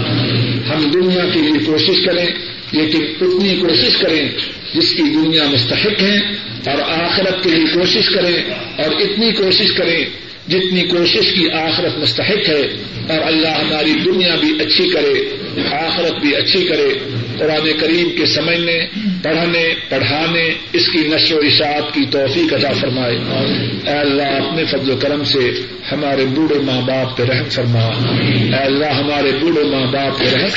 ہم 0.68 0.90
دنیا 0.90 1.24
کے 1.34 1.40
لیے 1.40 1.64
کوشش 1.66 2.06
کریں، 2.06 2.26
لیکن 2.72 3.04
اتنی 3.20 3.56
کوشش 3.56 3.96
کریں 3.96 4.28
جس 4.74 4.94
کی 4.94 5.02
دنیا 5.02 5.44
مستحق 5.44 6.02
ہے، 6.02 6.18
اور 6.66 6.78
آخرت 6.78 7.44
کے 7.44 7.50
لیے 7.50 7.74
کوشش 7.74 8.08
کریں 8.14 8.36
اور 8.76 9.00
اتنی 9.00 9.32
کوشش 9.32 9.72
کریں 9.78 10.04
جتنی 10.48 10.82
کوشش 10.82 11.32
کی 11.32 11.50
آخرت 11.50 11.98
مستحق 11.98 12.48
ہے 12.48 12.62
اور 13.08 13.18
اللہ 13.26 13.48
ہماری 13.48 13.92
دنیا 14.04 14.34
بھی 14.34 14.50
اچھی 14.60 14.90
کرے، 14.90 15.36
آخرت 15.72 16.20
بھی 16.20 16.36
اچھی 16.36 16.64
کرے۔ 16.64 16.98
قرآن 17.38 17.72
کریم 17.80 18.10
کے 18.18 18.26
سمجھنے، 18.26 18.86
پڑھنے، 19.22 19.74
پڑھانے، 19.88 20.54
اس 20.72 20.88
کی 20.92 20.98
نشر 20.98 21.34
و 21.34 21.38
اشاعت 21.38 21.94
کی 21.94 22.00
توفیق 22.10 22.52
عطا 22.52 22.72
فرمائے۔ 22.72 23.16
اے 23.86 23.98
اللہ، 23.98 24.22
اپنے 24.22 24.64
فضل 24.64 24.90
و 24.90 24.96
کرم 24.96 25.24
سے 25.24 25.52
ہمارے 25.92 26.24
بوڑھے 26.24 26.58
ماں 26.58 26.80
باپ 26.80 27.16
پہ 27.16 27.22
رحم 27.22 27.48
فرما۔ 27.48 27.80
اے 27.80 28.64
اللہ، 28.64 28.86
ہمارے 28.86 29.30
بوڑھے 29.40 29.62
ماں 29.62 29.92
باپ 29.92 30.18
پہ 30.18 30.24
رحم 30.24 30.48